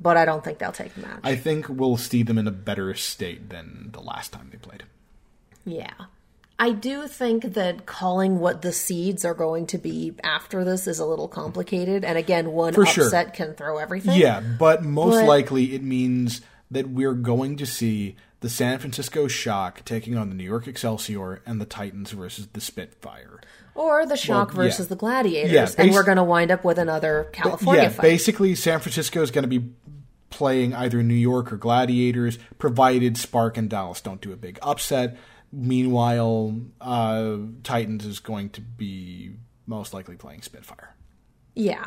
[0.00, 1.16] but I don't think they'll take the match.
[1.16, 1.26] Mm-hmm.
[1.26, 4.84] I think we'll see them in a better state than the last time they played.
[5.64, 5.92] Yeah.
[6.58, 10.98] I do think that calling what the seeds are going to be after this is
[10.98, 12.04] a little complicated.
[12.04, 13.04] And again, one For sure.
[13.04, 14.18] upset can throw everything.
[14.18, 19.28] Yeah, but most But- likely it means that we're going to see the San Francisco
[19.28, 23.40] Shock taking on the New York Excelsior and the Titans versus the Spitfire.
[23.74, 24.70] Or the Shock Well, yeah.
[24.70, 25.52] versus the Gladiators.
[25.52, 28.02] Yeah, and we're going to wind up with another California yeah, fight.
[28.02, 29.68] basically San Francisco is going to be
[30.30, 35.16] playing either New York or Gladiators, provided Spark and Dallas don't do a big upset.
[35.58, 39.32] Meanwhile, uh, Titans is going to be
[39.66, 40.94] most likely playing Spitfire.
[41.54, 41.86] Yeah.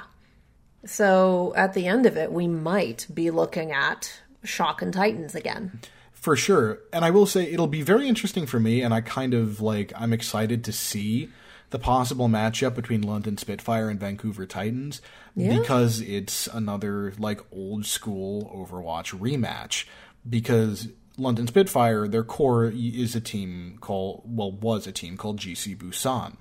[0.85, 5.81] So at the end of it, we might be looking at Shock and Titans again.
[6.13, 6.79] For sure.
[6.91, 9.93] And I will say it'll be very interesting for me, and I kind of like,
[9.95, 11.29] I'm excited to see
[11.69, 15.01] the possible matchup between London Spitfire and Vancouver Titans
[15.37, 19.85] because it's another like old school Overwatch rematch.
[20.27, 20.87] Because
[21.19, 26.37] London Spitfire, their core is a team called, well, was a team called GC Busan.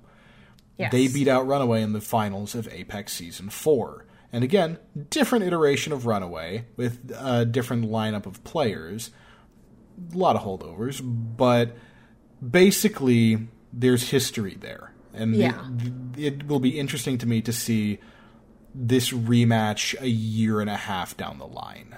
[0.78, 0.92] Yes.
[0.92, 4.06] They beat out Runaway in the finals of Apex Season 4.
[4.32, 4.78] And again,
[5.10, 9.10] different iteration of Runaway with a different lineup of players.
[10.14, 11.76] A lot of holdovers, but
[12.48, 14.92] basically, there's history there.
[15.12, 15.68] And Yeah.
[16.16, 17.98] it will be interesting to me to see
[18.74, 21.96] this rematch a year and a half down the line.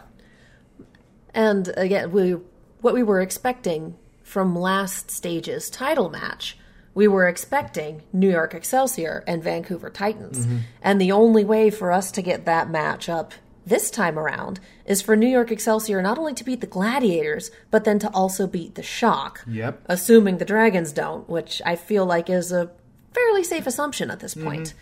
[1.35, 2.37] And again, we
[2.81, 6.57] what we were expecting from last stage's title match,
[6.95, 10.47] we were expecting New York Excelsior and Vancouver Titans.
[10.47, 10.59] Mm-hmm.
[10.83, 13.33] And the only way for us to get that match up
[13.67, 17.85] this time around is for New York Excelsior not only to beat the Gladiators, but
[17.85, 19.45] then to also beat the Shock.
[19.47, 19.83] Yep.
[19.87, 22.71] Assuming the Dragons don't, which I feel like is a
[23.13, 24.69] fairly safe assumption at this point.
[24.69, 24.79] Mm-hmm.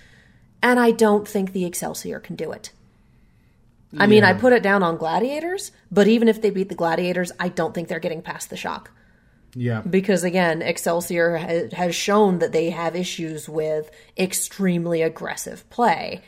[0.63, 2.73] And I don't think the Excelsior can do it.
[3.97, 7.33] I mean, I put it down on Gladiators, but even if they beat the Gladiators,
[7.41, 8.91] I don't think they're getting past the shock.
[9.55, 9.81] Yeah.
[9.81, 16.21] Because again, Excelsior ha- has shown that they have issues with extremely aggressive play.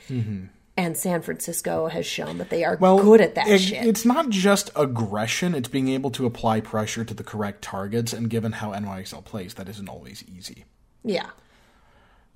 [0.76, 3.84] And San Francisco has shown that they are good at that it- shit.
[3.86, 8.14] It's not just aggression; it's being able to apply pressure to the correct targets.
[8.14, 10.64] And given how NYXL plays, that isn't always easy.
[11.04, 11.26] yeah.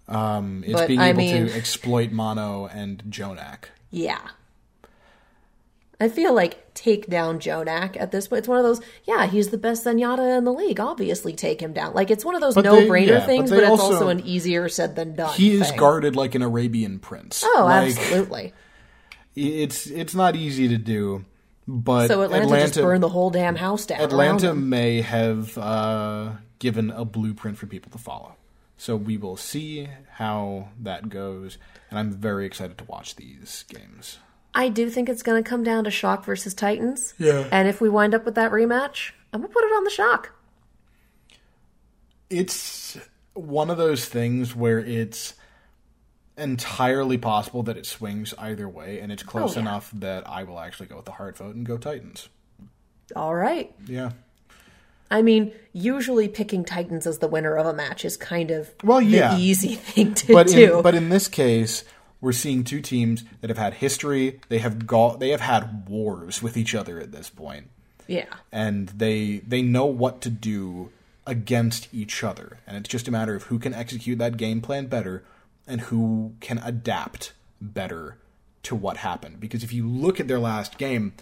[0.06, 3.64] Um, it's But, being I able mean- to exploit Mano and JJoNak.
[3.90, 4.20] Yeah.
[6.00, 8.40] I feel like take down JJoNak at this point.
[8.40, 10.80] It's one of those, yeah, he's the best Zenyatta in the league.
[10.80, 11.94] Obviously, take him down.
[11.94, 14.08] Like it's one of those But no they- brainer yeah, things, but, it's also- also
[14.08, 15.32] an easier said than done.
[15.34, 15.78] He is thing.
[15.78, 17.42] guarded like an Arabian prince.
[17.46, 18.52] Oh, Like, absolutely.
[19.36, 21.24] It's it's not easy to do,
[21.66, 24.00] but So Atlanta, Atlanta just burned the whole damn house down.
[24.00, 28.36] Atlanta may have uh, given a blueprint for people to follow.
[28.76, 31.58] So we will see how that goes,
[31.90, 34.18] and I'm very excited to watch these games.
[34.54, 37.14] I do think it's going to come down to Shock versus Titans.
[37.18, 37.48] Yeah.
[37.50, 39.90] And if we wind up with that rematch, I'm going to put it on the
[39.90, 40.30] Shock.
[42.30, 42.98] It's
[43.34, 45.34] one of those things where it's
[46.36, 49.60] entirely possible that it swings either way, and it's oh, close Oh, yeah.
[49.68, 52.28] enough that I will actually go with the hard vote and go Titans.
[53.14, 53.72] All right.
[53.86, 54.12] Yeah.
[55.10, 59.00] I mean, usually picking Titans as the winner of a match is kind of Well,
[59.00, 59.36] yeah.
[59.36, 60.76] the easy thing to but do.
[60.78, 61.84] in, but in this case,
[62.24, 64.40] we're seeing two teams that have had history.
[64.48, 67.68] They have go- they have had wars with each other at this point,
[68.06, 68.24] yeah.
[68.50, 70.90] and they they know what to do
[71.26, 74.86] against each other, and it's just a matter of who can execute that game plan
[74.86, 75.22] better
[75.66, 78.16] and who can adapt better
[78.62, 79.38] to what happened.
[79.38, 81.12] Because if you look at their last game,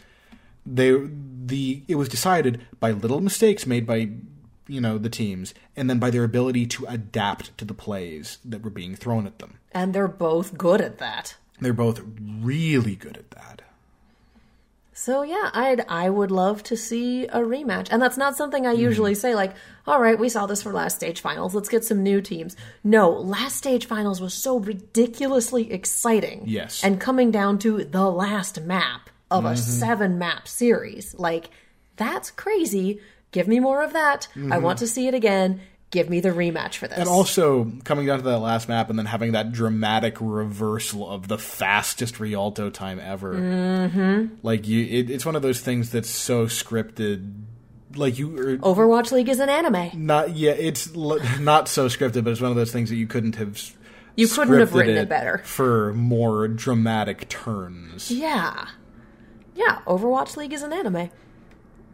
[0.64, 0.94] they
[1.44, 4.10] the it was decided by little mistakes made by
[4.68, 8.62] you know the teams and then by their ability to adapt to the plays that
[8.62, 11.36] were being thrown at them And they're both good at that.
[11.60, 12.00] they're both
[12.40, 13.62] really good at that
[14.94, 17.88] So yeah, I'd I would love to see a rematch.
[17.90, 18.78] And that's not something Mm-hmm.
[18.78, 19.54] I usually say like,
[19.86, 21.54] all right, we saw this for last stage finals.
[21.56, 22.56] Let's get some new teams.
[22.84, 26.42] No, last stage finals was so ridiculously exciting.
[26.46, 26.76] Yes.
[26.78, 26.86] Mm-hmm.
[26.86, 31.14] And coming down to the last map of a seven map series.
[31.14, 31.50] Like
[31.96, 33.00] that's crazy.
[33.32, 34.28] Give me more of that.
[34.50, 35.60] I want to see it again.
[35.90, 36.94] Give me the rematch for this.
[36.94, 37.00] Mm-hmm.
[37.02, 41.28] and also coming down to that last map and then having that dramatic reversal of
[41.28, 44.34] the fastest rialto time ever mm-hmm.
[44.42, 47.42] like you it, it's one of those things that's so scripted
[47.94, 49.90] like you are Overwatch League is an anime.
[49.94, 53.06] not yeah it's l- not so scripted but it's one of those things that you
[53.06, 53.74] couldn't have s-
[54.16, 55.42] You couldn't have written it better.
[55.44, 58.66] for more dramatic turns Yeah.
[59.54, 61.10] Yeah, Overwatch League is an anime.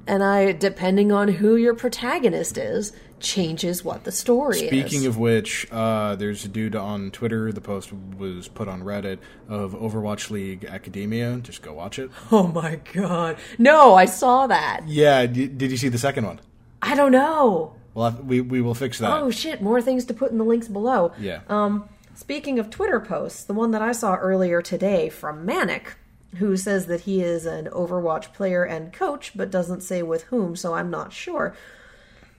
[0.09, 4.67] And I depending on who your protagonist is, changes what the story is.
[4.69, 7.53] Speaking of which, uh, there's a dude on Twitter.
[7.53, 9.19] The post was put on Reddit
[9.49, 11.37] of Overwatch League Academia.
[11.43, 12.11] Just go watch it.
[12.33, 13.37] Oh my god.
[13.59, 14.83] No, I saw that.
[14.87, 16.41] Yeah, d- did you see the second one?
[16.81, 17.75] I don't know.
[17.95, 19.11] Well, we we will fix that.
[19.11, 21.13] Oh shit, more things to put in the links below.
[21.19, 21.41] yeah.
[21.49, 25.97] Um, speaking of Twitter posts, the one that I saw earlier today from Manic,
[26.37, 30.57] who says that he is an Overwatch player and coach, but doesn't say with whom,
[30.57, 31.55] so I'm not sure.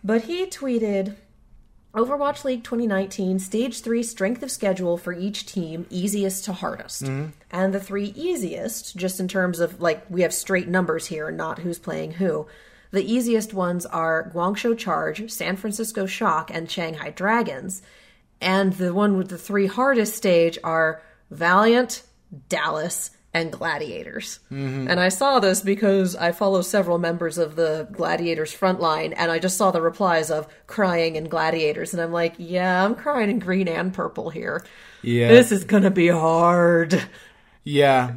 [0.04, 1.16] But he tweeted
[1.94, 7.04] Overwatch League 2019 Stage 3 strength of schedule for each team, easiest to hardest.
[7.04, 7.32] Mm-hmm.
[7.52, 11.38] And the three easiest, just in terms of like, we have straight numbers here, and
[11.38, 12.46] not who's playing who.
[12.92, 17.82] The easiest ones are Guangzhou Charge, San Francisco Shock, and Shanghai Dragons.
[18.42, 22.04] And the one with the three hardest stage are Valiant,
[22.48, 24.40] Dallas, and Gladiators.
[24.50, 29.38] And I saw this because I follow several members of the Gladiators frontline, and I
[29.40, 33.40] just saw the replies of crying and Gladiators, and I'm like, yeah, I'm crying in
[33.40, 34.66] green and purple here.
[35.04, 35.28] yeah.
[35.28, 37.02] This is gonna be hard.
[37.64, 38.14] Yeah.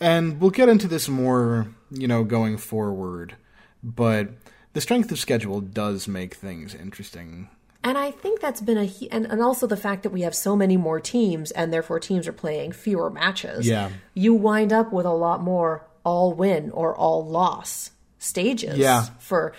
[0.00, 3.36] And we'll get into this more, you know, going forward.
[3.82, 4.28] But
[4.72, 7.48] the strength of schedule does make things interesting.
[7.84, 10.56] And I think that's been a and and also the fact that we have so
[10.56, 13.66] many more teams and therefore teams are playing fewer matches.
[13.66, 13.90] Yeah.
[14.14, 18.78] You wind up with a lot more all win or all loss stages.
[18.78, 19.06] Yeah.
[19.20, 19.52] For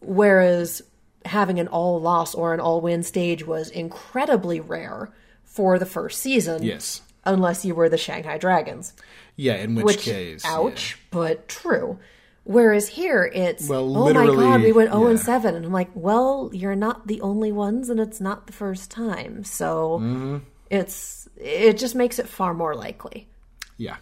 [0.00, 0.82] whereas
[1.24, 5.12] having an all loss or an all win stage was incredibly rare
[5.44, 6.62] for the first season.
[6.62, 7.02] Yes.
[7.24, 8.92] Unless you were the Shanghai Dragons.
[9.34, 10.44] Yeah, in which, Which case.
[10.44, 10.56] yeah.
[10.56, 11.98] ouch, but true.
[12.46, 15.90] Whereas here it's Well, oh my god, we went 0 and 7 and I'm like,
[15.94, 19.42] well, you're not the only ones and it's not the first time.
[19.42, 20.36] So Mm-hmm.
[20.70, 23.28] it's it just makes it far more likely.
[23.76, 23.96] Yeah.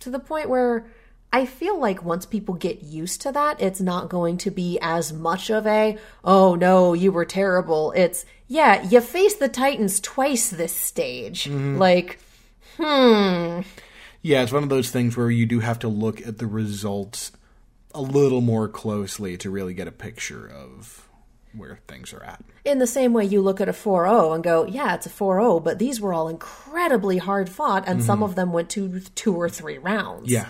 [0.00, 0.86] To the point where
[1.32, 5.12] I feel like once people get used to that, it's not going to be as
[5.12, 7.92] much of a, oh no, you were terrible.
[7.92, 11.44] It's, yeah, you faced the Titans twice this stage.
[11.44, 11.78] Mm-hmm.
[11.78, 12.18] Like,
[12.76, 13.60] hmm.
[14.22, 17.30] Yeah, it's one of those things where you do have to look at the results
[17.94, 21.08] a little more closely to really get a picture of
[21.54, 22.44] where things are at.
[22.64, 25.62] In the same way you look at a 4-0 and go, yeah, it's a 4-0,
[25.64, 29.48] but these were all incredibly hard fought and some of them went to two or
[29.48, 30.24] three rounds.
[30.24, 30.32] Mm-hmm.
[30.32, 30.48] Yeah.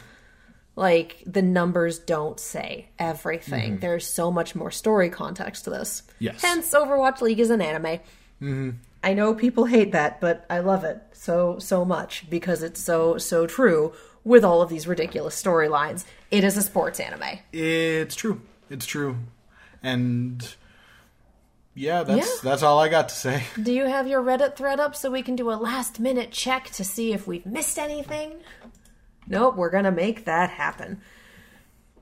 [0.77, 3.79] Like the numbers don't say everything.
[3.79, 6.03] There's so much more story context to this.
[6.03, 6.25] Mm-hmm.
[6.25, 6.43] Yes.
[6.43, 8.01] Hence Overwatch League is an anime.
[8.41, 8.71] Mm-hmm.
[9.03, 13.19] I know people hate that, but I love it so so much because it's so
[13.19, 13.93] so true
[14.29, 16.05] with all of these ridiculous storylines.
[16.31, 17.39] It is a sports anime.
[17.53, 18.43] It's true.
[18.69, 19.17] It's true.
[19.83, 20.55] And
[21.75, 22.51] yeah, that's Yeah.
[22.51, 23.45] that's all I got to say.
[23.63, 26.65] Do you have your Reddit thread up so we can do a last minute check
[26.73, 28.35] to see if we've missed anything?
[29.27, 31.01] Nope, we're gonna make that happen.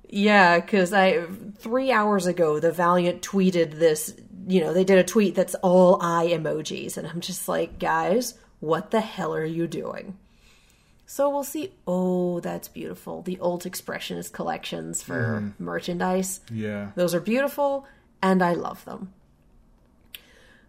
[0.09, 1.25] Yeah, because I
[1.59, 4.15] three hours ago the Valiant tweeted this.
[4.49, 8.35] You know, they did a tweet that's all eye emojis, and I'm just like, guys,
[8.61, 10.17] what the hell are you doing?
[11.07, 11.73] So we'll see.
[11.87, 13.23] Oh, that's beautiful.
[13.23, 15.61] The old expressionist collections for mm.
[15.61, 16.41] merchandise.
[16.53, 16.91] Yeah.
[16.97, 17.87] Those are beautiful,
[18.21, 19.13] and I love them.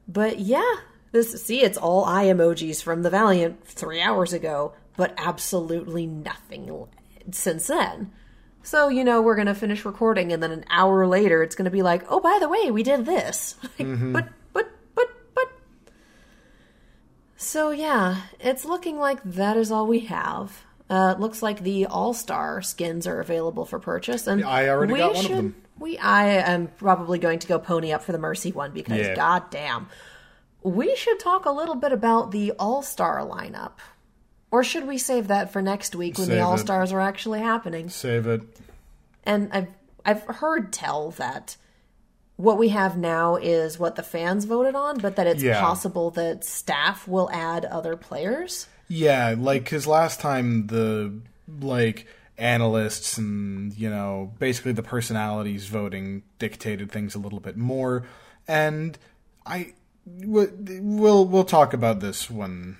[0.08, 0.76] But yeah,
[1.12, 6.88] this see, it's all eye emojis from the Valiant three hours ago, but absolutely nothing
[7.32, 8.12] since then.
[8.62, 11.66] So, you know, we're going to finish recording and then an hour later it's going
[11.66, 14.14] to be like, "Oh, by the way, we did this." Like, mm-hmm.
[14.14, 14.47] but but
[17.38, 20.64] So, yeah, it's looking like that is all we have.
[20.90, 25.00] Uh, it looks like the All-Star skins are available for purchase and I already we
[25.00, 25.56] got one of should- them.
[25.80, 29.16] We I am probably going to go pony up for the Mercy one because Yeah.
[29.16, 29.88] goddamn.
[30.64, 33.74] We should talk a little bit about the All-Star lineup.
[34.50, 36.42] Or should we save that for next week when Save the.
[36.42, 37.90] All Stars are actually happening?
[37.90, 38.42] Save it.
[39.24, 39.68] And I've
[40.06, 41.58] I've heard tell that
[42.38, 45.60] what we have now is what the fans voted on, but that it's Yeah.
[45.60, 48.68] possible that staff will add other players.
[48.88, 51.20] Yeah, like because last time the
[51.60, 52.08] like
[52.38, 58.06] analysts and you know basically the personalities voting dictated things a little bit more,
[58.48, 58.98] and
[59.46, 59.74] I
[60.06, 62.78] we'll we'll talk about this when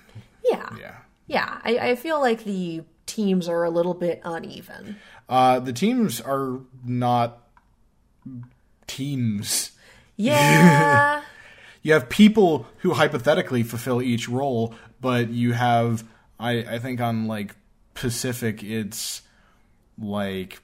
[0.48, 0.70] Yeah.
[0.80, 0.94] yeah.
[1.26, 1.58] Yeah.
[1.62, 4.96] I, I feel like the teams are a little bit uneven.
[5.28, 7.38] Uh, the teams are not
[8.88, 9.70] teams.
[10.16, 11.22] Yeah.
[11.80, 16.04] You have people who hypothetically fulfill each role, but you have
[16.38, 17.54] I I think on like
[17.94, 19.22] Pacific it's
[19.96, 20.60] like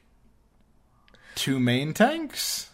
[1.34, 2.70] two main tanks.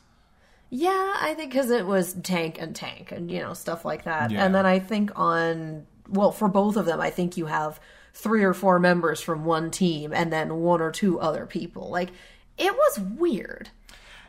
[0.70, 4.30] Yeah, I think because it was tank and tank and, you know, stuff like that.
[4.30, 4.44] Yeah.
[4.44, 7.80] And then I think on, well, for both of them, I think you have
[8.14, 11.90] three or four members from one team and then one or two other people.
[11.90, 12.10] Like,
[12.56, 13.70] it was weird.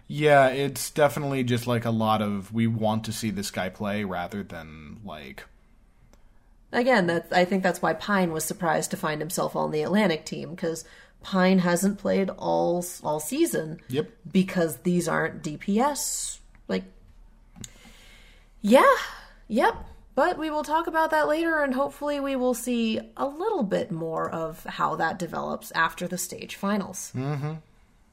[0.08, 4.04] Yeah, it's definitely just like a lot of we want to see this guy play
[4.04, 5.46] rather than like
[6.74, 10.26] Again, that's, I think that's why Pine was surprised to find himself on the Atlantic
[10.26, 10.86] team because
[11.22, 13.80] Pine hasn't played all all season.
[13.90, 14.10] Yep.
[14.32, 16.40] Because these aren't DPS.
[16.68, 16.86] Like,
[18.62, 18.96] yeah,
[19.48, 19.76] yep.
[20.14, 23.92] But we will talk about that later, and hopefully, we will see a little bit
[23.92, 27.14] more of how that develops after the stage finals.
[27.16, 27.54] Mm-hmm.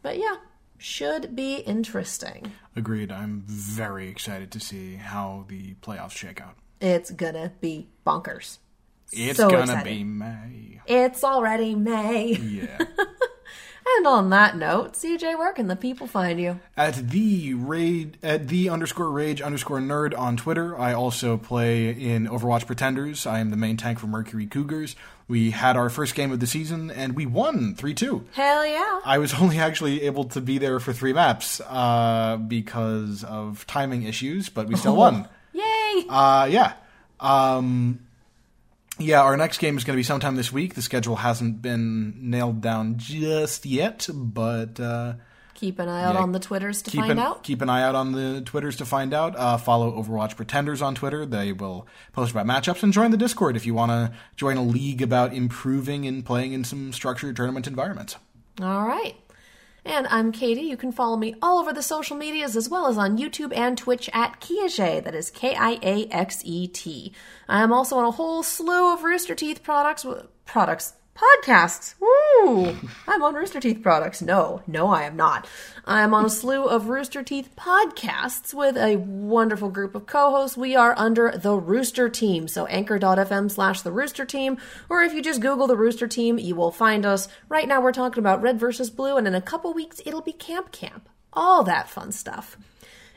[0.02, 0.36] But yeah,
[0.78, 2.52] should be interesting.
[2.76, 3.10] agreed.
[3.12, 6.54] I'm very excited to see how the playoffs shake out.
[6.80, 8.58] It's gonna be bonkers.
[9.12, 9.84] It's So gonna excited.
[9.84, 10.80] be May.
[10.86, 12.32] It's already May.
[12.34, 12.78] Yeah.
[13.96, 16.60] And on that note, CJ, where can the people find you?
[16.76, 20.78] at the raid at the underscore rage underscore nerd on Twitter.
[20.78, 23.26] I also play in Overwatch Pretenders.
[23.26, 24.94] I am the main tank for Mercury Cougars.
[25.26, 28.24] We had our first game of the season and we won three two.
[28.32, 29.00] Hell yeah.
[29.04, 34.04] I was only actually able to be there for three maps uh, because of timing
[34.04, 35.28] issues, but we still won.
[35.52, 36.04] Yay!
[36.08, 36.74] Uh, yeah.
[37.20, 38.00] Um,
[38.98, 40.74] yeah, our next game is going to be sometime this week.
[40.74, 45.14] The schedule hasn't been nailed down just yet, but uh,
[45.58, 47.42] Keep an eye out yeah, on the Twitters to find an, out.
[47.42, 49.34] Keep an eye out on the Twitters to find out.
[49.36, 51.26] Uh, follow Overwatch Pretenders on Twitter.
[51.26, 54.62] They will post about matchups and join the Discord if you want to join a
[54.62, 58.14] league about improving and playing in some structured tournament environments.
[58.62, 59.16] All right.
[59.88, 60.60] And I'm Katie.
[60.60, 63.78] You can follow me all over the social medias as well as on YouTube and
[63.78, 65.04] Twitch at Kiaxet.
[65.04, 67.14] That is K I A X E T.
[67.48, 70.04] I am also on a whole slew of Rooster Teeth products.
[70.44, 70.92] Products.
[71.18, 71.96] Podcasts.
[71.98, 72.76] Woo!
[73.08, 74.22] I'm on Rooster Teeth products.
[74.22, 75.48] No, no, I am not.
[75.84, 80.56] I am on a slew of Rooster Teeth podcasts with a wonderful group of co-hosts.
[80.56, 84.58] We are under the Rooster Team, so anchor.fm slash the Rooster Team,
[84.88, 87.26] or if you just Google the Rooster Team, you will find us.
[87.48, 90.32] Right now we're talking about Red versus Blue, and in a couple weeks it'll be
[90.32, 91.08] Camp Camp.
[91.32, 92.56] All that fun stuff.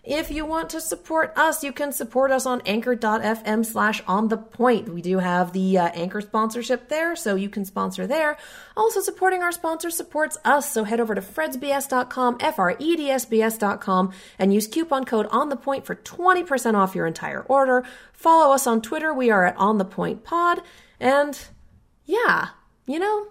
[0.03, 4.37] If you want to support us, you can support us on anchor.fm slash on the
[4.37, 4.89] point.
[4.89, 8.37] We do have the uh, anchor sponsorship there, so you can sponsor there.
[8.75, 13.11] Also, supporting our sponsor supports us, so head over to fredsbs.com, F R E D
[13.11, 17.43] S B S.com, and use coupon code on the point for 20% off your entire
[17.43, 17.85] order.
[18.11, 19.13] Follow us on Twitter.
[19.13, 20.63] We are at on the point pod.
[20.99, 21.39] And
[22.05, 22.49] yeah,
[22.87, 23.27] you know,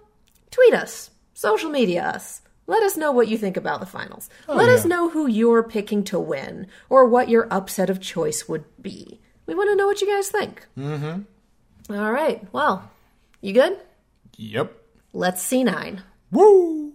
[0.52, 2.42] tweet us, social media us.
[2.70, 4.30] Let us know what you think about the finals.
[4.46, 8.64] Let us know who you're picking to win or what your upset of choice would
[8.80, 9.20] be.
[9.46, 10.68] We want to know what you guys think.
[10.78, 11.92] Mm-hmm.
[11.92, 12.46] All right.
[12.52, 12.88] Well,
[13.40, 13.76] you good?
[14.36, 14.72] Yep.
[15.12, 16.04] Let's see nine.
[16.30, 16.89] Woo!